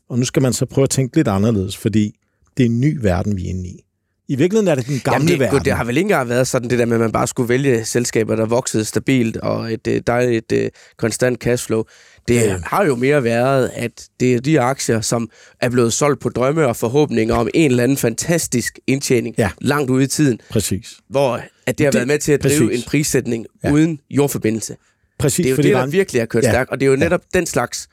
Og 0.10 0.20
nu 0.20 0.26
skal 0.26 0.42
man 0.42 0.54
så 0.54 0.66
prøve 0.66 0.84
at 0.84 0.90
tænke 0.90 1.16
lidt 1.16 1.28
anderledes, 1.28 1.78
fordi 1.78 2.16
det 2.58 2.64
er 2.66 2.70
en 2.70 2.80
ny 2.82 2.98
verden, 3.02 3.38
vi 3.38 3.46
er 3.46 3.50
inde 3.50 3.70
i. 3.70 3.87
I 4.30 4.36
virkeligheden 4.36 4.68
er 4.68 4.76
det 4.76 4.88
den 4.88 5.00
gamle 5.04 5.16
Jamen, 5.16 5.28
det, 5.28 5.40
verden. 5.40 5.66
det 5.66 5.74
har 5.74 5.84
vel 5.84 5.98
ikke 5.98 6.06
engang 6.06 6.30
været 6.30 6.48
sådan 6.48 6.70
det 6.70 6.80
der 6.80 6.86
med, 6.86 6.94
at 6.96 7.00
man 7.00 7.12
bare 7.12 7.28
skulle 7.28 7.50
vælge 7.50 7.86
selskaber, 7.86 8.36
der 8.36 8.46
voksede 8.46 8.86
stabilt 8.86 9.38
og 9.38 9.74
et 9.74 9.88
øh, 9.88 10.02
dejligt 10.08 10.52
øh, 10.52 10.70
konstant 10.98 11.42
cashflow. 11.44 11.84
Det 12.28 12.36
Ja. 12.36 12.58
har 12.64 12.86
jo 12.86 12.96
mere 12.96 13.24
været, 13.24 13.72
at 13.74 14.08
det 14.20 14.34
er 14.36 14.40
de 14.40 14.60
aktier, 14.62 15.02
som 15.02 15.30
er 15.62 15.70
blevet 15.70 15.94
solgt 15.94 16.22
på 16.22 16.30
drømme 16.30 16.68
og 16.68 16.76
forhåbninger 16.76 17.36
om 17.36 17.50
en 17.54 17.72
eller 17.72 17.84
anden 17.84 17.98
fantastisk 17.98 18.80
indtjening 18.88 19.36
Ja. 19.38 19.50
langt 19.62 19.90
ude 19.90 20.04
i 20.04 20.08
tiden, 20.08 20.40
Præcis. 20.50 20.94
hvor 21.10 21.42
at 21.68 21.78
det 21.78 21.86
har 21.86 21.92
Det- 21.92 21.98
været 21.98 22.08
med 22.08 22.20
til 22.20 22.32
at 22.32 22.44
drive 22.44 22.68
præcis. 22.68 22.84
en 22.84 22.90
prissætning 22.90 23.46
Ja. 23.64 23.72
uden 23.72 24.00
jordforbindelse. 24.10 24.76
Præcis, 25.20 25.44
Det 25.44 25.52
er 25.52 25.56
jo 25.56 25.64
det, 25.64 25.74
der 25.74 25.86
virkelig 25.86 26.22
har 26.22 26.26
kørt 26.26 26.44
ja. 26.44 26.52
stærkt, 26.52 26.70
og 26.70 26.80
det 26.80 26.86
er 26.86 26.90
jo 26.90 26.96
netop 26.96 27.22
ja. 27.34 27.40
den 27.40 27.46
slags 27.46 27.88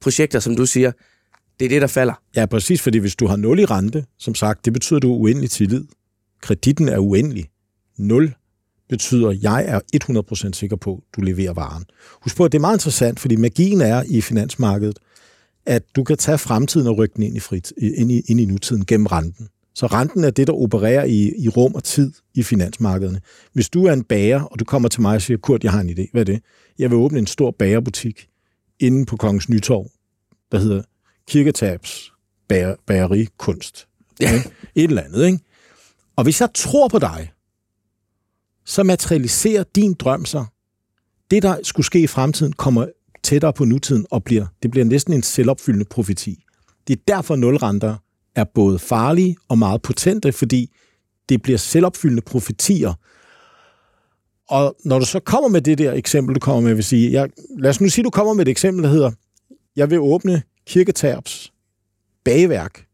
projekter, 0.00 0.40
som 0.40 0.56
du 0.56 0.66
siger, 0.66 0.92
det 1.60 1.64
er 1.64 1.68
det, 1.68 1.80
der 1.80 1.86
falder. 1.86 2.14
Ja, 2.36 2.46
præcis, 2.46 2.82
fordi 2.82 2.98
hvis 2.98 3.16
du 3.16 3.26
har 3.26 3.36
0 3.36 3.58
i 3.58 3.64
rente, 3.64 4.04
som 4.18 4.34
sagt, 4.34 4.64
det 4.64 4.72
betyder, 4.72 4.96
at 4.96 5.02
du 5.02 5.14
er 5.14 5.18
uendelig 5.18 5.50
tillid. 5.50 5.84
Kreditten 6.42 6.88
er 6.88 6.98
uendelig. 6.98 7.48
0 7.98 8.34
betyder, 8.88 9.28
at 9.28 9.42
jeg 9.42 9.64
er 9.66 9.80
100% 10.48 10.52
sikker 10.52 10.76
på, 10.76 10.94
at 10.94 11.16
du 11.16 11.20
leverer 11.20 11.52
varen. 11.52 11.84
Husk 12.22 12.36
på, 12.36 12.44
at 12.44 12.52
det 12.52 12.58
er 12.58 12.60
meget 12.60 12.76
interessant, 12.76 13.20
fordi 13.20 13.36
magien 13.36 13.80
er 13.80 14.02
i 14.08 14.20
finansmarkedet, 14.20 14.98
at 15.66 15.82
du 15.96 16.04
kan 16.04 16.16
tage 16.16 16.38
fremtiden 16.38 16.86
og 16.86 16.98
rykke 16.98 17.14
den 17.14 17.22
ind 17.22 17.36
i, 17.36 17.40
frit, 17.40 17.72
ind 17.76 18.12
i, 18.12 18.20
ind 18.28 18.40
i 18.40 18.44
nutiden 18.44 18.86
gennem 18.86 19.06
renten. 19.06 19.48
Så 19.74 19.86
renten 19.86 20.24
er 20.24 20.30
det, 20.30 20.46
der 20.46 20.52
opererer 20.52 21.04
i, 21.04 21.32
i 21.38 21.48
rum 21.48 21.74
og 21.74 21.84
tid 21.84 22.12
i 22.34 22.42
finansmarkederne. 22.42 23.20
Hvis 23.52 23.68
du 23.68 23.84
er 23.84 23.92
en 23.92 24.04
bager, 24.04 24.42
og 24.42 24.58
du 24.58 24.64
kommer 24.64 24.88
til 24.88 25.02
mig 25.02 25.14
og 25.14 25.22
siger, 25.22 25.36
Kurt, 25.36 25.64
jeg 25.64 25.72
har 25.72 25.80
en 25.80 25.90
idé. 25.90 26.10
Hvad 26.12 26.20
er 26.20 26.24
det? 26.24 26.40
Jeg 26.78 26.90
vil 26.90 26.96
åbne 26.96 27.18
en 27.18 27.26
stor 27.26 27.50
bagerbutik 27.58 28.28
inde 28.80 29.06
på 29.06 29.16
Kongens 29.16 29.48
Nytorv, 29.48 29.90
der 30.52 30.58
hedder 30.58 30.82
Kirketabs 31.28 32.12
bager, 32.48 32.74
Bagerikunst. 32.86 33.88
Ja. 34.20 34.34
Ikke? 34.34 34.50
Et 34.74 34.84
eller 34.84 35.02
andet, 35.02 35.26
ikke? 35.26 35.38
Og 36.16 36.24
hvis 36.24 36.40
jeg 36.40 36.48
tror 36.54 36.88
på 36.88 36.98
dig, 36.98 37.32
så 38.64 38.82
materialiserer 38.82 39.64
din 39.74 39.94
drøm 39.94 40.24
sig. 40.24 40.44
Det, 41.30 41.42
der 41.42 41.56
skulle 41.62 41.86
ske 41.86 42.00
i 42.00 42.06
fremtiden, 42.06 42.52
kommer 42.52 42.86
tættere 43.22 43.52
på 43.52 43.64
nutiden 43.64 44.06
og 44.10 44.24
bliver, 44.24 44.46
det 44.62 44.70
bliver 44.70 44.84
næsten 44.84 45.12
en 45.12 45.22
selvopfyldende 45.22 45.84
profeti. 45.84 46.44
Det 46.88 46.96
er 46.96 47.02
derfor 47.08 47.36
nulrenter 47.36 47.96
er 48.36 48.44
både 48.44 48.78
farlige 48.78 49.36
og 49.48 49.58
meget 49.58 49.82
potente, 49.82 50.32
fordi 50.32 50.70
det 51.28 51.42
bliver 51.42 51.58
selvopfyldende 51.58 52.22
profetier. 52.22 52.92
Og 54.48 54.76
når 54.84 54.98
du 54.98 55.04
så 55.04 55.20
kommer 55.20 55.48
med 55.48 55.60
det 55.60 55.78
der 55.78 55.92
eksempel, 55.92 56.34
du 56.34 56.40
kommer 56.40 56.60
med, 56.60 56.74
vil 56.74 56.84
sige, 56.84 57.12
jeg, 57.12 57.28
lad 57.58 57.70
os 57.70 57.80
nu 57.80 57.88
sige, 57.88 58.04
du 58.04 58.10
kommer 58.10 58.34
med 58.34 58.46
et 58.46 58.50
eksempel, 58.50 58.84
der 58.84 58.90
hedder, 58.90 59.10
jeg 59.76 59.90
vil 59.90 59.98
åbne 59.98 60.42
Kirketabs 60.66 61.52
bageværk. 62.24 62.84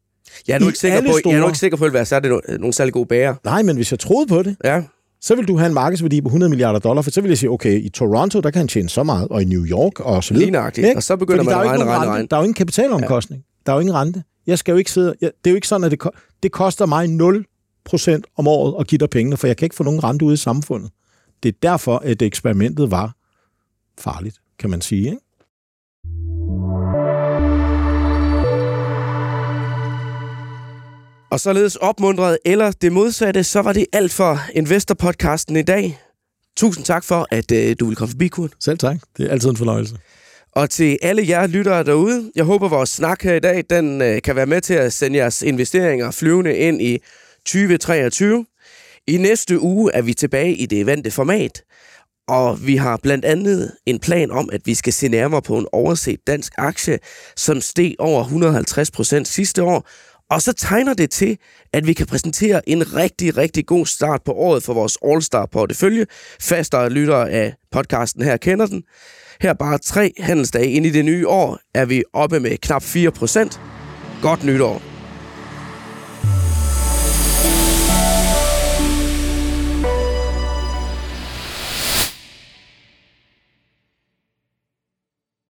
Jeg 0.48 0.54
er 0.54 0.58
nu 0.58 0.66
ikke 0.66 0.78
sikker 0.78 1.00
på, 1.00 1.04
jeg 1.06 1.10
er 1.10 1.14
nu 1.14 1.18
store- 1.40 1.48
ikke 1.48 1.58
sikker 1.58 1.76
på, 1.76 1.84
at 1.84 1.92
være 1.92 2.04
særlig, 2.04 2.30
nogle 2.58 2.72
særlig 2.72 2.92
gode 2.92 3.06
bager. 3.06 3.34
Nej, 3.44 3.62
men 3.62 3.76
hvis 3.76 3.90
jeg 3.90 3.98
troede 3.98 4.26
på 4.26 4.42
det, 4.42 4.56
Ja, 4.64 4.82
så 5.20 5.34
vil 5.34 5.48
du 5.48 5.56
have 5.56 5.66
en 5.68 5.74
markedsværdi 5.74 6.20
på 6.20 6.28
100 6.28 6.50
milliarder 6.50 6.78
dollar, 6.78 7.02
for 7.02 7.10
så 7.10 7.20
vil 7.20 7.28
jeg 7.28 7.38
sige, 7.38 7.50
okay, 7.50 7.80
i 7.82 7.88
Toronto, 7.88 8.40
der 8.40 8.50
kan 8.50 8.58
han 8.58 8.68
tjene 8.68 8.88
så 8.88 9.02
meget, 9.02 9.28
og 9.28 9.42
i 9.42 9.44
New 9.44 9.64
York 9.66 10.00
og 10.00 10.24
så 10.24 10.34
videre. 10.34 10.46
Ikke? 10.88 10.96
Og 10.96 11.02
så 11.02 11.16
begynder 11.16 11.44
Fordi 11.44 11.54
man 11.54 11.60
at 11.60 11.66
er 11.66 11.70
regne, 11.70 11.84
regne, 11.84 12.10
regne. 12.12 12.28
Der 12.30 12.36
er 12.36 12.40
jo 12.40 12.44
ingen 12.44 12.54
kapitalomkostning. 12.54 13.42
Ja. 13.42 13.62
Der 13.66 13.72
er 13.72 13.76
jo 13.76 13.80
ingen 13.80 13.94
rente. 13.94 14.22
Jeg 14.46 14.58
skal 14.58 14.72
jo 14.72 14.78
ikke 14.78 14.90
sidde... 14.90 15.14
Jeg, 15.20 15.30
det 15.44 15.50
er 15.50 15.52
jo 15.52 15.54
ikke 15.54 15.68
sådan, 15.68 15.84
at 15.84 15.90
det, 15.90 16.00
det 16.42 16.52
koster 16.52 16.86
mig 16.86 17.06
0% 18.16 18.20
om 18.36 18.48
året 18.48 18.80
at 18.80 18.86
give 18.86 18.98
dig 18.98 19.10
pengene, 19.10 19.36
for 19.36 19.46
jeg 19.46 19.56
kan 19.56 19.66
ikke 19.66 19.76
få 19.76 19.82
nogen 19.84 20.04
rente 20.04 20.24
ude 20.24 20.34
i 20.34 20.36
samfundet. 20.36 20.90
Det 21.42 21.48
er 21.48 21.58
derfor, 21.62 21.98
at 21.98 22.22
eksperimentet 22.22 22.90
var 22.90 23.14
farligt, 23.98 24.36
kan 24.58 24.70
man 24.70 24.80
sige. 24.80 25.04
Ikke? 25.04 25.18
Og 31.30 31.40
således 31.40 31.76
opmuntret 31.76 32.38
eller 32.44 32.70
det 32.70 32.92
modsatte, 32.92 33.44
så 33.44 33.62
var 33.62 33.72
det 33.72 33.86
alt 33.92 34.12
for 34.12 34.40
Investor-podcasten 34.54 35.56
i 35.56 35.62
dag. 35.62 35.98
Tusind 36.56 36.84
tak 36.84 37.04
for, 37.04 37.26
at 37.30 37.52
øh, 37.52 37.76
du 37.80 37.86
vil 37.86 37.96
komme 37.96 38.10
forbi, 38.10 38.28
Kurt. 38.28 38.52
Selv 38.60 38.78
tak. 38.78 38.96
Det 39.16 39.26
er 39.26 39.30
altid 39.30 39.50
en 39.50 39.56
fornøjelse. 39.56 39.96
Og 40.52 40.70
til 40.70 40.98
alle 41.02 41.28
jer 41.28 41.46
lyttere 41.46 41.84
derude, 41.84 42.30
jeg 42.36 42.44
håber, 42.44 42.68
vores 42.68 42.90
snak 42.90 43.22
her 43.22 43.34
i 43.34 43.40
dag, 43.40 43.64
den 43.70 44.02
øh, 44.02 44.22
kan 44.22 44.36
være 44.36 44.46
med 44.46 44.60
til 44.60 44.74
at 44.74 44.92
sende 44.92 45.18
jeres 45.18 45.42
investeringer 45.42 46.10
flyvende 46.10 46.56
ind 46.56 46.82
i 46.82 46.98
2023. 47.46 48.46
I 49.06 49.16
næste 49.16 49.60
uge 49.60 49.92
er 49.92 50.02
vi 50.02 50.14
tilbage 50.14 50.54
i 50.54 50.66
det 50.66 50.86
vante 50.86 51.10
format, 51.10 51.62
og 52.28 52.66
vi 52.66 52.76
har 52.76 52.96
blandt 53.02 53.24
andet 53.24 53.72
en 53.86 53.98
plan 53.98 54.30
om, 54.30 54.48
at 54.52 54.60
vi 54.64 54.74
skal 54.74 54.92
se 54.92 55.08
nærmere 55.08 55.42
på 55.42 55.58
en 55.58 55.66
overset 55.72 56.20
dansk 56.26 56.52
aktie, 56.58 56.98
som 57.36 57.60
steg 57.60 57.94
over 57.98 58.22
150 58.22 58.90
procent 58.90 59.28
sidste 59.28 59.62
år, 59.62 59.88
og 60.30 60.42
så 60.42 60.52
tegner 60.52 60.94
det 60.94 61.10
til, 61.10 61.38
at 61.72 61.86
vi 61.86 61.92
kan 61.92 62.06
præsentere 62.06 62.68
en 62.68 62.96
rigtig, 62.96 63.36
rigtig 63.36 63.66
god 63.66 63.86
start 63.86 64.22
på 64.24 64.32
året 64.32 64.62
for 64.62 64.74
vores 64.74 64.98
All-Star 65.04 65.46
portefølje. 65.46 66.06
Faste 66.40 66.88
lyttere 66.88 67.30
af 67.30 67.54
podcasten 67.72 68.22
her 68.22 68.36
kender 68.36 68.66
den. 68.66 68.82
Her 69.40 69.52
bare 69.52 69.78
tre 69.78 70.12
handelsdage 70.18 70.70
ind 70.70 70.86
i 70.86 70.90
det 70.90 71.04
nye 71.04 71.28
år 71.28 71.58
er 71.74 71.84
vi 71.84 72.02
oppe 72.12 72.40
med 72.40 72.56
knap 72.56 72.82
4 72.82 73.10
procent. 73.10 73.60
Godt 74.22 74.44
nytår. 74.44 74.89